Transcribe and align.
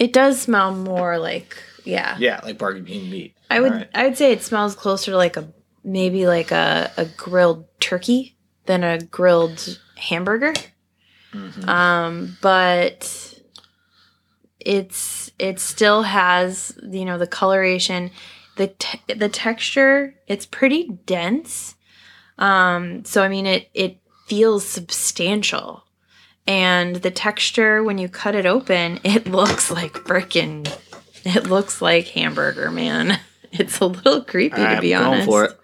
It 0.00 0.14
does 0.14 0.40
smell 0.40 0.74
more 0.74 1.18
like 1.18 1.62
yeah. 1.84 2.16
Yeah, 2.18 2.40
like 2.42 2.58
barbecue 2.58 3.00
meat. 3.00 3.36
I 3.50 3.60
would 3.60 3.72
right. 3.72 3.88
I 3.94 4.04
would 4.06 4.16
say 4.16 4.32
it 4.32 4.42
smells 4.42 4.74
closer 4.74 5.12
to 5.12 5.16
like 5.16 5.36
a 5.36 5.52
maybe 5.84 6.26
like 6.26 6.50
a, 6.50 6.90
a 6.96 7.04
grilled 7.04 7.66
turkey 7.80 8.34
than 8.66 8.82
a 8.82 8.98
grilled 8.98 9.78
hamburger. 9.96 10.54
Mhm. 11.32 11.68
Um, 11.68 12.36
but 12.40 13.34
it's 14.58 15.30
it 15.38 15.60
still 15.60 16.02
has 16.02 16.76
you 16.82 17.04
know 17.04 17.18
the 17.18 17.26
coloration, 17.26 18.10
the 18.56 18.68
te- 18.68 19.14
the 19.14 19.28
texture. 19.28 20.14
It's 20.26 20.46
pretty 20.46 20.98
dense. 21.06 21.76
Um, 22.38 23.04
so 23.04 23.22
I 23.22 23.28
mean 23.28 23.46
it 23.46 23.68
it 23.74 23.98
feels 24.26 24.66
substantial, 24.66 25.84
and 26.46 26.96
the 26.96 27.10
texture 27.10 27.82
when 27.82 27.98
you 27.98 28.08
cut 28.08 28.34
it 28.34 28.46
open, 28.46 29.00
it 29.04 29.26
looks 29.26 29.70
like 29.70 29.92
frickin' 29.92 30.66
it 31.24 31.46
looks 31.46 31.82
like 31.82 32.08
hamburger, 32.08 32.70
man. 32.70 33.20
It's 33.52 33.80
a 33.80 33.86
little 33.86 34.22
creepy 34.22 34.62
right, 34.62 34.76
to 34.76 34.80
be 34.80 34.94
honest. 34.94 35.26
for 35.26 35.46
it. 35.46 35.60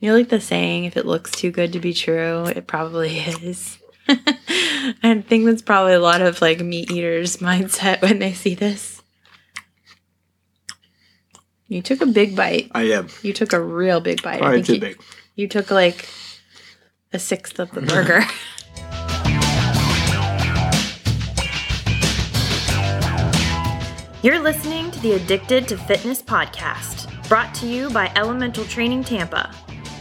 You 0.00 0.12
like 0.12 0.28
the 0.28 0.38
saying, 0.38 0.84
if 0.84 0.98
it 0.98 1.06
looks 1.06 1.30
too 1.30 1.50
good 1.50 1.72
to 1.72 1.80
be 1.80 1.94
true, 1.94 2.44
it 2.44 2.66
probably 2.66 3.18
is. 3.18 3.78
I 4.06 5.24
think 5.26 5.46
that's 5.46 5.62
probably 5.62 5.94
a 5.94 5.98
lot 5.98 6.20
of 6.20 6.42
like 6.42 6.60
meat 6.60 6.90
eaters' 6.90 7.38
mindset 7.38 8.02
when 8.02 8.18
they 8.18 8.34
see 8.34 8.54
this. 8.54 9.00
You 11.68 11.80
took 11.80 12.02
a 12.02 12.06
big 12.06 12.36
bite. 12.36 12.70
I 12.72 12.90
am. 12.90 13.08
You 13.22 13.32
took 13.32 13.54
a 13.54 13.60
real 13.62 14.02
big 14.02 14.20
bite. 14.20 14.42
I 14.42 14.52
think 14.52 14.66
too 14.66 14.74
you, 14.74 14.80
big. 14.80 15.02
you 15.36 15.48
took 15.48 15.70
like 15.70 16.06
a 17.12 17.18
sixth 17.18 17.58
of 17.58 17.70
the 17.72 17.82
burger. 17.82 18.22
You're 24.22 24.38
listening 24.38 24.92
to 24.92 25.00
the 25.00 25.14
Addicted 25.14 25.66
to 25.66 25.76
Fitness 25.76 26.22
podcast, 26.22 27.28
brought 27.28 27.52
to 27.56 27.66
you 27.66 27.90
by 27.90 28.12
Elemental 28.14 28.64
Training 28.64 29.02
Tampa. 29.02 29.52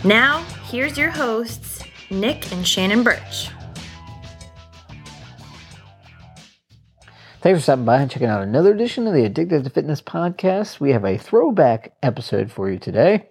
Now, 0.04 0.44
here's 0.66 0.96
your 0.96 1.10
hosts, 1.10 1.84
Nick 2.12 2.52
and 2.52 2.68
Shannon 2.68 3.02
Birch. 3.02 3.50
Thanks 7.42 7.58
for 7.58 7.64
stopping 7.64 7.86
by 7.86 8.00
and 8.00 8.12
checking 8.12 8.28
out 8.28 8.44
another 8.44 8.72
edition 8.72 9.08
of 9.08 9.16
the 9.16 9.26
Addicted 9.26 9.64
to 9.64 9.72
Fitness 9.72 10.04
podcast. 10.04 10.80
We 10.80 10.92
have 10.92 11.04
a 11.04 11.18
throwback 11.18 11.94
episode 12.04 12.52
for 12.52 12.70
you 12.70 12.78
today. 12.78 13.28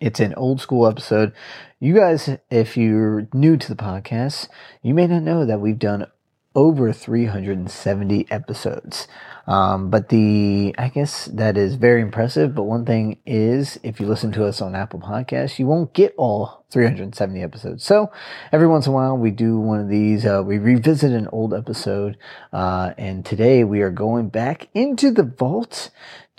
It's 0.00 0.18
an 0.18 0.32
old 0.34 0.62
school 0.62 0.86
episode. 0.86 1.34
You 1.78 1.94
guys, 1.94 2.30
if 2.48 2.74
you're 2.74 3.28
new 3.34 3.58
to 3.58 3.68
the 3.68 3.76
podcast, 3.76 4.48
you 4.80 4.94
may 4.94 5.06
not 5.06 5.22
know 5.22 5.44
that 5.44 5.60
we've 5.60 5.78
done 5.78 6.06
over 6.54 6.90
370 6.90 8.26
episodes. 8.30 9.06
Um, 9.46 9.90
but 9.90 10.08
the, 10.08 10.74
I 10.78 10.88
guess 10.88 11.26
that 11.26 11.58
is 11.58 11.74
very 11.74 12.00
impressive. 12.00 12.54
But 12.54 12.62
one 12.62 12.86
thing 12.86 13.18
is, 13.26 13.78
if 13.82 14.00
you 14.00 14.06
listen 14.06 14.32
to 14.32 14.46
us 14.46 14.62
on 14.62 14.74
Apple 14.74 15.00
Podcasts, 15.00 15.58
you 15.58 15.66
won't 15.66 15.92
get 15.92 16.14
all 16.16 16.64
370 16.70 17.42
episodes. 17.42 17.84
So 17.84 18.10
every 18.52 18.68
once 18.68 18.86
in 18.86 18.92
a 18.92 18.94
while, 18.94 19.18
we 19.18 19.30
do 19.30 19.58
one 19.58 19.80
of 19.80 19.88
these. 19.90 20.24
Uh, 20.24 20.42
we 20.44 20.56
revisit 20.56 21.12
an 21.12 21.28
old 21.28 21.52
episode, 21.52 22.16
uh, 22.54 22.94
and 22.96 23.24
today 23.24 23.64
we 23.64 23.82
are 23.82 23.90
going 23.90 24.28
back 24.28 24.68
into 24.72 25.10
the 25.10 25.24
vault 25.24 25.90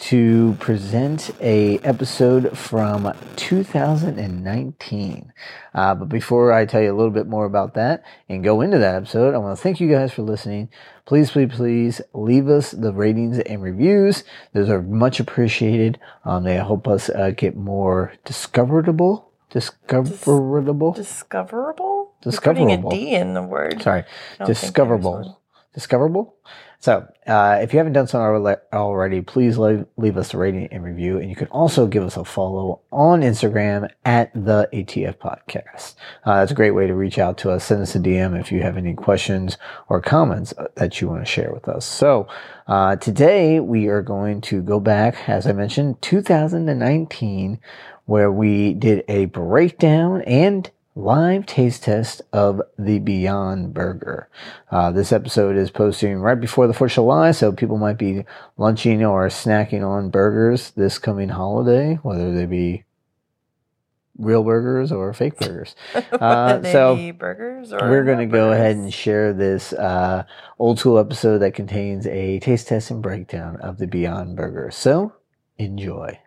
to 0.02 0.58
present 0.60 1.30
a 1.42 1.78
episode 1.80 2.58
from 2.58 3.14
2019. 3.36 5.32
Uh, 5.76 5.96
but 5.96 6.10
before 6.10 6.52
I 6.52 6.66
tell 6.66 6.82
you 6.82 6.92
a 6.92 6.98
little 6.98 7.12
bit 7.12 7.28
more 7.28 7.46
about 7.46 7.76
that 7.76 8.04
and 8.28 8.44
go 8.44 8.62
into 8.62 8.80
that 8.80 8.96
episode, 8.96 9.36
I 9.36 9.38
want 9.38 9.56
to 9.56 9.62
thank 9.62 9.80
you 9.80 9.88
guys 9.88 10.12
for 10.12 10.24
listening. 10.24 10.70
Please, 11.06 11.30
please, 11.30 11.52
please 11.54 12.02
leave 12.14 12.50
us 12.50 12.72
the 12.72 12.92
ratings 12.92 13.38
and 13.40 13.62
reviews. 13.62 14.24
Those 14.54 14.70
are 14.70 14.82
much 14.82 15.20
appreciated. 15.20 16.00
Um, 16.26 16.46
they 16.46 16.56
help 16.56 16.88
us 16.88 17.10
uh, 17.10 17.32
get 17.38 17.56
more 17.56 18.14
discoverable. 18.26 19.32
Discoverable. 19.52 20.94
Discoverable? 20.94 22.16
Discoverable. 22.24 22.66
Putting 22.66 22.72
a 22.72 22.90
D 22.90 23.14
in 23.14 23.36
the 23.36 23.44
word. 23.44 23.84
Sorry, 23.84 24.04
don't 24.40 24.48
think 24.48 24.48
there's 24.48 24.48
one. 24.48 25.24
discoverable. 25.24 25.42
Discoverable. 25.76 26.36
So, 26.82 27.08
uh, 27.28 27.60
if 27.62 27.74
you 27.74 27.78
haven't 27.78 27.94
done 27.94 28.08
so 28.08 28.20
already, 28.74 29.22
please 29.22 29.56
leave, 29.60 29.86
leave 29.98 30.18
us 30.18 30.34
a 30.34 30.38
rating 30.38 30.66
and 30.72 30.84
review. 30.84 31.20
And 31.20 31.30
you 31.30 31.36
can 31.36 31.48
also 31.50 31.86
give 31.86 32.02
us 32.02 32.18
a 32.18 32.26
follow 32.26 32.82
on 32.92 33.22
Instagram 33.22 33.88
at 34.04 34.34
the 34.34 34.68
ATF 34.74 35.18
Podcast. 35.18 35.94
Uh, 36.26 36.40
that's 36.40 36.52
a 36.52 36.56
great 36.56 36.72
way 36.72 36.88
to 36.88 36.96
reach 36.96 37.20
out 37.20 37.38
to 37.38 37.52
us. 37.52 37.66
Send 37.66 37.84
us 37.84 37.94
a 37.94 38.00
DM 38.00 38.38
if 38.40 38.52
you 38.52 38.64
have 38.64 38.78
any 38.78 38.96
questions 38.96 39.60
or 39.90 40.02
comments 40.02 40.56
uh, 40.58 40.70
that 40.74 41.00
you 41.00 41.08
want 41.08 41.24
to 41.24 41.32
share 41.32 41.54
with 41.54 41.68
us. 41.68 41.86
So, 41.86 42.28
uh, 42.66 42.96
today 42.96 43.60
we 43.60 43.86
are 43.86 44.02
going 44.02 44.42
to 44.42 44.64
go 44.64 44.80
back, 44.80 45.30
as 45.30 45.46
I 45.46 45.52
mentioned, 45.52 46.02
2019, 46.02 47.60
where 48.06 48.32
we 48.32 48.74
did 48.74 49.06
a 49.08 49.26
breakdown 49.26 50.24
and 50.24 50.72
live 50.96 51.46
taste 51.46 51.84
test 51.84 52.22
of 52.34 52.62
the 52.78 53.00
Beyond 53.00 53.74
Burger. 53.74 54.30
Uh, 54.70 54.92
this 54.92 55.12
episode 55.12 55.56
is 55.56 55.72
posting 55.72 56.18
right 56.18 56.40
before 56.40 56.68
the 56.68 56.74
4th 56.74 56.88
of 56.88 56.92
July, 56.92 57.32
so 57.32 57.52
people 57.52 57.78
might 57.78 57.98
be 57.98 58.26
lunching 58.58 59.04
or 59.04 59.28
snacking 59.28 59.88
on 59.88 60.10
burgers 60.10 60.72
this 60.72 60.98
coming 60.98 61.30
holiday, 61.30 61.96
whether 62.04 62.34
they 62.34 62.46
be 62.46 62.84
real 64.18 64.44
burgers 64.44 64.92
or 64.92 65.14
fake 65.14 65.38
burgers. 65.40 65.76
Uh, 66.12 66.62
so 66.64 67.14
burgers 67.14 67.72
we're 67.72 68.04
going 68.04 68.20
to 68.20 68.26
go 68.26 68.52
ahead 68.52 68.76
and 68.76 68.94
share 68.94 69.34
this 69.34 69.74
uh, 69.74 70.24
old 70.60 70.80
school 70.80 71.00
episode 71.00 71.40
that 71.40 71.54
contains 71.54 72.06
a 72.08 72.40
taste 72.40 72.68
test 72.68 72.92
and 72.92 73.02
breakdown 73.02 73.56
of 73.58 73.78
the 73.78 73.88
Beyond 73.88 74.36
Burger. 74.36 74.70
So 74.72 75.14
enjoy. 75.58 76.20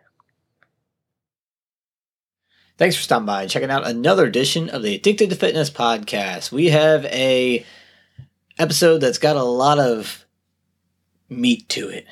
Thanks 2.77 2.97
for 2.97 3.03
stopping 3.03 3.25
by 3.25 3.43
and 3.43 3.49
checking 3.49 3.71
out 3.71 3.87
another 3.87 4.25
edition 4.25 4.69
of 4.69 4.83
the 4.83 4.95
Addicted 4.95 5.29
to 5.29 5.35
Fitness 5.37 5.69
podcast. 5.69 6.51
We 6.51 6.71
have 6.71 7.05
a 7.05 7.65
episode 8.59 8.97
that's 8.97 9.17
got 9.17 9.37
a 9.37 9.43
lot 9.43 9.79
of 9.79 10.25
meat 11.29 11.69
to 11.69 11.87
it. 11.87 12.05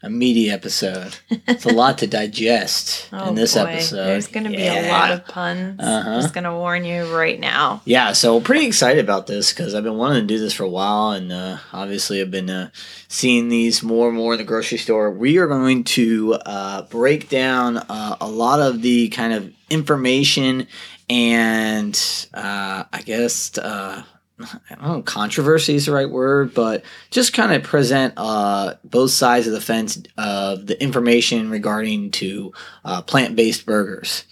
A 0.00 0.08
meaty 0.08 0.48
episode. 0.48 1.18
It's 1.28 1.64
a 1.64 1.72
lot 1.72 1.98
to 1.98 2.06
digest 2.20 3.08
in 3.12 3.34
this 3.34 3.56
episode. 3.56 3.98
Oh, 3.98 4.04
There's 4.04 4.28
going 4.28 4.44
to 4.44 4.50
be 4.50 4.64
a 4.64 4.92
lot 4.92 5.10
of 5.10 5.26
puns. 5.26 5.80
Uh-huh. 5.80 6.20
Just 6.20 6.32
going 6.32 6.44
to 6.44 6.52
warn 6.52 6.84
you 6.84 7.12
right 7.16 7.38
now. 7.38 7.82
Yeah, 7.84 8.12
so 8.12 8.40
pretty 8.40 8.66
excited 8.66 9.02
about 9.02 9.26
this 9.26 9.52
because 9.52 9.74
I've 9.74 9.82
been 9.82 9.96
wanting 9.96 10.22
to 10.22 10.26
do 10.26 10.38
this 10.38 10.52
for 10.52 10.62
a 10.62 10.68
while, 10.68 11.10
and 11.10 11.32
uh, 11.32 11.58
obviously 11.72 12.20
I've 12.20 12.30
been 12.30 12.48
uh, 12.48 12.70
seeing 13.08 13.48
these 13.48 13.82
more 13.82 14.06
and 14.08 14.16
more 14.16 14.34
in 14.34 14.38
the 14.38 14.44
grocery 14.44 14.78
store. 14.78 15.10
We 15.10 15.38
are 15.38 15.48
going 15.48 15.82
to 15.84 16.34
uh, 16.46 16.82
break 16.82 17.28
down 17.28 17.78
uh, 17.78 18.16
a 18.20 18.28
lot 18.28 18.60
of 18.60 18.82
the 18.82 19.08
kind 19.08 19.32
of 19.32 19.52
information 19.68 20.68
and 21.10 22.28
uh, 22.34 22.84
I 22.92 23.00
guess 23.02 23.56
uh, 23.58 24.02
I 24.40 24.74
don't 24.74 24.82
know, 24.82 25.02
controversy 25.02 25.74
is 25.74 25.86
the 25.86 25.92
right 25.92 26.08
word, 26.08 26.54
but 26.54 26.84
just 27.10 27.32
kind 27.32 27.52
of 27.52 27.62
present 27.62 28.14
uh, 28.16 28.74
both 28.84 29.10
sides 29.10 29.46
of 29.46 29.52
the 29.52 29.60
fence 29.60 30.00
of 30.16 30.66
the 30.66 30.80
information 30.80 31.50
regarding 31.50 32.10
to 32.12 32.52
uh, 32.84 33.02
plant-based 33.02 33.66
burgers. 33.66 34.24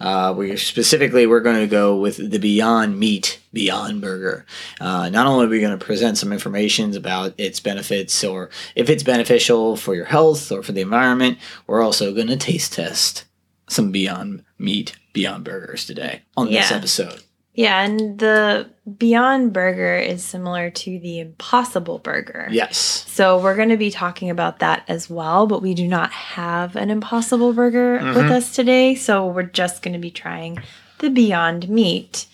Uh, 0.00 0.32
we 0.36 0.56
specifically 0.56 1.26
we're 1.26 1.40
going 1.40 1.60
to 1.60 1.66
go 1.66 1.96
with 1.96 2.30
the 2.30 2.38
Beyond 2.38 2.98
Meat 2.98 3.40
Beyond 3.52 4.00
Burger. 4.00 4.46
Uh, 4.80 5.08
not 5.08 5.26
only 5.26 5.46
are 5.46 5.48
we 5.48 5.60
going 5.60 5.76
to 5.76 5.84
present 5.84 6.16
some 6.16 6.32
information 6.32 6.96
about 6.96 7.34
its 7.36 7.58
benefits 7.58 8.22
or 8.22 8.50
if 8.76 8.88
it's 8.88 9.02
beneficial 9.02 9.76
for 9.76 9.96
your 9.96 10.04
health 10.04 10.52
or 10.52 10.62
for 10.62 10.70
the 10.70 10.82
environment, 10.82 11.38
we're 11.66 11.82
also 11.82 12.14
going 12.14 12.28
to 12.28 12.36
taste 12.36 12.74
test 12.74 13.24
some 13.68 13.90
Beyond 13.90 14.44
Meat 14.56 14.96
Beyond 15.12 15.42
Burgers 15.44 15.84
today 15.84 16.22
on 16.36 16.46
this 16.46 16.70
episode. 16.76 17.22
Yeah, 17.58 17.82
and 17.82 18.20
the 18.20 18.68
Beyond 18.98 19.52
Burger 19.52 19.96
is 19.96 20.22
similar 20.22 20.70
to 20.70 20.98
the 21.00 21.18
Impossible 21.18 21.98
Burger. 21.98 22.46
Yes. 22.52 22.76
So 23.08 23.40
we're 23.40 23.56
going 23.56 23.70
to 23.70 23.76
be 23.76 23.90
talking 23.90 24.30
about 24.30 24.60
that 24.60 24.84
as 24.86 25.10
well, 25.10 25.48
but 25.48 25.60
we 25.60 25.74
do 25.74 25.88
not 25.88 26.12
have 26.12 26.76
an 26.76 26.88
Impossible 26.88 27.52
Burger 27.52 27.94
with 27.94 28.16
Mhm. 28.26 28.30
us 28.30 28.54
today. 28.54 28.94
So 28.94 29.26
we're 29.26 29.42
just 29.42 29.82
going 29.82 29.94
to 29.94 29.98
be 29.98 30.12
trying 30.12 30.58
the 31.00 31.10
Beyond 31.10 31.68
Meat, 31.68 32.26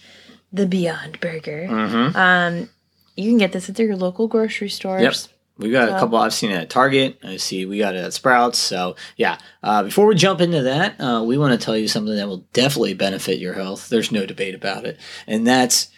the 0.52 0.66
Beyond 0.66 1.18
Burger. 1.20 1.68
Mm-hmm. 1.70 2.16
Um, 2.16 2.68
you 3.16 3.30
can 3.30 3.38
get 3.38 3.52
this 3.52 3.70
at 3.70 3.78
your 3.78 3.96
local 3.96 4.28
grocery 4.28 4.68
stores. 4.68 5.02
Yep. 5.02 5.14
We 5.56 5.70
got 5.70 5.88
a 5.88 5.92
couple. 5.92 6.18
I've 6.18 6.34
seen 6.34 6.50
it 6.50 6.56
at 6.56 6.70
Target. 6.70 7.18
I 7.22 7.36
see 7.36 7.64
we 7.64 7.78
got 7.78 7.94
it 7.94 8.04
at 8.04 8.12
Sprouts. 8.12 8.58
So 8.58 8.96
yeah. 9.16 9.38
Uh, 9.62 9.84
before 9.84 10.06
we 10.06 10.16
jump 10.16 10.40
into 10.40 10.62
that, 10.62 11.00
uh, 11.00 11.22
we 11.24 11.38
want 11.38 11.58
to 11.58 11.64
tell 11.64 11.76
you 11.76 11.86
something 11.86 12.16
that 12.16 12.26
will 12.26 12.44
definitely 12.52 12.94
benefit 12.94 13.38
your 13.38 13.54
health. 13.54 13.88
There's 13.88 14.10
no 14.10 14.26
debate 14.26 14.54
about 14.54 14.84
it, 14.84 14.98
and 15.26 15.46
that's 15.46 15.88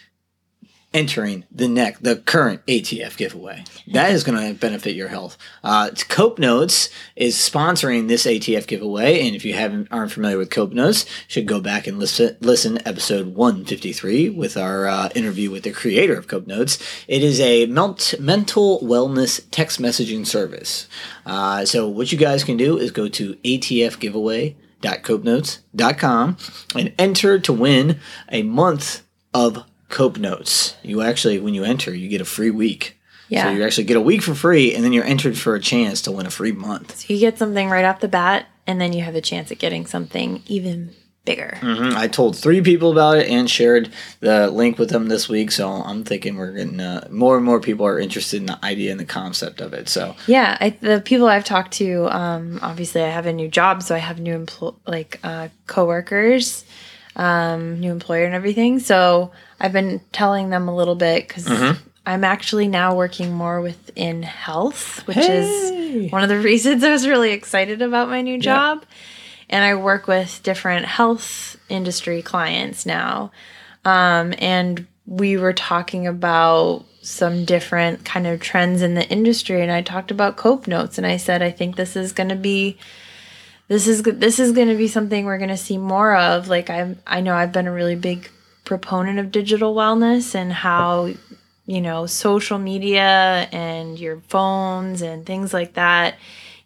entering 0.93 1.45
the 1.51 1.67
neck 1.67 1.97
the 1.99 2.15
current 2.15 2.65
ATF 2.65 3.17
giveaway. 3.17 3.63
That 3.91 4.11
is 4.11 4.23
going 4.23 4.37
to 4.37 4.59
benefit 4.59 4.95
your 4.95 5.09
health. 5.09 5.37
Uh, 5.63 5.91
Cope 6.07 6.39
Notes 6.39 6.89
is 7.15 7.35
sponsoring 7.35 8.07
this 8.07 8.25
ATF 8.25 8.67
giveaway, 8.67 9.25
and 9.25 9.35
if 9.35 9.45
you 9.45 9.53
haven't 9.53 9.87
aren't 9.91 10.11
familiar 10.11 10.37
with 10.37 10.49
Cope 10.49 10.73
Notes, 10.73 11.05
should 11.27 11.47
go 11.47 11.59
back 11.59 11.87
and 11.87 11.99
listen 11.99 12.37
listen 12.39 12.79
episode 12.87 13.35
153 13.35 14.29
with 14.29 14.57
our 14.57 14.87
uh, 14.87 15.09
interview 15.15 15.51
with 15.51 15.63
the 15.63 15.71
creator 15.71 16.17
of 16.17 16.27
Cope 16.27 16.47
Notes. 16.47 16.77
It 17.07 17.23
is 17.23 17.39
a 17.39 17.65
melt, 17.67 18.13
mental 18.19 18.79
wellness 18.79 19.45
text 19.51 19.81
messaging 19.81 20.25
service. 20.25 20.87
Uh, 21.25 21.65
so 21.65 21.87
what 21.87 22.11
you 22.11 22.17
guys 22.17 22.43
can 22.43 22.57
do 22.57 22.77
is 22.77 22.91
go 22.91 23.07
to 23.09 23.35
ATF 23.35 23.99
giveaway 23.99 24.55
www.copenotes.com 24.81 26.37
and 26.75 26.93
enter 26.97 27.39
to 27.39 27.53
win 27.53 27.99
a 28.29 28.43
month 28.43 29.03
of 29.33 29.63
Cope 29.89 30.17
Notes. 30.17 30.75
You 30.83 31.01
actually, 31.01 31.39
when 31.39 31.53
you 31.53 31.63
enter, 31.63 31.93
you 31.93 32.09
get 32.09 32.21
a 32.21 32.25
free 32.25 32.51
week. 32.51 32.97
Yeah. 33.29 33.43
So 33.45 33.49
you 33.51 33.63
actually 33.65 33.83
get 33.85 33.97
a 33.97 34.01
week 34.01 34.21
for 34.21 34.33
free, 34.33 34.73
and 34.73 34.83
then 34.83 34.93
you're 34.93 35.03
entered 35.03 35.37
for 35.37 35.55
a 35.55 35.59
chance 35.59 36.01
to 36.03 36.11
win 36.11 36.25
a 36.25 36.29
free 36.31 36.53
month. 36.53 36.99
So 36.99 37.13
you 37.13 37.19
get 37.19 37.37
something 37.37 37.69
right 37.69 37.83
off 37.83 37.99
the 37.99 38.07
bat, 38.07 38.47
and 38.65 38.79
then 38.79 38.93
you 38.93 39.01
have 39.03 39.15
a 39.15 39.21
chance 39.21 39.51
at 39.51 39.59
getting 39.59 39.85
something 39.85 40.43
even 40.47 40.91
bigger. 41.25 41.57
Mhm. 41.61 41.93
I 41.93 42.07
told 42.07 42.37
three 42.37 42.61
people 42.61 42.89
about 42.89 43.17
it 43.17 43.27
and 43.27 43.49
shared 43.49 43.89
the 44.21 44.49
link 44.49 44.79
with 44.79 44.89
them 44.91 45.07
this 45.09 45.27
week. 45.27 45.51
So 45.51 45.69
I'm 45.69 46.05
thinking 46.05 46.37
we're 46.37 46.53
getting 46.53 46.79
uh, 46.79 47.05
more 47.11 47.35
and 47.35 47.45
more 47.45 47.59
people 47.59 47.85
are 47.85 47.99
interested 47.99 48.37
in 48.39 48.45
the 48.45 48.57
idea 48.63 48.91
and 48.91 48.99
the 48.99 49.03
concept 49.05 49.59
of 49.59 49.73
it. 49.73 49.89
So 49.89 50.15
Yeah, 50.25 50.57
I, 50.61 50.69
the 50.79 51.01
people 51.01 51.27
I've 51.27 51.43
talked 51.43 51.73
to, 51.73 52.07
um, 52.15 52.59
obviously 52.61 53.03
I 53.03 53.09
have 53.09 53.25
a 53.25 53.33
new 53.33 53.49
job, 53.49 53.83
so 53.83 53.93
I 53.93 53.97
have 53.97 54.21
new 54.21 54.37
empl- 54.45 54.75
like 54.87 55.19
uh, 55.21 55.49
coworkers, 55.65 56.63
um, 57.17 57.77
new 57.81 57.91
employer, 57.91 58.23
and 58.23 58.33
everything. 58.33 58.79
So 58.79 59.31
I've 59.59 59.73
been 59.73 60.01
telling 60.11 60.49
them 60.49 60.67
a 60.67 60.75
little 60.75 60.95
bit 60.95 61.27
because 61.27 61.47
I'm 62.05 62.23
actually 62.23 62.67
now 62.67 62.95
working 62.95 63.33
more 63.33 63.59
within 63.61 64.23
health, 64.23 65.05
which 65.07 65.17
Hey. 65.17 66.05
is 66.05 66.11
one 66.11 66.23
of 66.23 66.29
the 66.29 66.39
reasons 66.51 66.83
I 66.83 66.91
was 66.91 67.07
really 67.07 67.31
excited 67.31 67.81
about 67.81 68.09
my 68.09 68.21
new 68.21 68.37
job. 68.39 68.85
And 69.49 69.63
I 69.63 69.75
work 69.75 70.07
with 70.07 70.41
different 70.43 70.85
health 70.85 71.57
industry 71.69 72.21
clients 72.21 72.85
now. 72.85 73.31
Um, 73.85 74.33
and 74.39 74.85
we 75.05 75.37
were 75.37 75.53
talking 75.53 76.05
about 76.05 76.83
some 77.01 77.45
different 77.45 78.03
kind 78.03 78.27
of 78.27 78.41
trends 78.41 78.81
in 78.81 78.93
the 78.93 79.07
industry 79.07 79.61
and 79.61 79.71
I 79.71 79.81
talked 79.81 80.11
about 80.11 80.35
cope 80.35 80.67
notes 80.67 80.97
and 80.97 81.07
I 81.07 81.15
said 81.15 81.41
I 81.41 81.51
think 81.51 81.77
this 81.77 81.95
is 81.95 82.11
going 82.11 82.27
to 82.27 82.35
be 82.35 82.77
this 83.69 83.87
is 83.87 84.03
this 84.03 84.39
is 84.39 84.51
going 84.51 84.67
to 84.67 84.75
be 84.75 84.89
something 84.89 85.23
we're 85.23 85.37
going 85.37 85.47
to 85.49 85.55
see 85.55 85.77
more 85.77 86.13
of 86.17 86.49
like 86.49 86.69
I 86.69 86.97
I 87.07 87.21
know 87.21 87.33
I've 87.33 87.53
been 87.53 87.67
a 87.67 87.71
really 87.71 87.95
big 87.95 88.29
proponent 88.67 89.17
of 89.17 89.31
digital 89.31 89.73
wellness 89.73 90.35
and 90.35 90.51
how 90.51 91.09
you 91.65 91.79
know 91.79 92.05
social 92.05 92.59
media 92.59 93.47
and 93.53 93.97
your 93.97 94.19
phones 94.27 95.01
and 95.01 95.25
things 95.25 95.53
like 95.53 95.73
that 95.75 96.15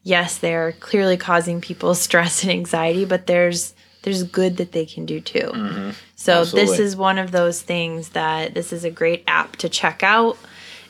yes 0.01 0.39
they're 0.39 0.71
clearly 0.73 1.15
causing 1.15 1.61
people 1.61 1.93
stress 2.07 2.41
and 2.41 2.51
anxiety 2.51 3.05
but 3.05 3.27
there's 3.27 3.75
there's 4.01 4.23
good 4.23 4.57
that 4.57 4.71
they 4.71 4.85
can 4.85 5.05
do 5.05 5.21
too 5.21 5.51
mm-hmm. 5.53 5.91
so 6.15 6.43
this 6.43 6.79
is 6.79 6.95
one 6.95 7.19
of 7.19 7.31
those 7.31 7.61
things 7.61 8.09
that 8.09 8.55
this 8.55 8.73
is 8.73 8.83
a 8.83 8.89
great 8.89 9.23
app 9.27 9.55
to 9.55 9.69
check 9.69 10.01
out 10.01 10.37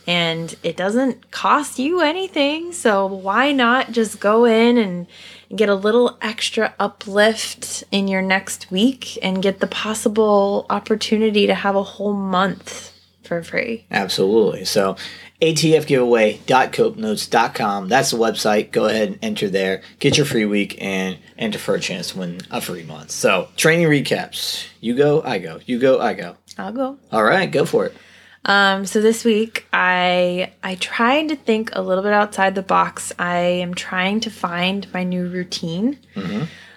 and 0.07 0.55
it 0.63 0.75
doesn't 0.75 1.31
cost 1.31 1.77
you 1.77 2.01
anything. 2.01 2.73
So 2.73 3.05
why 3.05 3.51
not 3.51 3.91
just 3.91 4.19
go 4.19 4.45
in 4.45 4.77
and 4.77 5.07
get 5.55 5.69
a 5.69 5.75
little 5.75 6.17
extra 6.21 6.73
uplift 6.79 7.83
in 7.91 8.07
your 8.07 8.21
next 8.21 8.71
week 8.71 9.17
and 9.21 9.41
get 9.41 9.59
the 9.59 9.67
possible 9.67 10.65
opportunity 10.69 11.47
to 11.47 11.55
have 11.55 11.75
a 11.75 11.83
whole 11.83 12.13
month 12.13 12.93
for 13.23 13.43
free? 13.43 13.85
Absolutely. 13.91 14.65
So 14.65 14.95
atfgiveaway.copenotes.com. 15.41 17.87
That's 17.87 18.11
the 18.11 18.17
website. 18.17 18.71
Go 18.71 18.85
ahead 18.85 19.07
and 19.09 19.19
enter 19.21 19.49
there. 19.49 19.81
Get 19.99 20.17
your 20.17 20.25
free 20.25 20.45
week 20.45 20.81
and 20.81 21.17
enter 21.37 21.59
for 21.59 21.75
a 21.75 21.79
chance 21.79 22.11
to 22.11 22.19
win 22.19 22.41
a 22.51 22.61
free 22.61 22.83
month. 22.83 23.11
So 23.11 23.49
training 23.55 23.87
recaps. 23.87 24.67
You 24.79 24.95
go, 24.95 25.21
I 25.23 25.39
go. 25.39 25.59
You 25.65 25.79
go, 25.79 25.99
I 25.99 26.13
go. 26.13 26.37
I'll 26.57 26.73
go. 26.73 26.97
All 27.11 27.23
right, 27.23 27.51
go 27.51 27.65
for 27.65 27.85
it. 27.85 27.93
Um, 28.43 28.85
so 28.85 29.01
this 29.01 29.23
week 29.23 29.67
I 29.71 30.53
I 30.63 30.75
tried 30.75 31.29
to 31.29 31.35
think 31.35 31.69
a 31.73 31.81
little 31.81 32.03
bit 32.03 32.13
outside 32.13 32.55
the 32.55 32.63
box. 32.63 33.13
I 33.19 33.37
am 33.37 33.73
trying 33.73 34.19
to 34.21 34.31
find 34.31 34.91
my 34.93 35.03
new 35.03 35.27
routine. 35.27 35.99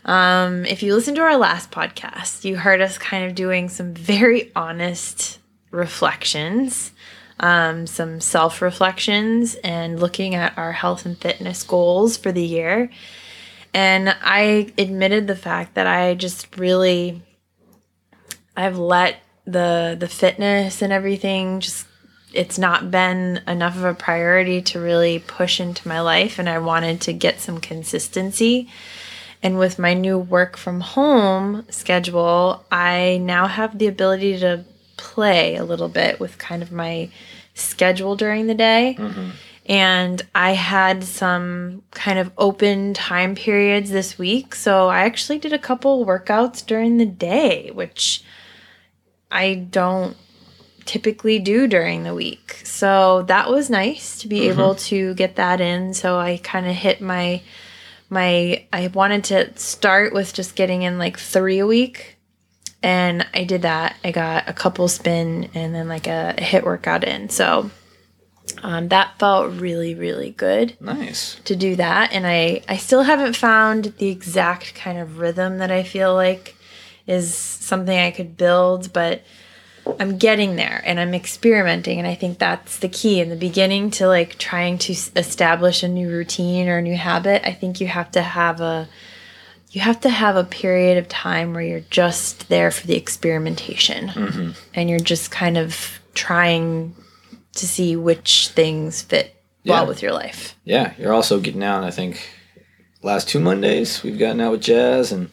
Um, 0.05 0.66
if 0.66 0.82
you 0.82 0.94
listen 0.94 1.14
to 1.14 1.22
our 1.22 1.38
last 1.38 1.70
podcast, 1.70 2.44
you 2.44 2.56
heard 2.56 2.82
us 2.82 2.99
kind 2.99 3.25
of 3.25 3.34
doing 3.34 3.70
some 3.70 3.94
very 3.94 4.52
honest 4.55 5.38
reflections, 5.70 6.93
um, 7.40 7.87
some 7.87 8.20
self 8.20 8.61
reflections, 8.61 9.55
and 9.64 9.99
looking 9.99 10.34
at 10.34 10.56
our 10.58 10.72
health 10.72 11.06
and 11.06 11.16
fitness 11.16 11.62
goals 11.62 12.19
for 12.19 12.31
the 12.32 12.44
year. 12.44 12.90
And 13.72 14.14
I 14.22 14.72
admitted 14.76 15.26
the 15.26 15.34
fact 15.34 15.75
that 15.75 15.87
I 15.87 16.14
just 16.14 16.58
really 16.58 17.22
I've 18.56 18.78
let 18.78 19.24
the 19.46 19.96
the 19.99 20.08
fitness 20.08 20.82
and 20.82 20.93
everything 20.93 21.61
just 21.61 21.87
it's 22.35 22.58
not 22.58 22.91
been 22.91 23.41
enough 23.46 23.76
of 23.76 23.85
a 23.85 23.94
priority 23.94 24.61
to 24.61 24.81
really 24.81 25.20
push 25.20 25.61
into 25.61 25.87
my 25.87 26.00
life 26.00 26.38
and 26.38 26.49
I 26.49 26.58
wanted 26.58 27.00
to 27.02 27.12
get 27.12 27.41
some 27.41 27.61
consistency. 27.61 28.69
And 29.43 29.58
with 29.58 29.79
my 29.79 29.94
new 29.94 30.19
work 30.19 30.56
from 30.56 30.81
home 30.81 31.67
schedule, 31.70 32.64
I 32.73 33.19
now 33.23 33.46
have 33.46 33.79
the 33.79 33.87
ability 33.87 34.38
to 34.41 34.64
play 34.96 35.56
a 35.56 35.64
little 35.64 35.88
bit 35.88 36.19
with 36.19 36.38
kind 36.38 36.62
of 36.62 36.73
my 36.73 37.11
schedule 37.55 38.17
during 38.17 38.47
the 38.47 38.55
day. 38.55 38.97
Mm-hmm. 38.99 39.31
And 39.67 40.23
I 40.35 40.52
had 40.52 41.05
some 41.05 41.82
kind 41.90 42.19
of 42.19 42.32
open 42.37 42.94
time 42.94 43.35
periods 43.35 43.90
this 43.90 44.19
week. 44.19 44.55
So 44.55 44.88
I 44.88 45.00
actually 45.00 45.38
did 45.38 45.52
a 45.52 45.58
couple 45.58 46.05
workouts 46.05 46.64
during 46.64 46.97
the 46.97 47.06
day, 47.06 47.70
which 47.73 48.25
I 49.34 49.54
don't 49.54 50.16
typically 50.84 51.38
do 51.38 51.66
during 51.66 52.04
the 52.04 52.14
week. 52.14 52.60
So 52.64 53.22
that 53.22 53.50
was 53.50 53.69
nice 53.70 54.19
to 54.20 54.28
be 54.28 54.48
able 54.48 54.75
to 54.76 55.14
get 55.14 55.36
that 55.36 55.60
in. 55.60 55.94
So 55.94 56.19
I 56.19 56.38
kind 56.42 56.66
of 56.66 56.75
hit 56.75 57.00
my 57.00 57.42
my 58.10 58.64
I 58.72 58.86
wanted 58.88 59.25
to 59.25 59.58
start 59.58 60.12
with 60.12 60.32
just 60.34 60.54
getting 60.56 60.82
in 60.82 60.98
like 60.98 61.19
3 61.19 61.58
a 61.58 61.66
week. 61.66 62.16
And 62.82 63.26
I 63.32 63.44
did 63.44 63.62
that. 63.62 63.96
I 64.04 64.12
got 64.12 64.46
a 64.46 64.52
couple 64.52 64.86
spin 64.88 65.50
and 65.54 65.75
then 65.75 65.88
like 65.88 66.06
a, 66.06 66.34
a 66.37 66.42
hit 66.42 66.64
workout 66.64 67.02
in. 67.02 67.30
So 67.30 67.70
um, 68.62 68.88
that 68.88 69.19
felt 69.19 69.54
really, 69.54 69.94
really 69.94 70.30
good 70.32 70.76
Nice. 70.80 71.40
to 71.46 71.56
do 71.56 71.76
that 71.76 72.12
and 72.12 72.26
I 72.26 72.62
I 72.69 72.76
still 72.76 73.02
haven't 73.02 73.37
found 73.37 73.94
the 73.98 74.08
exact 74.08 74.75
kind 74.75 74.98
of 74.98 75.19
rhythm 75.19 75.58
that 75.58 75.70
I 75.70 75.82
feel 75.82 76.14
like 76.14 76.54
is 77.06 77.34
something 77.34 77.96
I 77.96 78.10
could 78.10 78.36
build 78.36 78.92
but 78.92 79.22
I'm 80.00 80.16
getting 80.16 80.56
there 80.56 80.82
and 80.86 80.98
I'm 80.98 81.14
experimenting. 81.14 81.98
And 81.98 82.08
I 82.08 82.14
think 82.14 82.38
that's 82.38 82.78
the 82.78 82.88
key. 82.88 83.20
In 83.20 83.28
the 83.28 83.36
beginning 83.36 83.90
to 83.92 84.06
like 84.06 84.38
trying 84.38 84.78
to 84.78 84.92
establish 84.92 85.82
a 85.82 85.88
new 85.88 86.08
routine 86.08 86.68
or 86.68 86.78
a 86.78 86.82
new 86.82 86.96
habit 86.96 87.46
I 87.46 87.52
think 87.52 87.80
you 87.80 87.87
have 87.88 88.11
to 88.12 88.23
have 88.23 88.61
a 88.61 88.88
you 89.70 89.80
have 89.80 90.00
to 90.02 90.08
have 90.08 90.37
a 90.37 90.44
period 90.44 90.99
of 90.99 91.08
time 91.08 91.52
where 91.52 91.62
you're 91.62 91.80
just 91.90 92.49
there 92.49 92.70
for 92.70 92.87
the 92.87 92.94
experimentation. 92.94 94.08
Mm-hmm. 94.08 94.50
And 94.73 94.88
you're 94.88 95.00
just 95.00 95.32
kind 95.32 95.58
of 95.58 95.99
trying 96.14 96.94
to 97.54 97.66
see 97.66 97.96
which 97.96 98.50
things 98.50 99.02
fit 99.02 99.34
well 99.64 99.87
with 99.87 100.00
your 100.00 100.12
life. 100.12 100.56
Yeah, 100.64 100.92
you're 100.96 101.12
also 101.12 101.40
getting 101.40 101.64
out. 101.64 101.82
I 101.82 101.90
think 101.90 102.25
last 103.02 103.28
two 103.28 103.40
Mondays 103.40 104.02
we've 104.02 104.18
gotten 104.18 104.40
out 104.40 104.52
with 104.52 104.62
Jazz 104.62 105.11
and 105.11 105.28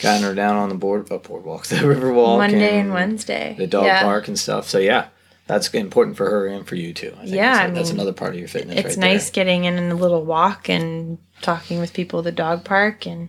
gotten 0.00 0.22
her 0.22 0.34
down 0.34 0.56
on 0.56 0.68
the 0.68 0.74
board, 0.74 1.10
uh, 1.10 1.18
boardwalk, 1.18 1.66
the 1.68 1.76
Riverwalk, 1.76 2.38
Monday 2.38 2.78
and 2.80 2.92
Wednesday. 2.92 3.54
the 3.58 3.66
dog 3.66 3.84
Yeah. 3.86 4.02
park 4.02 4.28
and 4.28 4.38
stuff. 4.38 4.68
So 4.68 4.78
yeah, 4.78 5.06
that's 5.46 5.68
important 5.74 6.16
for 6.16 6.28
her 6.28 6.46
and 6.46 6.66
for 6.66 6.74
you 6.74 6.92
too. 6.92 7.12
I 7.18 7.22
think 7.24 7.34
Yeah, 7.36 7.54
that's, 7.56 7.70
I 7.70 7.74
that's 7.74 7.90
another 7.90 8.12
part 8.12 8.34
of 8.34 8.38
your 8.38 8.48
fitness. 8.48 8.76
It's 8.78 8.96
right 8.96 8.98
nice 9.12 9.30
There. 9.30 9.44
getting 9.44 9.64
in 9.64 9.78
a 9.78 9.94
little 9.94 10.24
walk 10.24 10.68
and 10.68 11.18
talking 11.42 11.80
with 11.80 11.92
people 11.92 12.18
at 12.20 12.24
the 12.24 12.32
dog 12.32 12.64
park. 12.64 13.06
And 13.06 13.28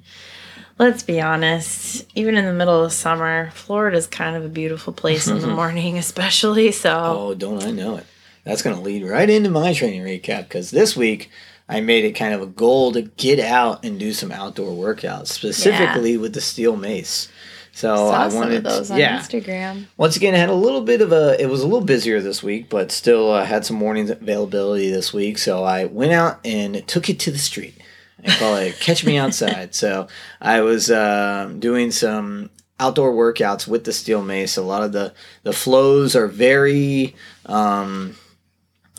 let's 0.80 1.04
be 1.04 1.22
honest, 1.22 2.06
even 2.16 2.36
in 2.38 2.46
the 2.46 2.54
middle 2.54 2.84
of 2.84 2.92
summer, 2.94 3.52
Florida 3.54 3.98
is 3.98 4.08
kind 4.08 4.36
of 4.36 4.44
a 4.46 4.50
beautiful 4.50 4.94
place 4.94 5.28
in 5.28 5.40
the 5.40 5.48
morning, 5.62 5.98
especially. 5.98 6.72
So 6.72 6.92
Oh, 7.04 7.34
don't 7.36 7.64
I 7.64 7.72
know 7.72 7.98
it? 7.98 8.06
That's 8.44 8.62
going 8.62 8.76
to 8.78 8.82
lead 8.82 9.04
right 9.04 9.30
into 9.30 9.50
my 9.50 9.74
training 9.74 10.04
recap 10.04 10.44
because 10.44 10.72
this 10.72 10.96
week 10.96 11.30
I 11.70 11.82
made 11.82 12.06
it 12.06 12.14
kind 12.14 12.34
of 12.34 12.42
a 12.42 12.46
goal 12.48 12.94
to 12.94 13.02
get 13.02 13.40
out 13.40 13.84
and 13.84 14.00
do 14.00 14.14
some 14.14 14.32
outdoor 14.32 14.72
workouts, 14.72 15.28
specifically 15.28 16.16
with 16.18 16.34
the 16.34 16.42
steel 16.42 16.78
mace. 16.78 17.28
So 17.74 17.96
saw 17.96 18.26
I 18.26 18.30
some 18.30 18.40
wanted 18.40 18.58
of 18.58 18.64
those 18.64 18.88
to, 18.88 18.94
on 18.94 19.00
yeah. 19.00 19.20
Instagram. 19.20 19.86
Once 19.98 20.16
again, 20.16 20.34
I 20.34 20.38
had 20.38 20.50
a 20.50 20.54
little 20.56 20.82
bit 20.82 21.02
of 21.02 21.12
a. 21.12 21.40
It 21.40 21.48
was 21.48 21.62
a 21.62 21.66
little 21.68 21.86
busier 21.86 22.22
this 22.22 22.42
week, 22.42 22.70
but 22.70 22.92
still 22.92 23.32
uh, 23.32 23.46
had 23.46 23.66
some 23.66 23.78
morning 23.78 24.10
availability 24.10 24.90
this 24.90 25.14
week. 25.14 25.38
So 25.38 25.64
I 25.64 25.86
went 25.86 26.12
out 26.12 26.40
and 26.44 26.88
took 26.88 27.10
it 27.10 27.20
to 27.20 27.32
the 27.32 27.38
street. 27.38 27.76
and 28.24 28.34
call 28.34 28.56
it 28.56 28.80
"Catch 28.80 29.06
Me 29.06 29.18
Outside." 29.18 29.76
so 29.76 30.08
I 30.42 30.62
was 30.62 30.90
um 30.90 31.60
doing 31.60 31.92
some 31.92 32.50
outdoor 32.80 33.12
workouts 33.12 33.68
with 33.68 33.84
the 33.84 33.94
steel 33.94 34.24
mace. 34.24 34.58
A 34.58 34.64
lot 34.64 34.82
of 34.82 34.92
the 34.92 35.14
the 35.44 35.54
flows 35.54 36.16
are 36.16 36.28
very. 36.28 37.14
Um, 37.46 38.16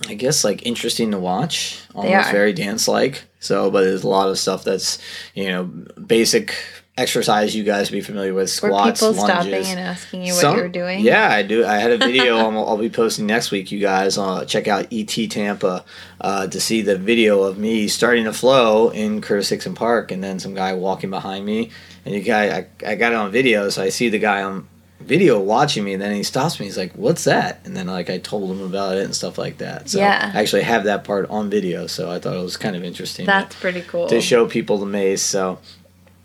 I 0.06 0.14
guess 0.14 0.44
like 0.44 0.64
interesting 0.66 1.10
to 1.10 1.18
watch, 1.18 1.80
almost 1.94 2.30
very 2.30 2.52
dance 2.52 2.86
like. 2.86 3.24
So, 3.40 3.70
but 3.70 3.82
there's 3.84 4.04
a 4.04 4.08
lot 4.08 4.28
of 4.28 4.38
stuff 4.38 4.64
that's 4.64 4.98
you 5.34 5.48
know 5.48 5.64
basic 5.64 6.54
exercise 6.96 7.54
you 7.54 7.62
guys 7.62 7.90
be 7.90 8.00
familiar 8.00 8.34
with 8.34 8.44
Were 8.60 8.68
squats, 8.70 9.00
people 9.00 9.12
lunges. 9.14 9.28
stopping 9.34 9.66
and 9.66 9.78
asking 9.78 10.24
you 10.24 10.32
what 10.32 10.40
Some- 10.40 10.56
you 10.56 10.62
were 10.62 10.68
doing? 10.68 11.00
Yeah, 11.00 11.28
I 11.30 11.42
do. 11.42 11.64
I 11.64 11.76
had 11.76 11.92
a 11.92 11.98
video 12.06 12.36
I'll, 12.38 12.68
I'll 12.70 12.76
be 12.76 12.90
posting 12.90 13.24
next 13.26 13.50
week. 13.52 13.70
You 13.70 13.78
guys 13.78 14.18
uh, 14.18 14.44
check 14.44 14.66
out 14.66 14.88
ET 14.92 15.06
Tampa 15.30 15.84
uh, 16.20 16.48
to 16.48 16.60
see 16.60 16.82
the 16.82 16.96
video 16.98 17.42
of 17.44 17.56
me 17.56 17.86
starting 17.88 18.24
to 18.24 18.32
flow 18.32 18.90
in 18.90 19.20
Curtis 19.20 19.48
Hixon 19.50 19.74
Park, 19.74 20.10
and 20.10 20.22
then 20.24 20.38
some 20.40 20.54
guy 20.54 20.72
walking 20.74 21.10
behind 21.10 21.44
me. 21.46 21.70
And 22.04 22.14
the 22.14 22.20
guy, 22.20 22.56
I, 22.58 22.66
I 22.86 22.94
got 22.96 23.12
it 23.12 23.16
on 23.16 23.30
video, 23.30 23.68
so 23.68 23.82
I 23.82 23.90
see 23.90 24.08
the 24.08 24.18
guy 24.18 24.42
on 24.42 24.68
video 25.08 25.40
watching 25.40 25.82
me, 25.84 25.94
and 25.94 26.02
then 26.02 26.14
he 26.14 26.22
stops 26.22 26.60
me. 26.60 26.66
He's 26.66 26.76
like, 26.78 26.92
"What's 26.92 27.24
that?" 27.24 27.60
And 27.64 27.76
then 27.76 27.86
like 27.86 28.10
I 28.10 28.18
told 28.18 28.50
him 28.50 28.62
about 28.62 28.96
it 28.98 29.04
and 29.04 29.14
stuff 29.14 29.38
like 29.38 29.58
that. 29.58 29.88
So 29.90 29.98
Yeah. 29.98 30.30
I 30.34 30.40
actually 30.40 30.62
have 30.62 30.84
that 30.84 31.02
part 31.04 31.28
on 31.30 31.50
video, 31.50 31.86
so 31.86 32.10
I 32.10 32.18
thought 32.18 32.36
it 32.36 32.42
was 32.42 32.56
kind 32.56 32.76
of 32.76 32.84
interesting. 32.84 33.26
That's 33.26 33.56
pretty 33.56 33.80
cool. 33.82 34.06
to 34.08 34.20
show 34.20 34.46
people 34.46 34.78
the 34.78 34.86
mace. 34.86 35.22
So, 35.22 35.58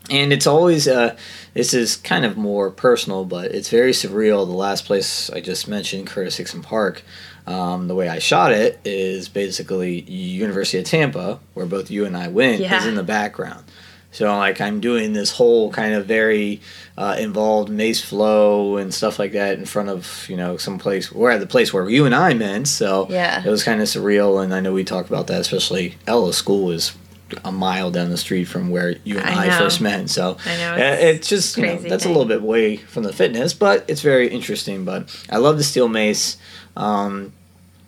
and 0.09 0.31
it's 0.33 0.45
always 0.45 0.87
uh, 0.87 1.15
this 1.53 1.73
is 1.73 1.95
kind 1.95 2.25
of 2.25 2.37
more 2.37 2.69
personal, 2.69 3.25
but 3.25 3.51
it's 3.51 3.69
very 3.69 3.91
surreal. 3.91 4.45
The 4.45 4.51
last 4.53 4.85
place 4.85 5.29
I 5.29 5.39
just 5.39 5.67
mentioned, 5.67 6.07
Curtis 6.07 6.37
Hixon 6.37 6.61
Park. 6.61 7.01
Um, 7.45 7.89
the 7.89 7.95
way 7.95 8.07
I 8.07 8.19
shot 8.19 8.53
it 8.53 8.79
is 8.85 9.27
basically 9.27 9.99
University 10.09 10.77
of 10.77 10.85
Tampa, 10.85 11.39
where 11.53 11.65
both 11.65 11.91
you 11.91 12.05
and 12.05 12.15
I 12.15 12.29
went, 12.29 12.61
is 12.61 12.85
in 12.85 12.95
the 12.95 13.03
background. 13.03 13.65
So 14.13 14.25
like 14.37 14.61
I'm 14.61 14.79
doing 14.79 15.11
this 15.13 15.31
whole 15.31 15.71
kind 15.71 15.93
of 15.93 16.05
very 16.05 16.61
uh, 16.97 17.17
involved 17.19 17.69
mace 17.69 17.99
flow 18.01 18.77
and 18.77 18.93
stuff 18.93 19.19
like 19.19 19.33
that 19.33 19.57
in 19.57 19.65
front 19.65 19.89
of 19.89 20.25
you 20.29 20.37
know 20.37 20.55
some 20.57 20.77
place. 20.79 21.11
We're 21.11 21.31
at 21.31 21.39
the 21.41 21.47
place 21.47 21.73
where 21.73 21.89
you 21.89 22.05
and 22.05 22.15
I 22.15 22.33
met, 22.33 22.67
so 22.67 23.07
Yeah. 23.09 23.43
it 23.45 23.49
was 23.49 23.63
kind 23.63 23.81
of 23.81 23.87
surreal. 23.87 24.41
And 24.43 24.53
I 24.53 24.59
know 24.61 24.71
we 24.71 24.83
talked 24.83 25.09
about 25.09 25.27
that, 25.27 25.41
especially 25.41 25.97
Ella's 26.07 26.37
school 26.37 26.71
is 26.71 26.93
a 27.43 27.51
mile 27.51 27.89
down 27.89 28.09
the 28.09 28.17
street 28.17 28.43
from 28.45 28.69
where 28.69 28.95
you 29.03 29.17
and 29.17 29.27
I, 29.27 29.47
I 29.47 29.57
first 29.57 29.81
met. 29.81 30.07
So 30.11 30.37
I 30.45 30.57
know, 30.57 30.75
it's 30.77 31.03
it's, 31.03 31.27
just 31.29 31.57
you 31.57 31.65
know 31.65 31.77
that's 31.77 32.03
thing. 32.03 32.11
a 32.13 32.15
little 32.17 32.27
bit 32.29 32.43
way 32.43 32.77
from 32.77 33.01
the 33.03 33.13
fitness, 33.13 33.55
but 33.55 33.83
it's 33.87 34.01
very 34.01 34.27
interesting. 34.27 34.85
But 34.85 35.09
I 35.31 35.37
love 35.37 35.57
the 35.57 35.63
steel 35.63 35.87
mace. 35.87 36.37
Um, 36.77 37.33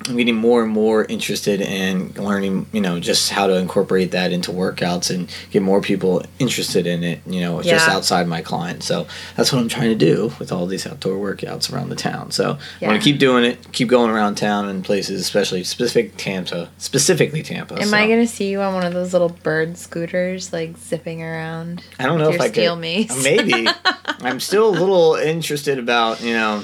I'm 0.07 0.17
getting 0.17 0.35
more 0.35 0.61
and 0.61 0.71
more 0.71 1.03
interested 1.05 1.61
in 1.61 2.13
learning, 2.13 2.67
you 2.71 2.79
know, 2.81 2.99
just 2.99 3.31
how 3.31 3.47
to 3.47 3.55
incorporate 3.57 4.11
that 4.11 4.31
into 4.31 4.51
workouts 4.51 5.09
and 5.13 5.27
get 5.49 5.63
more 5.63 5.81
people 5.81 6.21
interested 6.37 6.85
in 6.85 7.03
it, 7.03 7.21
you 7.25 7.41
know, 7.41 7.63
just 7.63 7.87
outside 7.89 8.27
my 8.27 8.41
client. 8.41 8.83
So 8.83 9.07
that's 9.35 9.51
what 9.51 9.59
I'm 9.59 9.67
trying 9.67 9.89
to 9.89 9.95
do 9.95 10.31
with 10.37 10.51
all 10.51 10.67
these 10.67 10.85
outdoor 10.85 11.15
workouts 11.17 11.73
around 11.73 11.89
the 11.89 11.95
town. 11.95 12.29
So 12.29 12.51
I 12.51 12.57
Yeah. 12.81 12.87
want 12.89 13.01
to 13.01 13.03
keep 13.09 13.17
doing 13.19 13.45
it, 13.45 13.71
keep 13.71 13.87
going 13.87 14.11
around 14.11 14.35
town 14.35 14.69
and 14.69 14.83
places, 14.83 15.21
especially 15.21 15.63
specific 15.63 16.17
Tampa, 16.17 16.69
specifically 16.77 17.41
Tampa. 17.41 17.81
Am 17.81 17.87
So 17.87 17.97
I 17.97 18.07
gonna 18.07 18.27
see 18.27 18.49
you 18.49 18.61
on 18.61 18.75
one 18.75 18.85
of 18.85 18.93
those 18.93 19.11
little 19.11 19.29
bird 19.29 19.75
scooters, 19.75 20.53
like 20.53 20.77
zipping 20.77 21.23
around? 21.23 21.81
I 21.97 22.05
don't 22.05 22.19
know 22.19 22.29
if 22.29 22.39
I 22.41 22.49
could. 22.49 22.77
mace? 22.77 23.23
Maybe. 23.23 23.67
I'm 24.21 24.39
still 24.39 24.69
a 24.69 24.75
little 24.77 25.15
interested 25.15 25.79
about, 25.79 26.21
you 26.21 26.33
know, 26.33 26.63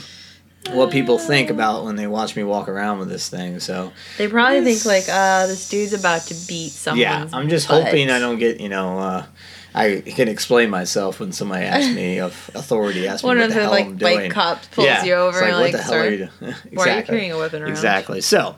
what 0.69 0.91
people 0.91 1.17
think 1.17 1.49
about 1.49 1.83
when 1.85 1.95
they 1.95 2.07
watch 2.07 2.35
me 2.35 2.43
walk 2.43 2.69
around 2.69 2.99
with 2.99 3.09
this 3.09 3.27
thing. 3.29 3.59
So 3.59 3.91
They 4.17 4.27
probably 4.27 4.61
think 4.63 4.85
like, 4.85 5.05
uh, 5.09 5.47
this 5.47 5.67
dude's 5.69 5.93
about 5.93 6.21
to 6.27 6.35
beat 6.47 6.71
someone. 6.71 6.99
yeah, 7.01 7.27
I'm 7.33 7.49
just 7.49 7.67
hoping 7.67 8.09
I 8.11 8.19
don't 8.19 8.37
get, 8.37 8.59
you 8.61 8.69
know, 8.69 8.99
uh, 8.99 9.25
I 9.73 10.01
can 10.01 10.27
explain 10.27 10.69
myself 10.69 11.19
when 11.19 11.31
somebody 11.31 11.65
asks 11.65 11.93
me 11.93 12.19
of 12.27 12.51
authority, 12.53 13.07
asks 13.07 13.23
One 13.23 13.37
me 13.37 13.41
what 13.43 13.49
of 13.49 13.53
the 13.53 13.59
the 13.59 13.61
hell 13.63 13.71
like 13.71 13.85
I'm 13.85 13.97
doing. 13.97 14.17
bike 14.17 14.31
cops 14.31 14.67
pulls 14.67 14.87
yeah, 14.87 15.03
you 15.03 15.13
over 15.13 15.39
it's 15.39 15.47
and 15.47 15.55
like, 15.57 15.73
like, 15.73 15.73
what 15.73 15.77
the 15.77 15.83
hell 15.83 15.93
are 16.03 16.09
you 16.09 16.17
doing? 16.17 16.29
exactly. 16.41 16.71
why 16.77 16.89
are 16.89 16.97
you 16.97 17.03
carrying 17.03 17.31
a 17.31 17.37
weapon 17.37 17.61
around? 17.61 17.71
Exactly. 17.71 18.21
So, 18.21 18.55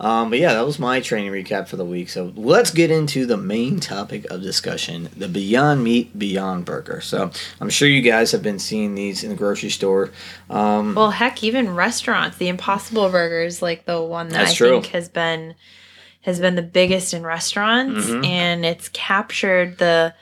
um, 0.00 0.30
but 0.30 0.38
yeah, 0.38 0.54
that 0.54 0.66
was 0.66 0.78
my 0.78 1.00
training 1.00 1.30
recap 1.30 1.68
for 1.68 1.76
the 1.76 1.84
week. 1.84 2.08
So 2.08 2.32
let's 2.36 2.70
get 2.70 2.90
into 2.90 3.26
the 3.26 3.36
main 3.36 3.78
topic 3.80 4.24
of 4.30 4.42
discussion: 4.42 5.08
the 5.16 5.28
Beyond 5.28 5.84
Meat 5.84 6.18
Beyond 6.18 6.64
Burger. 6.64 7.00
So 7.00 7.30
I'm 7.60 7.70
sure 7.70 7.86
you 7.88 8.02
guys 8.02 8.32
have 8.32 8.42
been 8.42 8.58
seeing 8.58 8.94
these 8.94 9.22
in 9.22 9.30
the 9.30 9.36
grocery 9.36 9.70
store. 9.70 10.10
Um, 10.50 10.94
Well, 10.94 11.12
heck, 11.12 11.42
even 11.44 11.74
restaurants, 11.74 12.38
the 12.38 12.48
Impossible 12.48 13.08
Burger 13.08 13.42
is 13.42 13.62
like 13.62 13.84
the 13.86 14.02
one 14.02 14.28
that 14.30 14.48
I 14.48 14.52
true. 14.52 14.70
think 14.80 14.86
has 14.86 15.08
been 15.08 15.54
has 16.22 16.40
been 16.40 16.56
the 16.56 16.62
biggest 16.62 17.14
in 17.14 17.22
restaurants, 17.22 18.06
Mhm. 18.08 18.26
and 18.26 18.66
it's 18.66 18.88
captured 18.88 19.78
the 19.78 20.12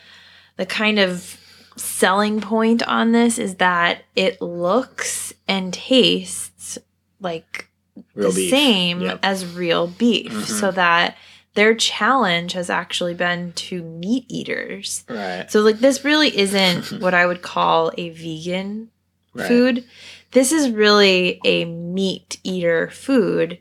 the 0.56 0.66
kind 0.66 0.98
of 0.98 1.38
selling 1.76 2.40
point 2.40 2.82
on 2.86 3.12
this 3.12 3.38
is 3.38 3.56
that 3.56 4.02
it 4.14 4.40
looks 4.40 5.32
and 5.48 5.74
tastes 5.74 6.78
like 7.20 7.68
real 8.14 8.30
the 8.30 8.36
beef. 8.36 8.50
same 8.50 9.00
Yep. 9.00 9.18
as 9.22 9.44
real 9.46 9.86
beef, 9.88 10.32
Mhm. 10.32 10.44
so 10.46 10.70
that 10.70 11.16
their 11.54 11.74
challenge 11.74 12.52
has 12.52 12.68
actually 12.70 13.14
been 13.14 13.52
to 13.52 13.82
meat 13.82 14.24
eaters. 14.28 15.04
Right. 15.08 15.50
So 15.50 15.60
like 15.60 15.78
this 15.80 16.04
really 16.04 16.36
isn't 16.36 16.92
what 17.00 17.14
I 17.14 17.26
would 17.26 17.42
call 17.42 17.92
a 17.98 18.10
vegan 18.10 18.90
Right. 19.32 19.48
food. 19.48 19.84
This 20.32 20.52
is 20.52 20.70
really 20.70 21.40
a 21.44 21.64
meat 21.64 22.38
eater 22.44 22.90
food 22.90 23.58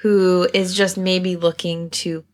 who 0.00 0.48
is 0.54 0.74
just 0.74 0.96
maybe 0.96 1.36
looking 1.36 1.90
to 1.90 2.24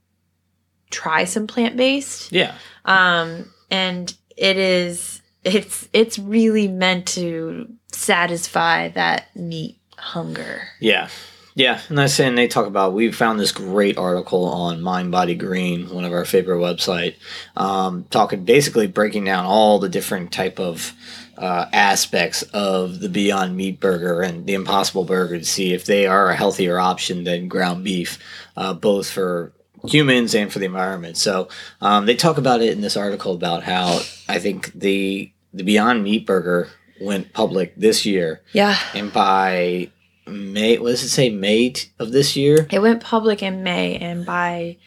try 0.90 1.24
some 1.24 1.46
plant 1.46 1.76
based. 1.76 2.32
Yeah. 2.32 2.54
Um, 2.84 3.51
and 3.72 4.14
it 4.36 4.58
is 4.58 5.22
it's 5.42 5.88
it's 5.92 6.18
really 6.18 6.68
meant 6.68 7.06
to 7.06 7.68
satisfy 7.88 8.88
that 8.90 9.34
meat 9.34 9.78
hunger. 9.96 10.68
Yeah. 10.78 11.08
Yeah, 11.54 11.80
and 11.90 11.98
that's 11.98 12.18
and 12.18 12.38
they 12.38 12.48
talk 12.48 12.66
about. 12.66 12.94
We 12.94 13.12
found 13.12 13.38
this 13.38 13.52
great 13.52 13.98
article 13.98 14.46
on 14.46 14.80
Mind 14.80 15.12
Body 15.12 15.34
Green, 15.34 15.90
one 15.90 16.06
of 16.06 16.12
our 16.14 16.24
favorite 16.24 16.60
website, 16.60 17.16
um, 17.58 18.06
talking 18.08 18.46
basically 18.46 18.86
breaking 18.86 19.24
down 19.24 19.44
all 19.44 19.78
the 19.78 19.90
different 19.90 20.32
type 20.32 20.58
of 20.58 20.94
uh, 21.36 21.66
aspects 21.70 22.40
of 22.54 23.00
the 23.00 23.10
Beyond 23.10 23.54
Meat 23.54 23.80
Burger 23.80 24.22
and 24.22 24.46
the 24.46 24.54
Impossible 24.54 25.04
Burger 25.04 25.38
to 25.38 25.44
see 25.44 25.74
if 25.74 25.84
they 25.84 26.06
are 26.06 26.30
a 26.30 26.36
healthier 26.36 26.78
option 26.78 27.24
than 27.24 27.48
ground 27.48 27.84
beef, 27.84 28.18
uh, 28.56 28.72
both 28.72 29.10
for 29.10 29.52
humans 29.86 30.34
and 30.34 30.52
for 30.52 30.58
the 30.58 30.64
environment. 30.66 31.16
So 31.16 31.48
um, 31.80 32.06
they 32.06 32.14
talk 32.16 32.38
about 32.38 32.60
it 32.62 32.72
in 32.72 32.80
this 32.80 32.96
article 32.96 33.34
about 33.34 33.62
how 33.64 34.00
I 34.28 34.38
think 34.38 34.72
the 34.72 35.32
the 35.54 35.64
Beyond 35.64 36.02
Meat 36.02 36.26
Burger 36.26 36.68
went 37.00 37.32
public 37.34 37.74
this 37.76 38.06
year 38.06 38.40
Yeah. 38.52 38.76
and 38.94 39.12
by 39.12 39.90
May, 40.26 40.78
what 40.78 40.90
does 40.90 41.02
it 41.02 41.08
say? 41.08 41.28
May 41.30 41.74
of 41.98 42.12
this 42.12 42.36
year. 42.36 42.66
It 42.70 42.80
went 42.80 43.02
public 43.02 43.42
in 43.42 43.62
May 43.62 43.96
and 43.96 44.24
by 44.24 44.78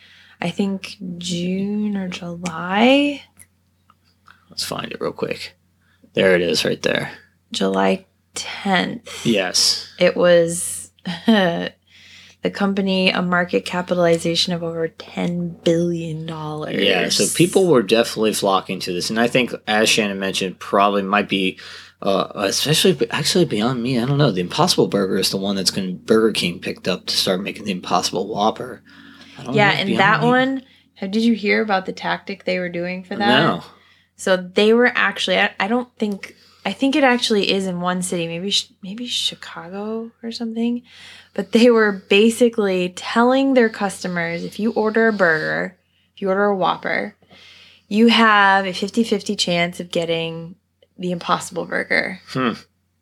I 0.42 0.50
think 0.50 0.96
June 1.18 1.96
or 1.98 2.08
July, 2.08 3.22
Let's 4.50 4.64
find 4.64 4.92
it 4.92 5.02
real 5.02 5.12
quick. 5.12 5.56
There 6.14 6.34
it 6.36 6.42
is, 6.42 6.64
right 6.64 6.82
there. 6.82 7.12
July 7.52 8.06
10th. 8.36 9.26
Yes. 9.26 9.94
It 10.00 10.16
was 10.16 10.92
the 12.46 12.52
company 12.52 13.10
a 13.10 13.24
market 13.24 13.66
capitalization 13.66 14.54
of 14.54 14.62
over 14.62 14.88
10 14.88 15.50
billion 15.64 16.28
dollars. 16.28 16.76
Yeah. 16.80 17.10
So 17.10 17.26
people 17.36 17.66
were 17.66 17.82
definitely 17.82 18.34
flocking 18.36 18.80
to 18.82 18.94
this, 18.94 19.10
and 19.10 19.20
I 19.20 19.26
think, 19.28 19.52
as 19.66 19.90
Shannon 19.90 20.20
mentioned, 20.20 20.60
probably 20.60 21.02
might 21.02 21.28
be. 21.28 21.58
Uh, 22.04 22.28
especially, 22.36 22.96
actually, 23.10 23.46
beyond 23.46 23.82
me, 23.82 23.98
I 24.00 24.06
don't 24.06 24.20
know. 24.20 24.30
The 24.30 24.42
Impossible 24.42 24.86
Burger 24.88 25.18
is 25.18 25.32
the 25.32 25.38
one 25.38 25.56
that's 25.56 25.72
going. 25.72 25.98
Burger 25.98 26.34
King 26.34 26.60
picked 26.60 26.88
up 26.88 27.08
to 27.08 27.18
start 27.18 27.42
making 27.42 27.66
the 27.66 27.72
Impossible 27.72 28.28
Whopper. 28.28 28.84
Yeah, 29.52 29.72
know 29.72 29.80
and 29.80 29.98
that 29.98 30.22
Meat- 30.22 30.28
one, 30.28 30.64
how- 30.98 31.08
did 31.08 31.24
you 31.24 31.34
hear 31.34 31.64
about 31.64 31.88
the 31.88 31.94
tactic 31.94 32.44
they 32.44 32.60
were 32.60 32.70
doing 32.70 33.04
for 33.04 33.16
that? 33.16 33.28
No. 33.28 33.64
So 34.18 34.38
they 34.38 34.72
were 34.74 34.92
actually 34.94 35.40
I, 35.40 35.50
I 35.60 35.68
don't 35.68 35.90
think 35.98 36.36
I 36.66 36.74
think 36.74 36.96
it 36.96 37.04
actually 37.04 37.52
is 37.52 37.68
in 37.68 37.80
one 37.80 38.02
city, 38.02 38.28
maybe 38.28 38.52
maybe 38.82 39.06
Chicago 39.06 40.12
or 40.24 40.32
something. 40.32 40.82
But 41.36 41.52
they 41.52 41.70
were 41.70 41.92
basically 42.10 42.90
telling 42.90 43.54
their 43.54 43.70
customers 43.70 44.44
if 44.44 44.60
you 44.60 44.72
order 44.72 45.10
a 45.10 45.14
burger, 45.14 45.78
if 46.16 46.22
you 46.24 46.30
order 46.30 46.46
a 46.46 46.56
Whopper, 46.56 47.16
you 47.88 48.08
have 48.08 48.66
a 48.66 48.70
50-50 48.70 49.38
chance 49.38 49.80
of 49.80 49.92
getting 49.92 50.56
the 50.98 51.12
Impossible 51.12 51.66
Burger. 51.66 52.20
Hmm. 52.30 52.54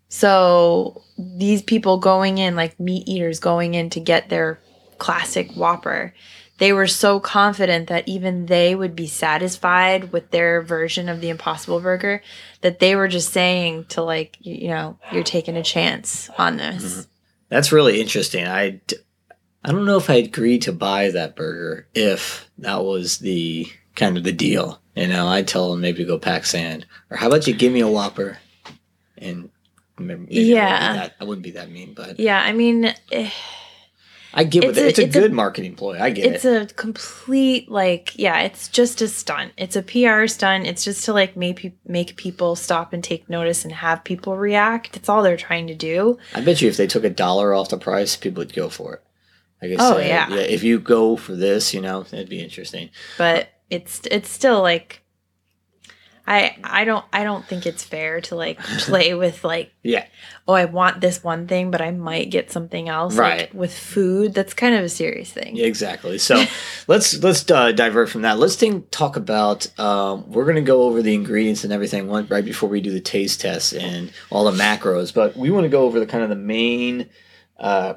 So 0.09 1.01
these 1.17 1.61
people 1.61 1.97
going 1.97 2.39
in 2.39 2.55
like 2.55 2.79
meat 2.79 3.07
eaters 3.07 3.39
going 3.39 3.75
in 3.75 3.89
to 3.91 3.99
get 4.01 4.29
their 4.29 4.59
classic 4.97 5.51
Whopper 5.53 6.13
they 6.59 6.71
were 6.71 6.87
so 6.87 7.19
confident 7.19 7.87
that 7.89 8.07
even 8.07 8.45
they 8.45 8.75
would 8.75 8.95
be 8.95 9.07
satisfied 9.07 10.11
with 10.11 10.29
their 10.31 10.61
version 10.61 11.09
of 11.09 11.19
the 11.19 11.29
impossible 11.29 11.79
burger 11.79 12.21
that 12.61 12.79
they 12.79 12.95
were 12.95 13.07
just 13.07 13.33
saying 13.33 13.85
to 13.89 14.01
like 14.03 14.37
you, 14.39 14.55
you 14.55 14.67
know 14.69 14.97
you're 15.11 15.23
taking 15.23 15.57
a 15.57 15.63
chance 15.63 16.29
on 16.37 16.57
this 16.57 17.07
That's 17.49 17.71
really 17.71 17.99
interesting. 18.01 18.45
I, 18.47 18.81
d- 18.87 18.97
I 19.65 19.71
don't 19.71 19.85
know 19.85 19.97
if 19.97 20.09
I'd 20.09 20.25
agree 20.25 20.59
to 20.59 20.71
buy 20.71 21.09
that 21.11 21.35
burger 21.35 21.87
if 21.93 22.49
that 22.59 22.83
was 22.83 23.19
the 23.19 23.67
kind 23.95 24.17
of 24.17 24.23
the 24.23 24.31
deal. 24.31 24.79
You 24.95 25.07
know, 25.07 25.27
I'd 25.27 25.47
tell 25.47 25.71
them 25.71 25.81
maybe 25.81 25.99
to 25.99 26.05
go 26.05 26.17
pack 26.19 26.45
sand. 26.45 26.85
Or 27.09 27.17
how 27.17 27.27
about 27.27 27.47
you 27.47 27.53
give 27.53 27.71
me 27.73 27.79
a 27.81 27.87
Whopper 27.87 28.37
And 29.17 29.49
maybe 29.97 30.13
I 30.13 30.17
wouldn't 30.25 30.31
Yeah. 30.31 30.93
that- 30.93 31.15
I 31.19 31.23
wouldn't 31.23 31.43
be 31.43 31.51
that 31.51 31.71
mean, 31.71 31.93
but 31.93 32.19
Yeah, 32.19 32.41
I 32.41 32.53
mean, 32.53 32.93
eh, 33.11 33.29
I 34.35 34.43
get 34.45 34.63
It's 34.63 34.77
it's, 34.77 34.79
a- 34.79 34.87
it's 34.89 34.99
a 34.99 35.03
it's 35.03 35.15
a- 35.15 35.19
good 35.19 35.33
marketing 35.33 35.75
ploy. 35.75 35.99
I 35.99 36.09
get 36.09 36.25
it's 36.33 36.43
it. 36.45 36.61
It's 36.63 36.71
a 36.71 36.75
complete 36.75 37.69
like 37.69 38.17
yeah, 38.17 38.39
it's 38.41 38.67
just 38.67 39.01
a 39.01 39.07
stunt. 39.07 39.51
It's 39.57 39.75
a 39.75 39.83
PR 39.83 40.25
stunt. 40.27 40.65
It's 40.65 40.83
just 40.83 41.05
to 41.05 41.13
like 41.13 41.37
make 41.37 41.71
make 41.85 42.15
people 42.15 42.55
stop 42.55 42.93
and 42.93 43.03
take 43.03 43.29
notice 43.29 43.63
and 43.63 43.71
have 43.73 44.03
people 44.03 44.35
react. 44.37 44.97
It's 44.97 45.07
all 45.09 45.21
they're 45.21 45.37
trying 45.37 45.67
to 45.67 45.75
do. 45.75 46.17
I 46.33 46.41
bet 46.41 46.61
you 46.61 46.69
if 46.69 46.77
they 46.77 46.87
took 46.87 47.03
a 47.03 47.09
dollar 47.11 47.53
off 47.53 47.69
the 47.69 47.77
price, 47.77 48.15
people 48.15 48.41
would 48.41 48.53
go 48.53 48.69
for 48.69 48.95
it. 48.95 49.03
I 49.61 49.75
Oh, 49.79 49.97
said, 49.97 50.07
yeah. 50.07 50.33
If 50.33 50.63
you 50.63 50.79
go 50.79 51.15
for 51.15 51.35
this, 51.35 51.73
you 51.73 51.79
know, 51.81 52.01
it'd 52.01 52.27
be 52.27 52.41
interesting. 52.41 52.89
but 53.19 53.49
it's 53.69 54.01
it's 54.11 54.29
still 54.29 54.61
like 54.61 55.02
I 56.25 56.55
I 56.63 56.85
don't 56.85 57.03
I 57.11 57.23
don't 57.25 57.45
think 57.45 57.65
it's 57.65 57.83
fair 57.83 58.21
to 58.21 58.35
like 58.35 58.57
play 58.59 59.13
with 59.23 59.43
like 59.43 59.73
Yeah. 59.83 60.05
oh 60.47 60.53
I 60.53 60.65
want 60.65 61.01
this 61.01 61.21
one 61.21 61.47
thing 61.47 61.69
but 61.69 61.81
I 61.81 61.91
might 61.91 62.29
get 62.31 62.49
something 62.49 62.87
else 62.87 63.15
Right. 63.17 63.41
like 63.41 63.53
with 63.53 63.77
food 63.77 64.33
that's 64.33 64.53
kind 64.53 64.73
of 64.73 64.83
a 64.85 64.89
serious 64.89 65.31
thing. 65.31 65.57
Exactly. 65.57 66.17
So 66.17 66.45
let's 66.87 67.21
let's 67.21 67.49
uh, 67.51 67.73
divert 67.73 68.09
from 68.09 68.21
that. 68.21 68.39
Let's 68.39 68.55
think, 68.55 68.89
talk 68.89 69.17
about. 69.17 69.67
Um, 69.79 70.29
we're 70.31 70.45
going 70.45 70.55
to 70.55 70.61
go 70.61 70.83
over 70.83 71.01
the 71.01 71.13
ingredients 71.13 71.63
and 71.65 71.73
everything 71.73 72.07
one 72.07 72.25
right 72.27 72.45
before 72.45 72.69
we 72.69 72.79
do 72.79 72.91
the 72.91 73.01
taste 73.01 73.41
test 73.41 73.73
and 73.73 74.11
all 74.29 74.45
the 74.49 74.57
macros. 74.57 75.13
But 75.13 75.35
we 75.35 75.51
want 75.51 75.65
to 75.65 75.69
go 75.69 75.83
over 75.83 75.99
the 75.99 76.05
kind 76.05 76.23
of 76.23 76.29
the 76.29 76.35
main, 76.37 77.09
uh, 77.59 77.95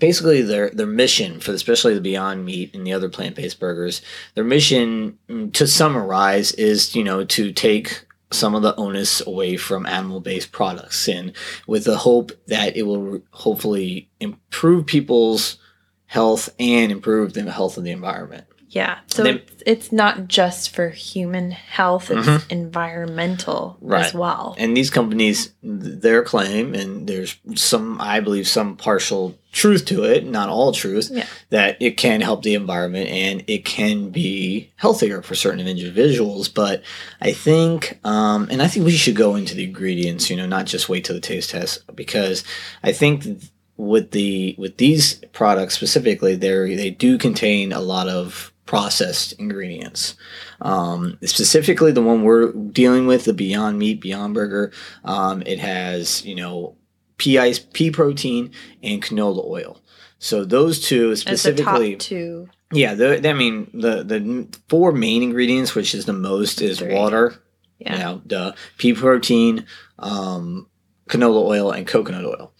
basically 0.00 0.42
their 0.42 0.70
their 0.70 0.86
mission 0.86 1.38
for 1.38 1.52
especially 1.52 1.94
the 1.94 2.00
Beyond 2.00 2.44
Meat 2.44 2.74
and 2.74 2.84
the 2.84 2.92
other 2.92 3.08
plant 3.08 3.36
based 3.36 3.60
burgers. 3.60 4.02
Their 4.34 4.44
mission, 4.44 5.18
mm, 5.28 5.52
to 5.52 5.66
summarize, 5.68 6.52
is 6.52 6.96
you 6.96 7.04
know 7.04 7.24
to 7.24 7.52
take 7.52 8.04
some 8.32 8.54
of 8.54 8.62
the 8.62 8.74
onus 8.76 9.24
away 9.26 9.56
from 9.56 9.86
animal 9.86 10.20
based 10.20 10.52
products 10.52 11.08
and 11.08 11.32
with 11.66 11.84
the 11.84 11.98
hope 11.98 12.32
that 12.46 12.76
it 12.76 12.82
will 12.82 13.20
hopefully 13.30 14.08
improve 14.20 14.86
people's 14.86 15.58
health 16.06 16.48
and 16.58 16.90
improve 16.90 17.34
the 17.34 17.50
health 17.50 17.76
of 17.76 17.84
the 17.84 17.90
environment. 17.90 18.44
Yeah. 18.72 18.98
So 19.08 19.24
They- 19.24 19.30
it's, 19.32 19.62
it's 19.66 19.92
not 19.92 20.28
just 20.28 20.70
for 20.70 20.90
human 20.90 21.50
health, 21.50 22.08
it's 22.08 22.26
Mhm. 22.28 22.42
environmental 22.50 23.76
Right. 23.80 24.06
as 24.06 24.14
well. 24.14 24.54
And 24.58 24.76
these 24.76 24.90
companies, 24.90 25.50
their 25.62 26.22
claim, 26.22 26.74
and 26.74 27.08
there's 27.08 27.34
some, 27.56 28.00
I 28.00 28.20
believe, 28.20 28.46
some 28.46 28.76
partial 28.76 29.36
truth 29.52 29.84
to 29.86 30.04
it, 30.04 30.24
not 30.24 30.48
all 30.48 30.70
truth, 30.70 31.10
Yeah. 31.12 31.26
that 31.50 31.76
it 31.80 31.96
can 31.96 32.20
help 32.20 32.44
the 32.44 32.54
environment 32.54 33.10
and 33.10 33.42
it 33.48 33.64
can 33.64 34.10
be 34.10 34.70
healthier 34.76 35.20
for 35.22 35.34
certain 35.34 35.66
individuals. 35.66 36.48
But 36.48 36.82
I 37.20 37.32
think, 37.32 37.98
um, 38.04 38.46
and 38.52 38.62
I 38.62 38.68
think 38.68 38.86
we 38.86 38.92
should 38.92 39.16
go 39.16 39.34
into 39.34 39.56
the 39.56 39.64
ingredients, 39.64 40.30
you 40.30 40.36
know, 40.36 40.46
not 40.46 40.66
just 40.66 40.88
wait 40.88 41.04
till 41.04 41.16
the 41.16 41.20
taste 41.20 41.50
test, 41.50 41.80
because 41.96 42.44
I 42.84 42.92
think 42.92 43.24
th- 43.24 43.36
with 43.76 44.10
the 44.10 44.54
with 44.58 44.76
these 44.76 45.14
products 45.32 45.74
specifically, 45.74 46.36
they 46.36 46.74
they 46.74 46.90
do 46.90 47.16
contain 47.16 47.72
a 47.72 47.80
lot 47.80 48.08
of 48.08 48.49
processed 48.66 49.32
ingredients. 49.34 50.14
Um, 50.60 51.18
specifically, 51.24 51.92
the 51.92 52.02
one 52.02 52.22
we're 52.22 52.52
dealing 52.52 53.06
with, 53.06 53.24
the 53.24 53.32
Beyond 53.34 53.78
Meat 53.78 54.00
Beyond 54.00 54.34
Burger, 54.34 54.72
um, 55.04 55.42
it 55.46 55.58
has 55.58 56.24
you 56.24 56.34
know 56.34 56.76
pea 57.16 57.38
ice, 57.38 57.58
pea 57.58 57.90
protein, 57.90 58.52
and 58.82 59.02
canola 59.02 59.44
oil. 59.46 59.80
So 60.18 60.44
those 60.44 60.80
two 60.80 61.16
specifically, 61.16 61.92
top 61.96 62.00
two. 62.00 62.48
yeah. 62.72 62.94
The, 62.94 63.28
I 63.28 63.32
mean, 63.32 63.70
the 63.72 64.02
the 64.04 64.48
four 64.68 64.92
main 64.92 65.22
ingredients, 65.22 65.74
which 65.74 65.94
is 65.94 66.04
the 66.04 66.12
most, 66.12 66.60
is 66.60 66.78
Three. 66.78 66.94
water, 66.94 67.42
Yeah. 67.78 67.92
you 67.94 67.98
know, 68.00 68.22
the 68.26 68.54
pea 68.76 68.92
protein, 68.92 69.64
um, 69.98 70.66
canola 71.10 71.42
oil, 71.42 71.70
and 71.70 71.86
coconut 71.86 72.24
oil. 72.24 72.52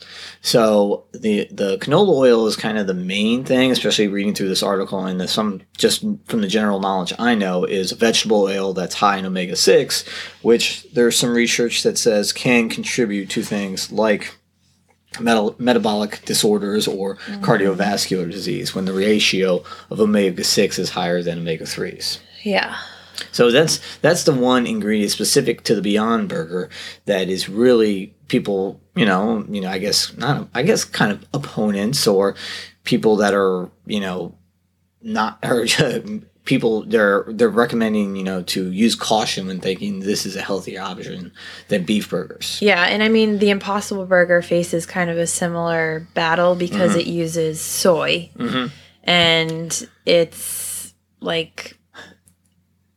So 0.42 1.06
the 1.12 1.48
the 1.50 1.78
canola 1.78 2.14
oil 2.14 2.46
is 2.46 2.56
kind 2.56 2.78
of 2.78 2.86
the 2.86 2.94
main 2.94 3.44
thing, 3.44 3.70
especially 3.70 4.08
reading 4.08 4.34
through 4.34 4.48
this 4.48 4.62
article 4.62 5.04
and 5.04 5.20
the, 5.20 5.28
some 5.28 5.62
just 5.76 6.04
from 6.26 6.40
the 6.40 6.48
general 6.48 6.80
knowledge 6.80 7.12
I 7.18 7.34
know 7.34 7.64
is 7.64 7.92
vegetable 7.92 8.42
oil 8.42 8.72
that's 8.72 8.96
high 8.96 9.18
in 9.18 9.26
omega 9.26 9.56
six, 9.56 10.04
which 10.42 10.86
there's 10.92 11.16
some 11.16 11.30
research 11.30 11.82
that 11.84 11.96
says 11.96 12.32
can 12.32 12.68
contribute 12.68 13.30
to 13.30 13.42
things 13.42 13.92
like 13.92 14.34
metal, 15.20 15.54
metabolic 15.58 16.24
disorders 16.24 16.86
or 16.86 17.16
mm-hmm. 17.16 17.44
cardiovascular 17.44 18.30
disease 18.30 18.74
when 18.74 18.84
the 18.84 18.92
ratio 18.92 19.62
of 19.90 20.00
omega 20.00 20.44
six 20.44 20.78
is 20.78 20.90
higher 20.90 21.22
than 21.22 21.38
omega 21.38 21.66
threes. 21.66 22.20
Yeah. 22.42 22.76
So 23.32 23.50
that's 23.50 23.80
that's 24.00 24.24
the 24.24 24.32
one 24.34 24.66
ingredient 24.66 25.10
specific 25.12 25.64
to 25.64 25.74
the 25.74 25.82
Beyond 25.82 26.28
Burger 26.28 26.68
that 27.06 27.28
is 27.28 27.48
really 27.48 28.14
people, 28.28 28.80
you 28.94 29.04
know, 29.06 29.44
you 29.48 29.60
know, 29.60 29.68
I 29.70 29.78
guess 29.78 30.16
not, 30.16 30.48
I 30.54 30.62
guess 30.62 30.84
kind 30.84 31.12
of 31.12 31.24
opponents 31.34 32.06
or 32.06 32.34
people 32.84 33.16
that 33.16 33.34
are, 33.34 33.70
you 33.86 34.00
know, 34.00 34.34
not 35.02 35.38
or 35.44 35.66
people 36.44 36.82
they're 36.86 37.24
they're 37.28 37.48
recommending, 37.48 38.16
you 38.16 38.24
know, 38.24 38.42
to 38.42 38.70
use 38.72 38.94
caution 38.94 39.46
when 39.46 39.60
thinking 39.60 40.00
this 40.00 40.24
is 40.26 40.36
a 40.36 40.40
healthier 40.42 40.80
option 40.80 41.32
than 41.68 41.84
beef 41.84 42.08
burgers. 42.10 42.58
Yeah, 42.62 42.82
and 42.84 43.02
I 43.02 43.08
mean 43.08 43.38
the 43.38 43.50
Impossible 43.50 44.06
Burger 44.06 44.42
faces 44.42 44.86
kind 44.86 45.10
of 45.10 45.18
a 45.18 45.26
similar 45.26 46.06
battle 46.14 46.54
because 46.54 46.92
Mm-hmm. 46.92 47.00
it 47.00 47.06
uses 47.06 47.60
soy, 47.60 48.30
Mhm. 48.38 48.70
and 49.04 49.88
it's 50.06 50.94
like 51.20 51.76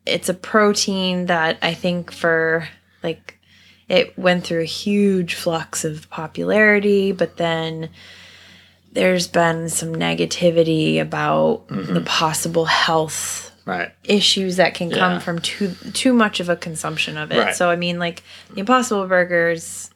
it's 0.05 0.29
a 0.29 0.33
protein 0.33 1.27
that 1.27 1.57
I 1.61 1.73
think 1.73 2.11
for 2.11 2.67
like 3.01 3.39
it 3.89 4.17
went 4.17 4.45
through 4.45 4.61
a 4.61 4.65
huge 4.65 5.35
flux 5.35 5.85
of 5.85 6.09
popularity, 6.09 7.11
but 7.11 7.37
then 7.37 7.89
there's 8.91 9.27
been 9.27 9.69
some 9.69 9.93
negativity 9.93 10.99
about 10.99 11.67
the 11.67 11.75
mm-hmm. 11.75 12.03
possible 12.03 12.65
health 12.65 13.51
Right. 13.65 13.93
issues 14.03 14.57
that 14.57 14.73
can 14.73 14.89
Yeah. 14.89 14.97
come 14.97 15.19
from 15.21 15.39
too 15.39 15.73
too 15.93 16.11
much 16.11 16.41
of 16.41 16.49
a 16.49 16.55
consumption 16.55 17.17
of 17.17 17.31
it. 17.31 17.37
Right. 17.37 17.55
So 17.55 17.69
I 17.69 17.77
mean 17.77 17.97
like 17.97 18.21
the 18.53 18.59
impossible 18.59 19.07
burgers 19.07 19.89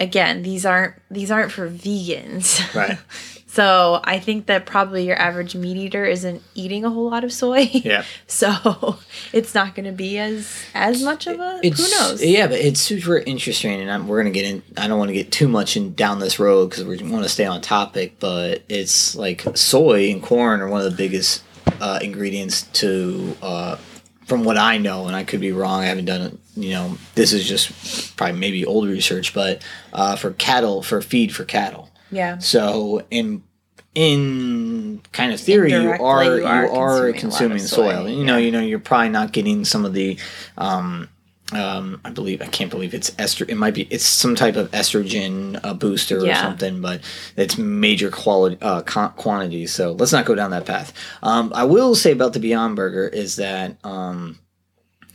again, 0.00 0.42
these 0.42 0.64
aren't 0.64 0.94
these 1.10 1.30
aren't 1.30 1.52
for 1.52 1.68
vegans. 1.68 2.74
Right. 2.74 2.98
so 3.58 4.00
I 4.04 4.20
think 4.20 4.46
that 4.46 4.66
probably 4.66 5.04
your 5.04 5.16
average 5.16 5.56
meat 5.56 5.76
eater 5.76 6.04
isn't 6.04 6.44
eating 6.54 6.84
a 6.84 6.90
whole 6.90 7.10
lot 7.10 7.24
of 7.24 7.32
soy. 7.32 7.68
Yeah. 7.72 8.04
So 8.28 8.98
it's 9.32 9.52
not 9.52 9.74
going 9.74 9.86
to 9.86 9.92
be 9.92 10.16
as 10.18 10.62
as 10.74 11.02
much 11.02 11.26
of 11.26 11.40
a 11.40 11.58
It's, 11.62 11.80
who 11.80 11.98
knows. 11.98 12.24
Yeah, 12.24 12.46
but 12.46 12.60
it's 12.60 12.80
super 12.80 13.16
interesting, 13.18 13.80
and 13.80 13.90
I'm, 13.90 14.06
we're 14.06 14.22
gonna 14.22 14.30
get 14.30 14.44
in. 14.44 14.62
I 14.76 14.86
don't 14.86 14.98
want 14.98 15.08
to 15.08 15.14
get 15.14 15.32
too 15.32 15.48
much 15.48 15.76
in 15.76 15.94
down 15.94 16.20
this 16.20 16.38
road 16.38 16.70
because 16.70 16.84
we 16.84 16.98
want 17.10 17.24
to 17.24 17.28
stay 17.28 17.46
on 17.46 17.60
topic. 17.60 18.20
But 18.20 18.62
it's 18.68 19.16
like 19.16 19.44
soy 19.54 20.12
and 20.12 20.22
corn 20.22 20.60
are 20.60 20.68
one 20.68 20.84
of 20.84 20.90
the 20.90 20.96
biggest 20.96 21.42
uh, 21.80 21.98
ingredients 22.00 22.62
to, 22.74 23.36
uh, 23.42 23.76
from 24.26 24.44
what 24.44 24.56
I 24.56 24.78
know, 24.78 25.08
and 25.08 25.16
I 25.16 25.24
could 25.24 25.40
be 25.40 25.50
wrong. 25.50 25.80
I 25.80 25.86
haven't 25.86 26.04
done 26.04 26.20
it. 26.20 26.38
You 26.54 26.70
know, 26.70 26.98
this 27.16 27.32
is 27.32 27.48
just 27.48 28.16
probably 28.16 28.38
maybe 28.38 28.64
old 28.64 28.86
research, 28.86 29.34
but 29.34 29.64
uh, 29.92 30.14
for 30.14 30.32
cattle, 30.32 30.82
for 30.82 31.00
feed 31.02 31.34
for 31.34 31.44
cattle. 31.44 31.90
Yeah. 32.10 32.38
So 32.38 33.04
in 33.10 33.42
in 33.98 35.00
kind 35.10 35.32
of 35.32 35.40
theory, 35.40 35.72
you 35.72 35.90
are 35.90 36.24
you 36.24 36.36
you 36.36 36.46
are 36.46 36.68
are, 36.68 36.68
consuming 36.68 36.70
a 36.70 36.78
lot 36.78 37.08
of 37.08 37.16
consuming 37.16 37.58
soy, 37.58 37.90
soil. 37.92 38.08
You 38.08 38.24
know, 38.24 38.36
yeah. 38.36 38.44
you 38.44 38.52
know, 38.52 38.60
you're 38.60 38.78
probably 38.78 39.08
not 39.08 39.32
getting 39.32 39.64
some 39.64 39.84
of 39.84 39.92
the. 39.92 40.16
Um, 40.56 41.08
um, 41.50 42.00
I 42.04 42.10
believe 42.10 42.42
I 42.42 42.46
can't 42.46 42.70
believe 42.70 42.94
it's 42.94 43.12
ester. 43.18 43.44
It 43.48 43.56
might 43.56 43.74
be 43.74 43.88
it's 43.90 44.04
some 44.04 44.36
type 44.36 44.54
of 44.54 44.70
estrogen 44.70 45.58
uh, 45.64 45.74
booster 45.74 46.18
or 46.18 46.34
something, 46.34 46.80
but 46.80 47.00
it's 47.36 47.58
major 47.58 48.10
quality 48.10 48.58
uh, 48.60 48.82
con- 48.82 49.14
quantities. 49.14 49.72
So 49.72 49.92
let's 49.92 50.12
not 50.12 50.26
go 50.26 50.36
down 50.36 50.52
that 50.52 50.66
path. 50.66 50.92
Um, 51.22 51.50
I 51.54 51.64
will 51.64 51.96
say 51.96 52.12
about 52.12 52.34
the 52.34 52.40
Beyond 52.40 52.76
Burger 52.76 53.08
is 53.08 53.36
that 53.36 53.78
um, 53.82 54.38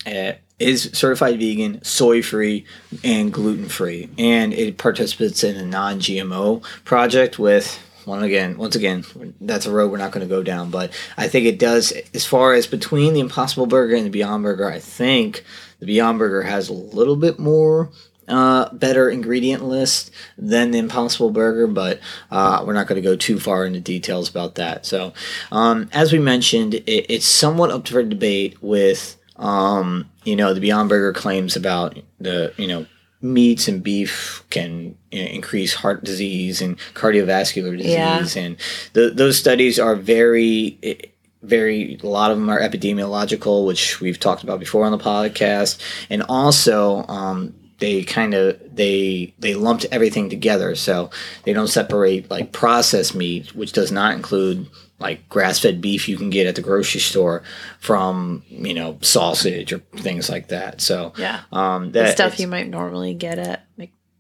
it 0.06 0.42
is 0.60 0.90
certified 0.94 1.40
vegan, 1.40 1.84
soy 1.84 2.22
free, 2.22 2.66
and 3.04 3.32
gluten 3.32 3.70
free, 3.70 4.10
and 4.18 4.54
it 4.54 4.78
participates 4.78 5.44
in 5.44 5.56
a 5.56 5.66
non 5.66 6.00
GMO 6.00 6.64
project 6.84 7.40
with. 7.40 7.80
One 8.06 8.24
again, 8.24 8.58
once 8.58 8.76
again, 8.76 9.04
that's 9.40 9.66
a 9.66 9.72
road 9.72 9.92
we're 9.92 9.98
not 9.98 10.12
going 10.12 10.28
to 10.28 10.36
go 10.36 10.44
down. 10.44 10.70
But 10.70 10.92
I 11.18 11.28
think 11.28 11.46
it 11.46 11.60
does, 11.60 11.94
as 12.14 12.26
far 12.26 12.54
as 12.54 12.68
between 12.68 13.14
the 13.14 13.20
Impossible 13.20 13.66
Burger 13.66 13.96
and 13.96 14.06
the 14.06 14.10
Beyond 14.10 14.44
Burger, 14.44 14.70
I 14.70 14.80
think 14.80 15.44
the 15.80 15.86
Beyond 15.86 16.20
Burger 16.20 16.44
has 16.44 16.70
a 16.70 16.74
little 16.74 17.16
bit 17.16 17.40
more 17.40 17.92
uh, 18.28 18.74
better 18.74 19.10
ingredient 19.10 19.64
list 19.64 20.12
than 20.38 20.72
the 20.72 20.78
Impossible 20.78 21.30
Burger, 21.30 21.68
but 21.68 22.00
uh, 22.32 22.64
we're 22.66 22.74
not 22.74 22.88
going 22.88 23.02
to 23.02 23.08
go 23.08 23.16
too 23.16 23.40
far 23.40 23.66
into 23.66 23.80
details 23.80 24.30
about 24.30 24.56
that. 24.56 24.86
So, 24.86 25.14
um, 25.52 25.90
as 25.92 26.14
we 26.14 26.20
mentioned, 26.20 26.76
it, 26.76 27.06
it's 27.10 27.26
somewhat 27.26 27.72
up 27.72 27.88
for 27.88 28.04
debate 28.04 28.62
with, 28.62 29.18
um, 29.36 30.10
you 30.24 30.36
know, 30.36 30.54
the 30.54 30.62
Beyond 30.62 30.90
Burger 30.90 31.14
claims 31.14 31.56
about 31.56 32.00
the, 32.20 32.54
you 32.58 32.68
know, 32.68 32.86
meats 33.24 33.68
and 33.68 33.82
beef 33.82 34.44
can 34.50 34.96
you 35.12 35.24
know, 35.24 35.30
increase 35.32 35.74
heart 35.74 36.04
disease 36.04 36.62
and 36.62 36.78
cardiovascular 36.94 37.78
disease, 37.78 38.36
Yeah. 38.36 38.42
and 38.44 38.58
th- 38.94 39.14
those 39.16 39.38
studies 39.38 39.80
are 39.80 39.96
very. 39.96 40.78
eh, 40.84 40.96
very 41.42 42.00
a 42.02 42.08
lot 42.08 42.32
of 42.32 42.38
them 42.38 42.50
are 42.50 42.62
epidemiological 42.62 43.66
which 43.68 44.00
we've 44.00 44.18
talked 44.18 44.44
about 44.44 44.62
before 44.62 44.86
on 44.86 44.94
the 44.94 44.98
podcast 44.98 45.78
and 46.10 46.24
also 46.30 47.06
um, 47.10 47.54
they 47.80 48.02
kind 48.02 48.34
of 48.34 48.58
they 48.74 49.34
they 49.40 49.54
lumped 49.54 49.86
everything 49.92 50.30
together 50.30 50.74
so 50.74 51.10
they 51.44 51.52
don't 51.52 51.68
separate 51.68 52.32
like 52.32 52.54
processed 52.54 53.14
meat 53.14 53.54
which 53.54 53.74
does 53.74 53.92
not 53.92 54.16
include 54.16 54.68
like 55.04 55.30
grass-fed 55.30 55.80
beef 55.82 56.10
you 56.10 56.18
can 56.18 56.30
get 56.32 56.48
at 56.48 56.56
the 56.56 56.62
grocery 56.62 57.00
store 57.02 57.44
from 57.80 58.44
you 58.50 58.74
know 58.74 58.98
sausage 59.02 59.72
or 59.74 59.80
things 59.98 60.30
like 60.30 60.48
that 60.48 60.82
so 60.82 61.14
Yeah. 61.18 61.42
um 61.52 61.92
The 61.92 62.00
that 62.04 62.14
stuff 62.14 62.40
you 62.40 62.48
might 62.48 62.68
normally 62.70 63.14
get 63.14 63.38
at 63.38 63.68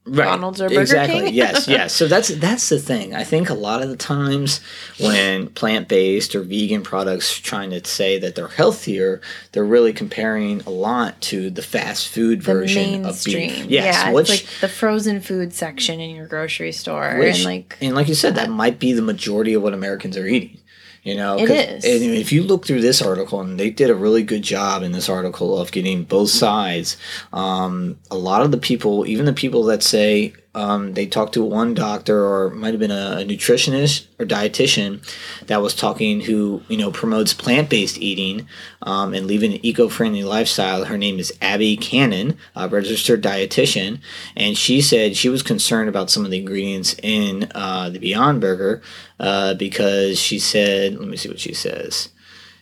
Right. 0.05 0.25
McDonald's 0.25 0.59
or 0.61 0.67
Burger 0.67 0.81
exactly. 0.81 1.19
King. 1.27 1.33
yes, 1.33 1.65
yes. 1.77 1.95
So 1.95 2.07
that's 2.09 2.27
that's 2.27 2.67
the 2.67 2.77
thing. 2.77 3.15
I 3.15 3.23
think 3.23 3.49
a 3.49 3.53
lot 3.53 3.81
of 3.81 3.87
the 3.87 3.95
times 3.95 4.59
when 4.99 5.47
plant 5.47 5.87
based 5.87 6.35
or 6.35 6.41
vegan 6.43 6.81
products 6.83 7.39
trying 7.39 7.69
to 7.69 7.81
say 7.85 8.19
that 8.19 8.35
they're 8.35 8.49
healthier, 8.49 9.21
they're 9.53 9.63
really 9.63 9.93
comparing 9.93 10.59
a 10.63 10.69
lot 10.71 11.21
to 11.31 11.49
the 11.49 11.61
fast 11.61 12.09
food 12.09 12.41
the 12.41 12.53
version 12.53 13.05
of 13.05 13.23
beef. 13.23 13.65
Yes, 13.65 13.95
yeah, 13.95 14.11
which 14.11 14.29
it's 14.29 14.43
like 14.43 14.59
the 14.59 14.67
frozen 14.67 15.21
food 15.21 15.53
section 15.53 16.01
in 16.01 16.13
your 16.17 16.27
grocery 16.27 16.73
store, 16.73 17.15
which 17.17 17.37
and 17.37 17.45
like 17.45 17.77
and 17.79 17.95
like 17.95 18.09
you 18.09 18.15
said, 18.15 18.35
that 18.35 18.49
might 18.49 18.79
be 18.79 18.91
the 18.91 19.01
majority 19.01 19.53
of 19.53 19.61
what 19.63 19.73
Americans 19.73 20.17
are 20.17 20.27
eating. 20.27 20.57
You 21.03 21.15
know, 21.15 21.37
It 21.37 21.49
is. 21.49 21.83
And 21.83 22.15
if 22.15 22.31
you 22.31 22.43
look 22.43 22.65
through 22.65 22.79
this 22.79 23.01
article, 23.01 23.41
and 23.41 23.59
they 23.59 23.69
did 23.69 23.89
a 23.89 23.95
really 23.95 24.23
good 24.23 24.41
job 24.41 24.83
in 24.83 24.93
this 24.93 25.09
article 25.09 25.59
of 25.59 25.71
getting 25.73 26.03
both 26.03 26.29
sides. 26.29 26.95
Um, 27.33 27.99
a 28.09 28.15
lot 28.15 28.41
of 28.41 28.51
the 28.51 28.57
people, 28.57 29.05
even 29.05 29.25
the 29.25 29.33
people 29.33 29.63
that 29.63 29.83
say 29.83 30.33
um, 30.55 30.93
they 30.93 31.07
talked 31.07 31.33
to 31.33 31.43
one 31.43 31.73
doctor 31.73 32.25
or 32.25 32.51
might 32.51 32.73
have 32.73 32.79
been 32.79 32.91
a, 32.91 33.17
a 33.19 33.25
nutritionist 33.25 34.05
or 34.19 34.25
dietitian 34.25 35.01
that 35.47 35.61
was 35.61 35.73
talking 35.73 36.21
who 36.21 36.61
you 36.67 36.77
know 36.77 36.91
promotes 36.91 37.33
plant-based 37.33 37.97
eating 37.97 38.47
um, 38.83 39.13
and 39.13 39.25
living 39.25 39.53
an 39.53 39.65
eco-friendly 39.65 40.23
lifestyle. 40.23 40.85
Her 40.85 40.97
name 40.97 41.17
is 41.17 41.33
abby 41.41 41.75
cannon 41.75 42.37
a 42.55 42.67
registered 42.67 43.23
dietitian 43.23 43.99
and 44.35 44.57
she 44.57 44.79
said 44.81 45.15
she 45.17 45.29
was 45.29 45.41
concerned 45.41 45.89
about 45.89 46.11
some 46.11 46.23
of 46.23 46.31
the 46.31 46.39
ingredients 46.39 46.95
in 47.01 47.51
uh, 47.55 47.89
the 47.89 47.99
beyond 47.99 48.39
burger 48.39 48.81
uh, 49.19 49.55
because 49.55 50.19
she 50.19 50.37
said 50.37 50.95
let 50.99 51.07
me 51.07 51.17
see 51.17 51.29
what 51.29 51.39
she 51.39 51.53
says. 51.53 52.09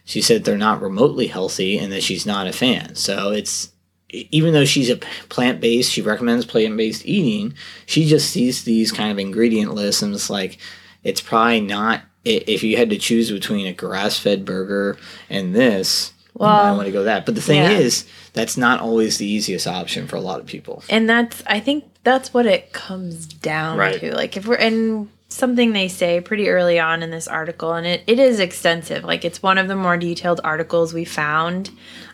She 0.06 0.22
said 0.22 0.44
they're 0.44 0.58
not 0.58 0.82
remotely 0.82 1.28
healthy 1.28 1.78
and 1.78 1.92
that 1.92 2.04
she's 2.04 2.26
not 2.26 2.48
a 2.48 2.54
fan. 2.54 2.96
So 2.96 3.32
it's 3.32 3.72
even 4.12 4.54
though 4.54 4.66
she's 4.66 4.90
a 4.90 4.98
plant 5.30 5.62
based, 5.62 5.92
she 5.92 6.02
recommends 6.02 6.46
plant 6.46 6.76
based 6.78 7.06
eating. 7.06 7.54
She 7.86 8.06
just 8.06 8.30
sees 8.30 8.64
these 8.64 8.92
kind 8.92 9.12
of 9.12 9.20
ingredient 9.20 9.74
lists 9.74 10.02
and 10.02 10.14
it's 10.14 10.30
like, 10.30 10.58
it's 11.04 11.22
probably 11.22 11.62
not. 11.62 12.02
If 12.24 12.62
you 12.62 12.78
had 12.78 12.90
to 12.92 12.98
choose 13.00 13.32
between 13.32 13.66
a 13.66 13.74
grass 13.74 14.20
fed 14.20 14.46
burger 14.46 14.98
and 15.30 15.56
this, 15.56 16.14
you 16.36 16.42
might 16.46 16.64
Well, 16.64 16.76
want 16.76 16.86
to 16.86 16.92
go 16.92 17.04
that. 17.06 17.26
But 17.26 17.34
the 17.36 17.42
thing 17.42 17.64
yeah. 17.64 17.72
is, 17.72 18.06
that's 18.34 18.58
not 18.58 18.80
always 18.80 19.18
the 19.18 19.26
easiest 19.26 19.66
option 19.66 20.08
for 20.08 20.18
a 20.18 20.22
lot 20.22 20.40
of 20.40 20.46
people. 20.46 20.84
and 20.90 21.10
that's 21.10 21.42
I 21.48 21.60
think 21.60 21.86
that's 22.04 22.34
what 22.34 22.46
it 22.46 22.74
comes 22.74 23.26
down 23.26 23.78
Right. 23.78 24.00
to. 24.00 24.16
Like 24.16 24.38
if 24.38 24.46
we're 24.48 24.56
and 24.56 25.10
something 25.42 25.74
they 25.74 25.90
say 25.90 26.22
pretty 26.22 26.48
early 26.48 26.80
on 26.80 27.04
in 27.04 27.12
this 27.12 27.28
article, 27.28 27.74
and 27.74 27.86
it, 27.86 28.04
it 28.08 28.18
is 28.20 28.40
extensive. 28.40 29.04
Like 29.04 29.26
it's 29.26 29.44
one 29.44 29.58
of 29.58 29.68
the 29.68 29.76
more 29.76 29.98
detailed 29.98 30.40
articles 30.44 30.94
we 30.94 31.04
found. 31.04 31.70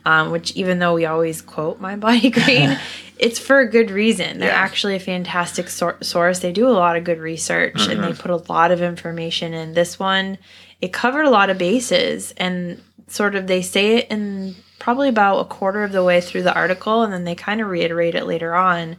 Um, 0.06 0.32
which 0.32 0.56
even 0.56 0.80
though 0.80 0.94
we 0.94 1.06
always 1.06 1.42
quote 1.42 1.82
my 1.82 1.96
body 2.08 2.30
green, 2.30 2.80
it's 3.20 3.40
for 3.40 3.60
a 3.60 3.70
good 3.70 3.92
reason. 3.92 4.40
They're 4.40 4.50
Yeah. 4.52 4.56
actually 4.56 4.96
a 4.96 5.00
fantastic 5.02 5.70
sor- 5.70 6.02
source. 6.02 6.40
They 6.40 6.54
do 6.54 6.66
a 6.68 6.72
lot 6.72 6.96
of 6.96 7.04
good 7.04 7.20
research 7.20 7.88
and 7.90 8.02
they 8.02 8.14
put 8.14 8.32
a 8.32 8.38
lot 8.52 8.72
of 8.72 8.82
information 8.82 9.54
in. 9.54 9.74
This 9.74 10.00
one, 10.00 10.38
it 10.80 10.94
covered 10.94 11.24
a 11.26 11.30
lot 11.30 11.50
of 11.50 11.58
bases 11.58 12.34
and 12.38 12.82
sort 13.08 13.36
of 13.36 13.48
they 13.48 13.62
say 13.62 13.98
it 13.98 14.08
in 14.10 14.56
probably 14.80 15.10
about 15.10 15.40
a 15.40 15.46
quarter 15.46 15.84
of 15.84 15.92
the 15.92 16.04
way 16.06 16.22
through 16.22 16.44
the 16.44 16.56
article 16.56 17.04
and 17.04 17.12
then 17.12 17.26
they 17.26 17.36
kind 17.36 17.60
of 17.60 17.68
reiterate 17.68 18.16
it 18.16 18.26
later 18.26 18.56
on 18.56 18.96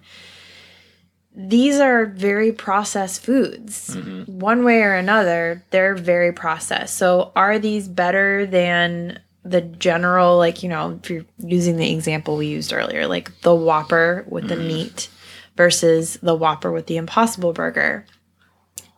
these 1.39 1.79
are 1.79 2.05
very 2.05 2.51
processed 2.51 3.23
foods. 3.23 3.95
Mm-hmm. 3.95 4.41
One 4.41 4.65
way 4.65 4.83
or 4.83 4.95
another 4.95 5.63
they're 5.71 5.95
very 5.95 6.33
processed. 6.33 6.97
So 6.97 7.31
are 7.37 7.61
these 7.61 7.87
better 7.87 8.45
than 8.45 9.21
the 9.45 9.61
general 9.61 10.37
like 10.37 10.65
you 10.65 10.69
know 10.69 10.99
if 11.03 11.09
you're 11.09 11.25
using 11.39 11.77
the 11.77 11.91
example 11.91 12.37
we 12.37 12.49
used 12.49 12.73
earlier 12.73 13.07
like 13.07 13.41
the 13.43 13.55
whopper 13.55 14.27
with 14.29 14.49
the 14.49 14.57
mm-hmm. 14.57 14.67
meat 14.67 15.09
versus 15.57 16.19
the 16.21 16.35
whopper 16.35 16.73
with 16.73 16.87
the 16.87 16.97
impossible 16.97 17.53
burger? 17.53 18.05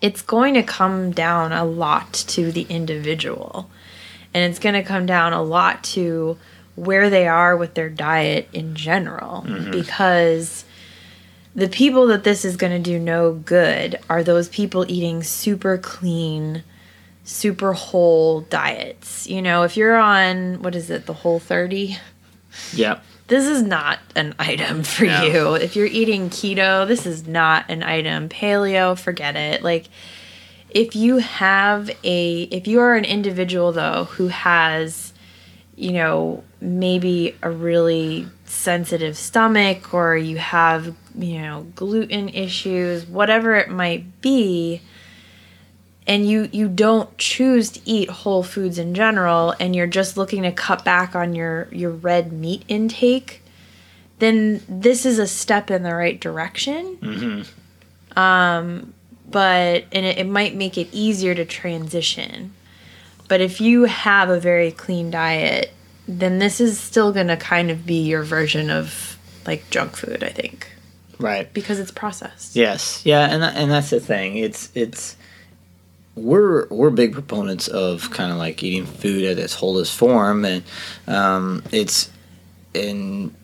It's 0.00 0.22
going 0.22 0.55
to 0.55 0.62
come 0.62 1.11
down 1.11 1.53
a 1.53 1.66
lot 1.66 2.14
to 2.29 2.50
the 2.50 2.62
individual. 2.62 3.70
And 4.33 4.48
it's 4.48 4.59
going 4.59 4.76
to 4.76 4.83
come 4.83 5.05
down 5.05 5.35
a 5.35 5.42
lot 5.42 5.85
to 5.85 6.38
where 6.74 7.11
they 7.11 7.29
are 7.29 7.55
with 7.55 7.74
their 7.74 7.90
diet 7.90 8.48
in 8.55 8.74
general. 8.74 9.42
Mm-hmm. 9.42 9.72
Because 9.72 10.64
the 11.55 11.69
people 11.69 12.07
that 12.09 12.25
this 12.25 12.45
is 12.45 12.57
going 12.57 12.73
to 12.73 12.79
do 12.91 12.99
no 12.99 13.33
good 13.33 13.99
are 14.09 14.23
those 14.23 14.49
people 14.49 14.85
eating 14.89 15.23
super 15.23 15.77
clean 15.79 16.63
super 17.25 17.73
whole 17.73 18.41
diets 18.43 19.27
you 19.29 19.43
know 19.43 19.63
if 19.63 19.77
you're 19.77 19.97
on 19.97 20.63
what 20.63 20.75
is 20.75 20.91
it 20.91 21.07
the 21.07 21.13
whole 21.13 21.39
30 21.39 21.97
Yep. 22.75 23.05
this 23.29 23.47
is 23.47 23.63
not 23.63 24.01
an 24.17 24.35
item 24.39 24.83
for 24.83 25.05
No. 25.05 25.23
you. 25.25 25.55
If 25.55 25.77
you're 25.77 25.87
eating 25.87 26.31
keto, 26.31 26.87
this 26.89 27.07
is 27.07 27.29
not 27.29 27.65
an 27.71 27.85
item. 27.85 28.29
Paleo, 28.29 28.99
forget 28.99 29.37
it. 29.37 29.63
Like 29.63 29.87
if 30.69 30.97
you 30.97 31.19
have 31.19 31.89
a 32.03 32.43
if 32.43 32.67
you 32.67 32.81
are 32.81 32.97
an 32.97 33.05
individual 33.05 33.71
though 33.71 34.05
who 34.05 34.27
has 34.29 35.13
you 35.77 35.93
know, 35.93 36.43
maybe 36.61 37.37
a 37.43 37.51
really 37.51 38.27
sensitive 38.45 39.17
stomach 39.17 39.95
or 39.95 40.15
you 40.17 40.37
have, 40.37 40.95
you 41.16 41.40
know, 41.40 41.66
gluten 41.75 42.29
issues, 42.29 43.07
whatever 43.07 43.55
it 43.55 43.70
might 43.70 44.20
be, 44.20 44.81
and 46.07 46.29
you 46.29 46.49
you 46.53 46.68
don't 46.68 47.16
choose 47.18 47.70
to 47.70 47.81
eat 47.85 48.11
whole 48.11 48.42
foods 48.42 48.79
in 48.79 48.94
general 48.94 49.55
and 49.61 49.77
you're 49.77 49.87
just 49.87 50.16
looking 50.16 50.42
to 50.42 50.53
cut 50.53 50.85
back 50.85 51.14
on 51.14 51.35
your 51.35 51.68
your 51.70 51.90
red 51.90 52.33
meat 52.33 52.64
intake 52.68 53.42
then 54.18 54.62
this 54.68 55.07
is 55.07 55.18
a 55.18 55.27
step 55.27 55.70
in 55.70 55.83
the 55.83 55.94
right 55.94 56.20
direction. 56.20 56.99
Um 58.16 58.94
but 59.31 59.85
and 59.92 60.05
it, 60.05 60.18
it 60.18 60.27
might 60.27 60.55
make 60.55 60.77
it 60.77 60.88
easier 60.92 61.35
to 61.35 61.44
transition. 61.44 62.53
But 63.29 63.40
if 63.40 63.61
you 63.61 63.85
have 63.85 64.29
a 64.29 64.40
very 64.40 64.73
clean 64.73 65.11
diet 65.11 65.73
then 66.09 66.38
this 66.40 66.61
is 66.61 66.79
still 66.79 67.12
going 67.12 67.29
to 67.29 67.37
kind 67.37 67.70
of 67.70 67.87
be 67.87 68.03
your 68.03 68.23
version 68.25 68.68
of 68.68 69.16
like 69.46 69.68
junk 69.70 69.96
food 69.96 70.25
i 70.25 70.29
think 70.29 70.70
Right. 71.21 71.53
because 71.53 71.79
it's 71.79 71.91
processed 71.91 72.57
Yes, 72.57 73.05
yeah, 73.05 73.27
and 73.27 73.43
tha- 73.43 73.53
and 73.55 73.71
that's 73.71 73.91
the 73.91 74.01
thing. 74.01 74.37
It's 74.37 74.71
it's 74.75 75.17
we're 76.17 76.67
we're 76.69 76.91
big 76.91 77.13
proponents 77.13 77.69
of 77.69 78.11
kind 78.11 78.33
of 78.33 78.39
like 78.39 78.63
eating 78.63 78.87
food 78.87 79.25
at 79.25 79.39
its 79.39 79.55
wholest 79.55 79.97
form, 79.97 80.45
and 80.45 80.65
um, 81.07 81.63
it's 81.73 82.11
in 82.75 83.35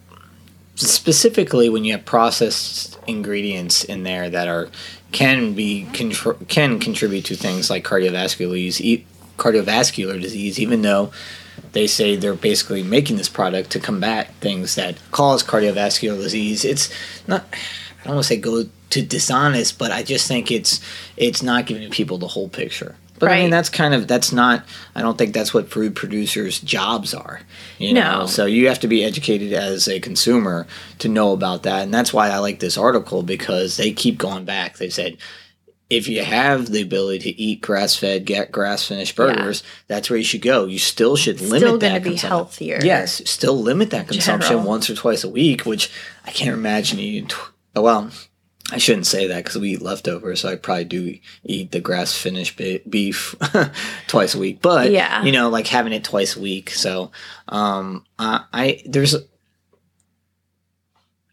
specifically 0.74 1.68
when 1.68 1.84
you 1.84 1.92
have 1.92 2.04
processed 2.04 2.98
ingredients 3.06 3.82
in 3.84 4.02
there 4.02 4.28
that 4.28 4.48
are 4.48 4.68
can 5.12 5.54
be 5.54 5.86
contr- 5.92 6.46
can 6.48 6.78
contribute 6.78 7.24
to 7.24 7.34
things 7.34 7.70
like 7.70 7.84
cardiovascular 7.84 8.54
disease, 8.56 9.04
cardiovascular 9.38 10.20
disease, 10.20 10.58
even 10.58 10.82
though 10.82 11.10
they 11.72 11.86
say 11.86 12.16
they're 12.16 12.34
basically 12.34 12.82
making 12.82 13.16
this 13.16 13.28
product 13.28 13.70
to 13.70 13.80
combat 13.80 14.32
things 14.40 14.74
that 14.76 14.96
cause 15.10 15.42
cardiovascular 15.42 16.16
disease. 16.16 16.64
It's 16.64 16.90
not. 17.26 17.44
I 18.00 18.04
don't 18.08 18.14
want 18.16 18.24
to 18.26 18.28
say 18.28 18.36
go 18.36 18.64
to 18.90 19.02
dishonest, 19.02 19.78
but 19.78 19.90
I 19.92 20.02
just 20.02 20.28
think 20.28 20.50
it's 20.50 20.80
it's 21.16 21.42
not 21.42 21.66
giving 21.66 21.90
people 21.90 22.18
the 22.18 22.28
whole 22.28 22.48
picture. 22.48 22.94
But 23.18 23.30
I 23.32 23.40
mean, 23.40 23.50
that's 23.50 23.70
kind 23.70 23.94
of 23.94 24.06
that's 24.06 24.30
not. 24.30 24.64
I 24.94 25.00
don't 25.00 25.16
think 25.16 25.32
that's 25.32 25.54
what 25.54 25.70
food 25.70 25.96
producers' 25.96 26.60
jobs 26.60 27.14
are. 27.14 27.40
You 27.78 27.94
know, 27.94 28.20
No. 28.20 28.26
so 28.26 28.44
you 28.44 28.68
have 28.68 28.80
to 28.80 28.88
be 28.88 29.02
educated 29.04 29.54
as 29.54 29.88
a 29.88 30.00
consumer 30.00 30.66
to 30.98 31.08
know 31.08 31.32
about 31.32 31.62
that, 31.62 31.82
and 31.82 31.94
that's 31.94 32.12
why 32.12 32.28
I 32.28 32.38
like 32.38 32.60
this 32.60 32.76
article 32.76 33.22
because 33.22 33.78
they 33.78 33.90
keep 33.92 34.18
going 34.18 34.44
back. 34.44 34.76
They 34.76 34.90
said 34.90 35.16
if 35.88 36.08
you 36.08 36.24
have 36.24 36.66
the 36.70 36.82
ability 36.82 37.18
to 37.32 37.40
eat 37.40 37.60
grass-fed, 37.60 38.24
get 38.24 38.50
grass-finished 38.50 39.14
burgers, 39.14 39.62
that's 39.86 40.10
where 40.10 40.16
you 40.18 40.24
should 40.24 40.42
go. 40.42 40.64
You 40.66 40.78
still 40.80 41.14
should 41.16 41.40
limit 41.40 41.60
still 41.60 41.78
that 41.78 41.94
to 41.94 42.00
be 42.00 42.10
consumption. 42.10 42.28
healthier 42.28 42.80
Yes, 42.82 43.22
still 43.30 43.56
limit 43.60 43.90
that 43.90 44.08
consumption 44.08 44.50
General. 44.50 44.66
once 44.68 44.90
or 44.90 44.94
twice 44.96 45.22
a 45.22 45.28
week, 45.28 45.64
which 45.64 45.90
I 46.24 46.30
can't 46.32 46.54
imagine 46.54 46.98
eating. 46.98 47.28
Tw- 47.28 47.52
well, 47.76 48.10
I 48.72 48.78
shouldn't 48.78 49.06
say 49.06 49.28
that 49.28 49.44
because 49.44 49.58
we 49.60 49.74
eat 49.74 49.82
leftovers, 49.82 50.40
so 50.40 50.48
I 50.48 50.56
probably 50.56 50.86
do 50.86 51.18
eat 51.44 51.70
the 51.70 51.78
grass 51.78 52.16
finished 52.18 52.56
be- 52.56 52.82
beef 52.88 53.36
twice 54.08 54.34
a 54.34 54.38
week. 54.40 54.60
But 54.60 54.90
Yeah. 54.90 55.22
you 55.22 55.30
know, 55.30 55.50
like 55.50 55.68
having 55.68 55.92
it 55.92 56.02
twice 56.02 56.34
a 56.36 56.40
week. 56.40 56.70
So 56.70 57.12
um, 57.46 58.04
I, 58.18 58.44
I 58.52 58.82
there's 58.86 59.14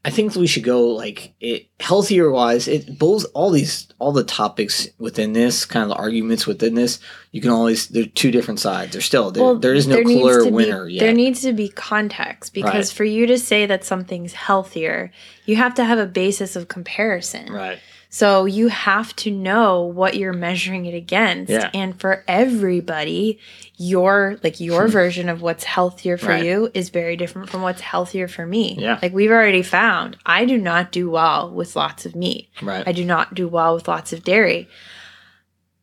I 0.05 0.09
think 0.09 0.35
we 0.35 0.47
should 0.47 0.65
go 0.65 0.87
like 0.89 1.33
it 1.39 1.67
healthier 1.79 2.29
wise. 2.29 2.67
It 2.67 2.99
both 2.99 3.25
all 3.33 3.51
these 3.51 3.87
all 3.99 4.11
the 4.11 4.25
topics 4.25 4.87
within 4.99 5.31
this 5.31 5.65
kind 5.65 5.83
of 5.83 5.89
the 5.89 5.95
arguments 5.95 6.45
within 6.45 6.75
this. 6.75 6.99
You 7.31 7.39
can 7.39 7.51
always 7.51 7.87
there's 7.87 8.07
two 8.13 8.29
different 8.29 8.59
sides. 8.59 8.91
There's 8.91 9.05
still 9.05 9.31
there, 9.31 9.55
there 9.55 9.73
is 9.73 9.87
no 9.87 9.95
there 9.95 10.03
clear 10.03 10.39
to 10.39 10.45
be- 10.45 10.51
winner 10.51 10.89
yet. 10.89 10.99
There 11.05 11.13
needs 11.13 11.41
to 11.43 11.53
be 11.53 11.69
context 11.69 12.53
because 12.53 12.89
Right. 12.89 12.97
for 12.97 13.05
you 13.05 13.25
to 13.27 13.37
say 13.37 13.65
that 13.65 13.85
something's 13.85 14.33
healthier, 14.33 15.09
you 15.45 15.55
have 15.55 15.73
to 15.75 15.85
have 15.85 15.99
a 15.99 16.05
basis 16.05 16.57
of 16.57 16.67
comparison. 16.67 17.51
right. 17.51 17.79
So 18.13 18.45
you 18.45 18.67
have 18.67 19.15
to 19.15 19.31
know 19.31 19.81
what 19.81 20.15
you're 20.15 20.33
measuring 20.33 20.85
it 20.85 20.93
against. 20.93 21.51
Yeah. 21.51 21.71
And 21.73 21.99
for 21.99 22.23
everybody, 22.27 23.39
your 23.75 24.37
like 24.43 24.59
your 24.59 24.85
hmm. 24.85 24.91
version 24.91 25.29
of 25.29 25.41
what's 25.41 25.63
healthier 25.63 26.19
for 26.19 26.27
Right. 26.27 26.45
you 26.45 26.69
is 26.75 26.89
very 26.89 27.17
different 27.17 27.49
from 27.49 27.63
what's 27.63 27.81
healthier 27.81 28.27
for 28.27 28.45
me. 28.45 28.75
Yeah. 28.77 28.99
Like 29.01 29.13
we've 29.13 29.31
already 29.31 29.63
found, 29.63 30.15
I 30.27 30.45
do 30.45 30.59
not 30.59 30.91
do 30.91 31.09
well 31.09 31.49
with 31.49 31.75
lots 31.75 32.05
of 32.05 32.15
meat. 32.15 32.49
Right. 32.61 32.87
I 32.87 32.91
do 32.91 33.03
not 33.03 33.33
do 33.33 33.47
well 33.47 33.73
with 33.73 33.87
lots 33.87 34.13
of 34.13 34.23
dairy. 34.23 34.69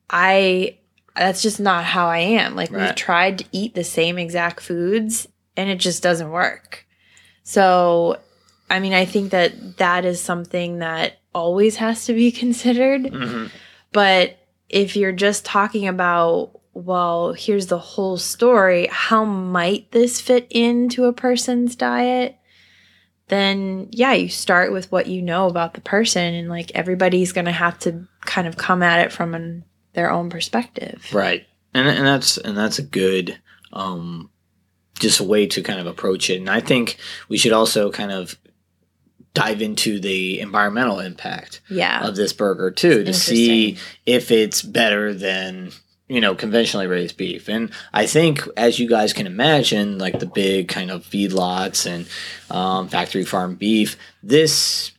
I 0.08 0.78
that's 1.16 1.42
just 1.42 1.58
not 1.58 1.82
how 1.82 2.06
I 2.06 2.18
am. 2.18 2.54
Like 2.54 2.70
we've 2.70 2.94
tried 2.94 3.38
to 3.38 3.44
eat 3.50 3.74
the 3.74 3.82
same 3.82 4.18
exact 4.18 4.60
foods 4.60 5.26
and 5.56 5.68
it 5.68 5.80
just 5.80 6.00
doesn't 6.00 6.30
work. 6.30 6.86
So, 7.42 8.20
I 8.70 8.78
mean, 8.78 8.92
I 8.92 9.04
think 9.04 9.32
that 9.32 9.78
that 9.78 10.04
is 10.04 10.20
something 10.20 10.78
that 10.78 11.19
always 11.34 11.76
has 11.76 12.04
to 12.06 12.14
be 12.14 12.32
considered. 12.42 13.08
hmm 13.12 13.46
But 13.92 14.38
if 14.68 14.96
you're 14.96 15.12
just 15.12 15.44
talking 15.44 15.88
about, 15.88 16.60
well, 16.74 17.32
here's 17.32 17.66
the 17.66 17.78
whole 17.78 18.16
story, 18.16 18.88
how 18.90 19.24
might 19.24 19.90
this 19.90 20.20
fit 20.20 20.46
into 20.50 21.04
a 21.04 21.12
person's 21.12 21.74
diet? 21.74 22.36
Then, 23.28 23.88
yeah, 23.90 24.12
you 24.12 24.28
start 24.28 24.72
with 24.72 24.90
what 24.90 25.06
you 25.06 25.22
know 25.22 25.46
about 25.46 25.74
the 25.74 25.80
person, 25.80 26.34
and 26.34 26.48
like 26.48 26.72
everybody's 26.74 27.32
going 27.32 27.44
to 27.44 27.52
have 27.52 27.78
to 27.80 28.08
kind 28.24 28.48
of 28.48 28.56
come 28.56 28.82
at 28.82 29.06
it 29.06 29.12
from 29.12 29.34
an, 29.34 29.64
their 29.92 30.10
own 30.10 30.30
perspective. 30.30 31.06
Right. 31.12 31.46
And 31.72 31.86
and 31.86 32.04
that's 32.04 32.36
and 32.38 32.56
that's 32.56 32.80
a 32.80 32.82
good 32.82 33.38
um 33.72 34.30
just 34.98 35.20
a 35.20 35.24
way 35.24 35.46
to 35.46 35.62
kind 35.62 35.80
of 35.80 35.86
approach 35.86 36.28
it. 36.28 36.38
And 36.40 36.50
I 36.50 36.60
think 36.60 36.98
we 37.28 37.38
should 37.38 37.52
also 37.52 37.90
kind 37.90 38.12
of 38.12 38.36
dive 39.34 39.62
into 39.62 40.00
the 40.00 40.40
environmental 40.40 40.98
impact 41.00 41.60
Yeah. 41.68 42.06
of 42.06 42.16
this 42.16 42.32
burger 42.32 42.70
too 42.70 43.04
to 43.04 43.12
see 43.14 43.76
if 44.06 44.30
it's 44.30 44.62
better 44.62 45.14
than 45.14 45.70
you 46.08 46.20
know 46.20 46.34
conventionally 46.34 46.88
raised 46.88 47.16
beef. 47.16 47.48
And 47.48 47.70
i 47.92 48.06
think 48.06 48.42
as 48.56 48.78
you 48.80 48.88
guys 48.88 49.12
can 49.12 49.26
imagine 49.28 49.98
like 49.98 50.18
the 50.18 50.26
big 50.26 50.66
kind 50.68 50.90
of 50.90 51.04
feedlots 51.04 51.86
and 51.86 52.06
um, 52.50 52.88
factory 52.88 53.24
farm 53.24 53.54
beef 53.54 53.96
this 54.22 54.90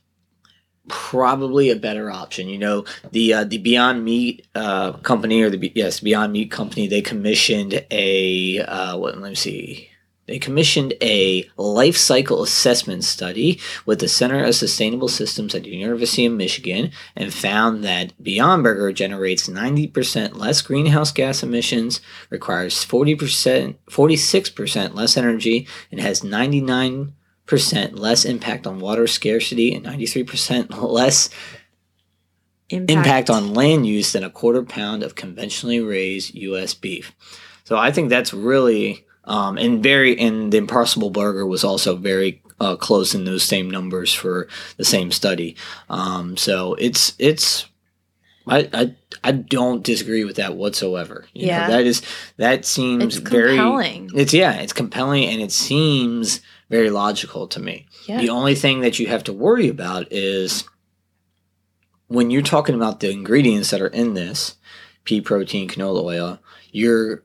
probably 0.88 1.70
a 1.70 1.76
better 1.76 2.10
option. 2.10 2.48
You 2.48 2.58
know 2.58 2.84
the 3.12 3.34
uh, 3.34 3.44
the 3.44 3.58
beyond 3.58 4.04
meat 4.04 4.46
uh, 4.54 4.92
company 4.94 5.40
or 5.42 5.50
the 5.50 5.72
yes 5.74 6.00
beyond 6.00 6.32
meat 6.32 6.50
company 6.50 6.88
they 6.88 7.00
commissioned 7.02 7.84
a 7.90 8.60
uh, 8.60 8.96
what 8.98 9.18
let 9.18 9.28
me 9.30 9.34
see 9.34 9.88
they 10.26 10.38
commissioned 10.38 10.94
a 11.02 11.48
life 11.56 11.96
cycle 11.96 12.42
assessment 12.42 13.02
study 13.02 13.60
with 13.84 13.98
the 13.98 14.08
Center 14.08 14.44
of 14.44 14.54
Sustainable 14.54 15.08
Systems 15.08 15.54
at 15.54 15.64
the 15.64 15.70
University 15.70 16.26
of 16.26 16.32
Michigan 16.32 16.92
and 17.16 17.34
found 17.34 17.82
that 17.82 18.12
Beyond 18.22 18.62
Burger 18.62 18.92
generates 18.92 19.48
90% 19.48 20.36
less 20.36 20.62
greenhouse 20.62 21.10
gas 21.10 21.42
emissions, 21.42 22.00
requires 22.30 22.84
40%, 22.84 23.76
46% 23.90 24.94
less 24.94 25.16
energy, 25.16 25.66
and 25.90 26.00
has 26.00 26.20
99% 26.20 27.12
less 27.98 28.24
impact 28.24 28.66
on 28.66 28.78
water 28.78 29.08
scarcity 29.08 29.74
and 29.74 29.84
93% 29.84 30.70
less 30.90 31.30
impact 32.70 33.28
on 33.28 33.52
land 33.52 33.86
use 33.86 34.12
than 34.12 34.24
a 34.24 34.30
quarter 34.30 34.62
pound 34.62 35.02
of 35.02 35.16
conventionally 35.16 35.80
raised 35.80 36.34
U.S. 36.34 36.74
beef. 36.74 37.12
So 37.64 37.76
I 37.76 37.90
think 37.90 38.08
that's 38.08 38.32
really 38.32 39.04
um, 39.24 39.56
and 39.58 39.82
very 39.82 40.18
and 40.18 40.52
the 40.52 40.58
Impossible 40.58 41.10
Burger 41.10 41.46
was 41.46 41.64
also 41.64 41.96
very 41.96 42.42
uh, 42.60 42.76
close 42.76 43.14
in 43.14 43.24
those 43.24 43.42
same 43.42 43.68
numbers 43.70 44.12
for 44.12 44.48
the 44.76 44.84
same 44.84 45.10
study. 45.12 45.56
Um, 45.90 46.36
so 46.36 46.74
it's 46.74 47.14
it's 47.18 47.66
I, 48.46 48.68
I 48.72 48.94
I 49.24 49.32
don't 49.32 49.82
disagree 49.84 50.24
with 50.24 50.36
that 50.36 50.56
whatsoever. 50.56 51.26
You 51.32 51.46
know, 51.46 51.52
Yeah. 51.52 51.68
that 51.68 51.86
is 51.86 52.02
that 52.38 52.64
seems 52.64 53.16
It's 53.16 53.28
very 53.28 53.56
compelling. 53.56 54.10
It's 54.14 54.32
yeah, 54.34 54.54
it's 54.54 54.72
compelling 54.72 55.24
and 55.24 55.40
it 55.40 55.52
seems 55.52 56.40
very 56.70 56.90
logical 56.90 57.46
to 57.48 57.60
me. 57.60 57.86
Yeah. 58.08 58.20
The 58.20 58.30
only 58.30 58.54
thing 58.54 58.80
that 58.80 58.98
you 58.98 59.06
have 59.08 59.22
to 59.24 59.32
worry 59.32 59.68
about 59.68 60.06
is 60.10 60.64
when 62.08 62.30
you're 62.30 62.42
talking 62.42 62.74
about 62.74 63.00
the 63.00 63.10
ingredients 63.10 63.70
that 63.70 63.80
are 63.80 63.86
in 63.88 64.14
this 64.14 64.56
pea 65.04 65.20
protein, 65.20 65.68
canola 65.68 66.02
oil, 66.02 66.38
you're 66.70 67.22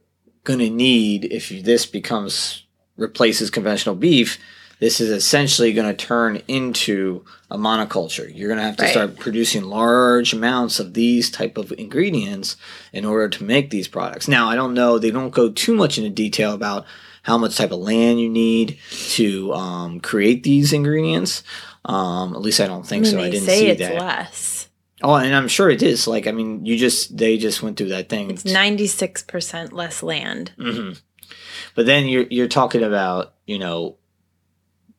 going 0.47 0.60
to 0.60 0.69
need, 0.69 1.25
if 1.25 1.49
this 1.49 1.86
becomes 1.86 2.63
replaces 2.95 3.49
conventional 3.51 3.95
beef, 3.95 4.39
this 4.79 5.01
is 5.01 5.10
essentially 5.10 5.73
going 5.73 5.88
to 5.88 6.05
turn 6.05 6.41
into 6.47 7.25
a 7.51 7.57
monoculture. 7.57 8.31
You're 8.33 8.47
going 8.47 8.60
to 8.60 8.63
have 8.65 8.77
to 8.77 8.83
Right. 8.83 8.91
start 8.91 9.17
producing 9.19 9.63
large 9.63 10.33
amounts 10.33 10.79
of 10.79 10.93
these 10.93 11.29
type 11.31 11.57
of 11.57 11.73
ingredients 11.77 12.55
in 12.93 13.03
order 13.05 13.27
to 13.29 13.43
make 13.43 13.69
these 13.71 13.88
products. 13.88 14.27
Now, 14.27 14.49
I 14.49 14.55
don't 14.55 14.73
know; 14.73 14.97
they 14.99 15.12
don't 15.12 15.31
go 15.31 15.49
too 15.49 15.75
much 15.75 15.97
into 15.97 16.10
detail 16.12 16.53
about 16.53 16.86
how 17.23 17.38
much 17.38 17.57
type 17.57 17.71
of 17.71 17.79
land 17.79 18.21
you 18.21 18.29
need 18.29 18.77
to 19.17 19.51
um, 19.53 19.99
create 19.99 20.43
these 20.43 20.71
ingredients. 20.73 21.43
Um, 21.86 22.33
at 22.36 22.41
least 22.41 22.60
I 22.62 22.67
don't 22.67 22.86
I 22.86 22.88
think 22.89 23.03
mean, 23.03 23.12
so. 23.13 23.19
I 23.19 23.29
didn't 23.29 23.45
say 23.47 23.60
see 23.60 23.67
it's 23.69 23.81
that. 23.81 23.95
less. 23.99 24.56
Oh, 25.03 25.13
and 25.15 25.36
I'm 25.36 25.47
sure 25.47 25.69
it 25.69 25.83
is. 25.83 26.07
Like, 26.07 26.25
I 26.27 26.31
mean, 26.31 26.65
you 26.65 26.75
just 26.77 27.15
they 27.17 27.38
just 27.38 27.62
went 27.62 27.77
through 27.77 27.89
that 27.89 28.10
thing. 28.10 28.31
It's 28.31 28.43
96% 28.43 29.71
less 29.71 30.01
land. 30.01 30.51
hmm 30.57 30.91
But 31.75 31.86
then 31.86 32.07
you're 32.07 32.25
you're 32.29 32.47
talking 32.47 32.83
about 32.83 33.33
you 33.45 33.60
know 33.60 33.97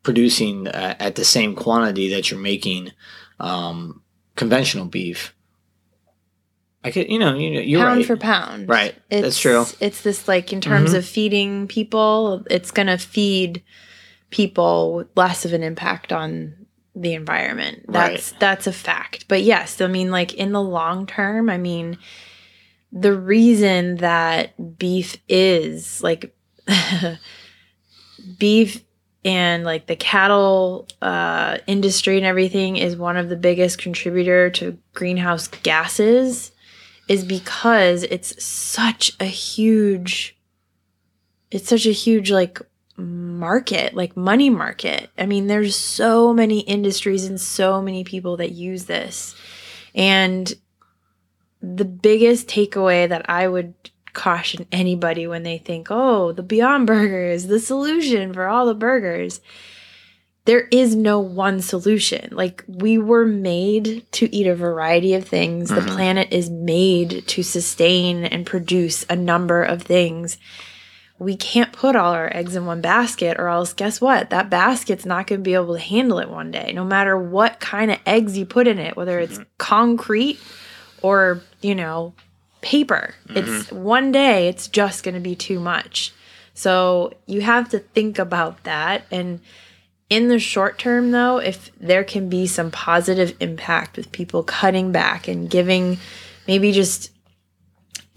producing 0.03 0.69
uh, 0.69 0.95
at 1.01 1.17
the 1.17 1.25
same 1.25 1.55
quantity 1.57 2.09
that 2.11 2.31
you're 2.31 2.41
making 2.41 2.93
um, 3.41 4.03
conventional 4.37 4.87
beef. 4.87 5.35
I 6.85 6.93
could, 6.93 7.11
you 7.11 7.19
know, 7.19 7.35
you 7.35 7.51
know, 7.55 7.61
you're 7.61 7.81
pound 7.85 7.99
right. 7.99 8.07
for 8.07 8.17
pound. 8.17 8.69
Right. 8.69 8.95
It's, 9.11 9.23
That's 9.23 9.41
true. 9.41 9.65
It's 9.81 10.03
this 10.03 10.29
like 10.29 10.53
in 10.53 10.61
terms 10.61 10.93
Mhm. 10.93 10.99
of 10.99 11.05
feeding 11.07 11.67
people, 11.67 12.45
it's 12.49 12.71
going 12.71 12.87
to 12.87 12.97
feed 12.99 13.63
people 14.31 14.95
with 14.95 15.09
less 15.17 15.45
of 15.45 15.53
an 15.53 15.65
impact 15.65 16.13
on 16.13 16.55
the 17.01 17.15
environment. 17.15 17.85
That's 17.89 18.33
that's 18.33 18.67
a 18.67 18.73
fact. 18.73 19.27
But 19.29 19.43
yes, 19.43 19.81
I 19.81 19.87
mean 19.87 20.11
like 20.11 20.35
in 20.35 20.53
the 20.53 20.63
long 20.63 21.07
term, 21.07 21.49
I 21.49 21.59
mean 21.59 21.99
the 22.93 23.15
reason 23.15 23.97
that 23.97 24.79
beef 24.79 25.17
is 25.29 26.03
like 26.03 26.35
beef 28.39 28.85
and 29.25 29.65
like 29.65 29.87
the 29.87 29.97
cattle 29.97 30.87
uh, 31.03 31.59
industry 31.67 32.17
and 32.17 32.27
everything 32.27 32.77
is 32.77 32.97
one 32.97 33.17
of 33.17 33.29
the 33.29 33.37
biggest 33.37 33.79
contributor 33.79 34.51
to 34.51 34.79
greenhouse 34.95 35.49
gases 35.49 36.53
is 37.09 37.25
because 37.25 38.05
it's 38.05 38.43
such 38.43 39.13
a 39.21 39.25
huge 39.25 40.37
it's 41.51 41.69
such 41.69 41.87
a 41.87 41.93
huge 41.93 42.31
like 42.31 42.61
market 42.99 43.95
like 43.95 44.17
money 44.17 44.51
market 44.51 45.09
i 45.17 45.25
mean 45.25 45.47
there's 45.47 45.77
so 45.77 46.35
many 46.35 46.61
industries 46.61 47.27
and 47.27 47.41
so 47.41 47.81
many 47.81 48.03
people 48.03 48.37
that 48.37 48.51
use 48.53 48.87
this 48.87 49.37
and 49.95 50.55
the 51.63 51.85
biggest 51.85 52.49
takeaway 52.49 53.09
that 53.09 53.29
i 53.31 53.47
would 53.47 53.73
caution 54.15 54.67
anybody 54.73 55.27
when 55.29 55.45
they 55.45 55.59
think 55.59 55.87
oh 55.91 56.33
the 56.33 56.43
beyond 56.43 56.87
burger 56.89 57.25
is 57.27 57.47
the 57.47 57.61
solution 57.61 58.33
for 58.33 58.49
all 58.49 58.67
the 58.67 58.75
burgers 58.75 59.41
there 60.45 60.67
is 60.71 60.97
no 60.97 61.21
one 61.21 61.61
solution. 61.61 62.31
Like 62.33 62.65
we 62.67 62.97
were 62.97 63.27
made 63.27 64.11
to 64.13 64.35
eat 64.35 64.47
a 64.47 64.55
variety 64.55 65.13
of 65.13 65.27
things. 65.29 65.69
The 65.69 65.83
Mhm. 65.83 65.89
planet 65.95 66.29
is 66.31 66.49
made 66.49 67.25
to 67.27 67.43
sustain 67.43 68.25
and 68.25 68.47
produce 68.47 69.05
a 69.11 69.15
number 69.15 69.63
of 69.63 69.83
things. 69.83 70.39
We 71.21 71.37
can't 71.37 71.73
put 71.73 71.97
all 71.97 72.13
our 72.13 72.35
eggs 72.35 72.55
in 72.55 72.65
one 72.65 72.81
basket, 72.81 73.39
or 73.41 73.49
else 73.49 73.73
guess 73.73 74.01
what? 74.01 74.31
That 74.31 74.51
basket's 74.51 75.05
not 75.05 75.27
going 75.27 75.41
to 75.41 75.45
be 75.45 75.55
able 75.55 75.75
to 75.75 75.81
handle 75.81 76.21
it 76.21 76.31
one 76.31 76.51
day, 76.53 76.73
no 76.73 76.85
matter 76.85 77.19
what 77.19 77.59
kind 77.59 77.91
of 77.91 77.99
eggs 78.07 78.39
you 78.39 78.47
put 78.47 78.69
in 78.69 78.79
it, 78.79 78.97
whether 78.97 79.19
it's 79.19 79.35
mm-hmm. 79.35 79.51
concrete 79.59 80.39
or, 81.03 81.43
you 81.61 81.75
know, 81.75 82.15
paper. 82.61 83.15
Mm-hmm. 83.29 83.37
It's 83.37 83.73
one 83.73 84.13
day, 84.13 84.49
it's 84.49 84.69
just 84.69 85.03
going 85.03 85.15
to 85.15 85.21
be 85.21 85.35
too 85.35 85.59
much. 85.59 86.13
So 86.55 87.15
you 87.27 87.41
have 87.41 87.69
to 87.71 87.79
think 87.79 88.19
about 88.19 88.63
that. 88.65 89.05
And 89.11 89.41
in 90.11 90.29
the 90.29 90.39
short 90.39 90.79
term, 90.79 91.11
though, 91.11 91.39
if 91.39 91.71
there 91.79 92.05
can 92.05 92.29
be 92.29 92.47
some 92.47 92.71
positive 92.71 93.37
impact 93.41 93.97
with 93.97 94.11
people 94.13 94.43
cutting 94.43 94.91
back 94.91 95.29
and 95.29 95.51
giving 95.51 95.99
maybe 96.47 96.73
just 96.73 97.13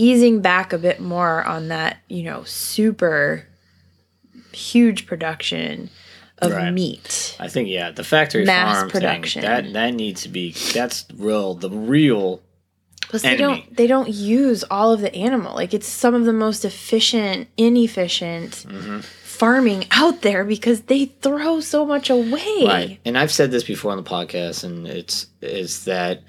easing 0.02 0.42
back 0.42 0.74
a 0.74 0.78
bit 0.78 1.00
more 1.00 1.44
on 1.44 1.68
that, 1.70 1.98
you 2.10 2.24
know, 2.24 2.44
super 2.46 3.46
huge 4.54 5.06
production 5.06 5.90
of 6.40 6.52
Right. 6.52 6.74
meat. 6.74 7.36
I 7.40 7.48
think 7.48 7.70
yeah, 7.70 7.92
the 7.92 8.04
factory 8.04 8.46
Mass 8.46 8.78
farm 8.78 8.90
production. 8.90 9.42
thing 9.44 9.50
that 9.52 9.74
that 9.74 9.94
needs 9.94 10.24
to 10.24 10.30
be 10.30 10.52
that's 10.74 11.06
real 11.16 11.54
the 11.54 11.70
real 11.70 12.42
Plus, 13.10 13.22
they 13.24 13.36
don't 13.36 13.76
they 13.76 13.88
don't 13.88 14.10
use 14.10 14.64
all 14.72 14.94
of 14.94 15.02
the 15.02 15.14
animal. 15.14 15.54
Like 15.54 15.74
it's 15.74 15.88
some 15.88 16.14
of 16.16 16.26
the 16.26 16.34
most 16.34 16.64
efficient, 16.66 17.48
inefficient 17.58 18.52
Mm-hmm. 18.68 19.00
farming 19.02 19.86
out 19.92 20.22
there 20.22 20.44
because 20.46 20.82
they 20.84 21.06
throw 21.06 21.60
so 21.60 21.86
much 21.86 22.10
away. 22.10 22.64
right. 22.66 23.00
And 23.06 23.18
I've 23.18 23.32
said 23.32 23.52
this 23.52 23.64
before 23.64 23.92
on 23.92 23.98
the 23.98 24.10
podcast, 24.10 24.64
and 24.64 24.88
it's 24.88 25.28
is 25.42 25.86
that 25.86 26.24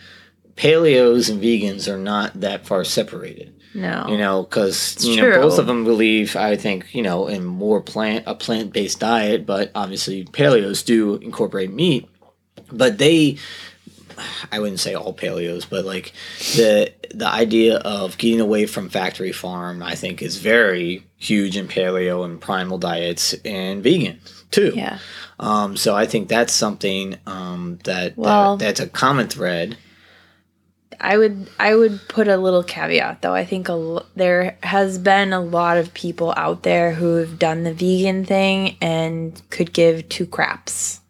paleos 0.56 1.30
and 1.30 1.40
vegans 1.42 1.88
are 1.88 1.98
not 1.98 2.40
that 2.40 2.66
far 2.66 2.84
separated. 2.84 3.54
No. 3.74 4.06
You 4.08 4.18
know, 4.18 4.42
because 4.42 5.02
you 5.04 5.16
know 5.16 5.40
both 5.40 5.58
of 5.58 5.66
them 5.66 5.84
believe, 5.84 6.36
I 6.36 6.56
think, 6.56 6.94
you 6.94 7.02
know, 7.02 7.26
in 7.26 7.44
more 7.44 7.80
plant 7.80 8.24
a 8.26 8.34
plant 8.34 8.72
based 8.72 9.00
diet, 9.00 9.46
but 9.46 9.70
obviously 9.74 10.24
paleos 10.24 10.84
do 10.84 11.14
incorporate 11.16 11.72
meat, 11.72 12.08
but 12.70 12.98
they. 12.98 13.38
I 14.52 14.58
wouldn't 14.60 14.78
say 14.78 14.94
all 14.94 15.14
paleos, 15.14 15.66
but 15.68 15.86
like 15.86 16.12
the 16.54 16.92
the 17.14 17.26
idea 17.26 17.78
of 17.78 18.18
getting 18.18 18.40
away 18.40 18.66
from 18.66 18.90
factory 18.90 19.32
farm, 19.32 19.82
I 19.82 19.94
think, 19.94 20.20
is 20.20 20.36
very 20.36 21.04
huge 21.16 21.56
in 21.56 21.66
paleo 21.66 22.24
and 22.24 22.38
primal 22.40 22.76
diets 22.78 23.32
and 23.44 23.82
vegan 23.82 24.20
too. 24.50 24.72
yeah. 24.76 24.98
Um, 25.40 25.76
so 25.78 25.96
I 25.96 26.06
think 26.06 26.28
that's 26.28 26.52
something 26.52 27.16
um, 27.26 27.78
that, 27.84 28.16
Well- 28.16 28.58
that 28.58 28.64
that's 28.64 28.80
a 28.80 28.86
common 28.86 29.28
thread. 29.28 29.76
I 31.00 31.16
would 31.18 31.48
I 31.58 31.74
would 31.74 32.00
put 32.08 32.28
a 32.28 32.36
little 32.36 32.62
caveat 32.62 33.22
though. 33.22 33.34
I 33.34 33.44
think 33.44 33.68
a 33.68 33.72
l- 33.72 34.06
there 34.16 34.56
has 34.62 34.98
been 34.98 35.32
a 35.32 35.40
lot 35.40 35.76
of 35.76 35.92
people 35.94 36.32
out 36.36 36.62
there 36.62 36.92
who 36.92 37.16
have 37.16 37.38
done 37.38 37.62
the 37.64 37.72
vegan 37.72 38.24
thing 38.24 38.76
and 38.80 39.40
could 39.50 39.72
give 39.72 40.08
two 40.08 40.26
craps 40.26 41.00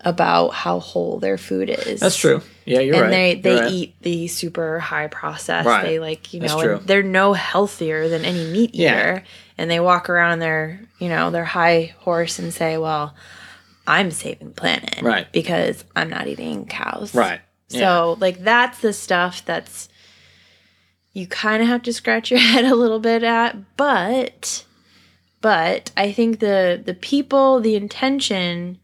about 0.00 0.50
how 0.50 0.78
whole 0.78 1.18
their 1.18 1.36
food 1.36 1.68
is. 1.68 2.00
That's 2.00 2.16
true. 2.16 2.40
Yeah, 2.64 2.80
you're 2.80 2.94
and 2.94 3.02
right. 3.04 3.10
they 3.10 3.34
they 3.40 3.60
right. 3.60 3.72
eat 3.72 3.94
the 4.02 4.28
super 4.28 4.78
high 4.78 5.08
process. 5.08 5.66
Right. 5.66 5.82
They 5.82 5.98
like 5.98 6.32
you 6.32 6.40
know 6.40 6.78
they're 6.78 7.02
no 7.02 7.32
healthier 7.32 8.08
than 8.08 8.24
any 8.24 8.50
meat 8.50 8.70
eater. 8.74 8.82
Yeah. 8.82 9.20
And 9.58 9.70
they 9.70 9.80
walk 9.80 10.10
around 10.10 10.38
their 10.40 10.80
you 10.98 11.08
know 11.08 11.30
their 11.30 11.44
high 11.44 11.94
horse 11.98 12.38
and 12.38 12.52
say, 12.52 12.78
well, 12.78 13.14
I'm 13.86 14.10
saving 14.10 14.52
planet, 14.52 15.00
Right. 15.02 15.30
Because 15.32 15.84
I'm 15.94 16.10
not 16.10 16.26
eating 16.26 16.66
cows, 16.66 17.14
right. 17.14 17.40
So 17.68 18.16
like 18.20 18.38
that's 18.44 18.80
the 18.80 18.92
stuff 18.92 19.44
that's 19.44 19.88
you 21.12 21.26
kind 21.26 21.62
of 21.62 21.68
have 21.68 21.82
to 21.84 21.92
scratch 21.92 22.30
your 22.30 22.40
head 22.52 22.64
a 22.64 22.74
little 22.74 23.00
bit 23.00 23.22
at, 23.22 23.56
but 23.76 24.64
but 25.40 25.90
I 25.96 26.12
think 26.12 26.40
the 26.40 26.80
the 26.84 26.94
people, 26.94 27.60
the 27.60 27.74
intention 27.76 28.78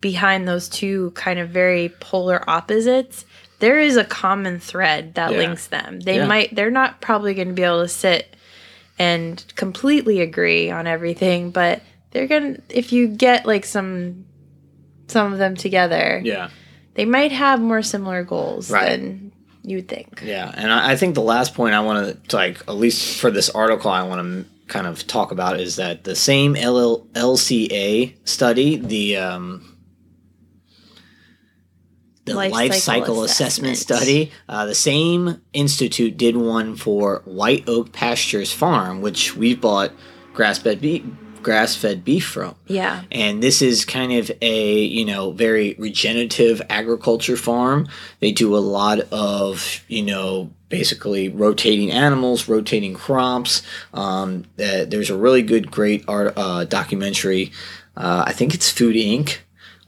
behind 0.00 0.46
those 0.46 0.68
two 0.68 1.10
kind 1.12 1.38
of 1.40 1.48
very 1.50 1.88
polar 2.00 2.48
opposites, 2.48 3.24
there 3.58 3.78
is 3.80 3.96
a 3.96 4.04
common 4.04 4.60
thread 4.60 5.14
that 5.14 5.32
Yeah. 5.32 5.38
links 5.38 5.66
them. 5.66 6.00
They 6.00 6.16
Yeah. 6.16 6.26
might 6.26 6.54
they're 6.54 6.70
not 6.70 7.00
probably 7.00 7.34
going 7.34 7.48
to 7.48 7.54
be 7.54 7.64
able 7.64 7.82
to 7.82 7.88
sit 7.88 8.36
and 9.00 9.42
completely 9.56 10.20
agree 10.20 10.70
on 10.70 10.86
everything, 10.86 11.50
but 11.50 11.82
they're 12.12 12.26
going 12.28 12.54
to 12.56 12.62
if 12.70 12.92
you 12.92 13.08
get 13.08 13.46
like 13.46 13.64
some 13.64 14.24
some 15.08 15.32
of 15.32 15.38
them 15.38 15.56
together, 15.56 16.20
Yeah. 16.24 16.50
They 16.98 17.04
might 17.04 17.30
have 17.30 17.60
more 17.60 17.80
similar 17.80 18.24
goals 18.24 18.70
Right. 18.72 18.90
than 18.90 19.30
you'd 19.62 19.86
think. 19.86 20.20
Yeah, 20.24 20.50
and 20.54 20.72
I, 20.72 20.92
I 20.92 20.96
think 20.96 21.14
the 21.14 21.22
last 21.22 21.54
point 21.54 21.74
I 21.74 21.80
want 21.80 22.28
to 22.28 22.36
like, 22.36 22.58
at 22.66 22.74
least 22.74 23.20
for 23.20 23.30
this 23.30 23.48
article, 23.50 23.88
I 23.90 24.02
want 24.02 24.20
to 24.20 24.50
kind 24.66 24.86
of 24.86 25.06
talk 25.06 25.30
about 25.30 25.60
is 25.60 25.76
that 25.76 26.02
the 26.02 26.16
same 26.16 26.54
LL, 26.54 27.06
LCA 27.14 28.14
study, 28.28 28.76
the 28.76 29.16
um, 29.16 29.78
the 32.24 32.34
life, 32.34 32.52
Life 32.52 32.74
cycle, 32.74 32.80
cycle 33.14 33.22
assessment, 33.22 33.72
assessment. 33.74 34.00
study, 34.02 34.32
uh, 34.48 34.66
the 34.66 34.74
same 34.74 35.40
institute 35.52 36.16
did 36.16 36.36
one 36.36 36.76
for 36.76 37.22
White 37.24 37.68
Oak 37.68 37.92
Pastures 37.92 38.52
Farm, 38.52 39.00
which 39.00 39.34
we 39.36 39.54
bought 39.54 39.92
grass 40.34 40.58
fed 40.58 40.80
beef, 40.80 41.04
grass 41.42 41.74
fed 41.74 42.04
beef 42.04 42.26
from 42.26 42.54
Yeah. 42.66 43.02
and 43.10 43.42
this 43.42 43.62
is 43.62 43.84
kind 43.84 44.12
of 44.12 44.30
a 44.40 44.78
you 44.82 45.04
know 45.04 45.30
very 45.32 45.74
regenerative 45.78 46.62
agriculture 46.68 47.36
farm 47.36 47.88
they 48.20 48.32
do 48.32 48.56
a 48.56 48.58
lot 48.58 49.00
of 49.12 49.82
you 49.88 50.02
know 50.02 50.50
basically 50.68 51.28
rotating 51.28 51.90
animals 51.90 52.48
rotating 52.48 52.94
crops 52.94 53.62
um, 53.94 54.44
uh, 54.58 54.84
there's 54.84 55.10
a 55.10 55.16
really 55.16 55.42
good 55.42 55.70
great 55.70 56.04
art 56.08 56.32
uh, 56.36 56.64
documentary 56.64 57.52
uh, 57.96 58.24
i 58.26 58.32
think 58.32 58.54
it's 58.54 58.70
food 58.70 58.96
inc 58.96 59.38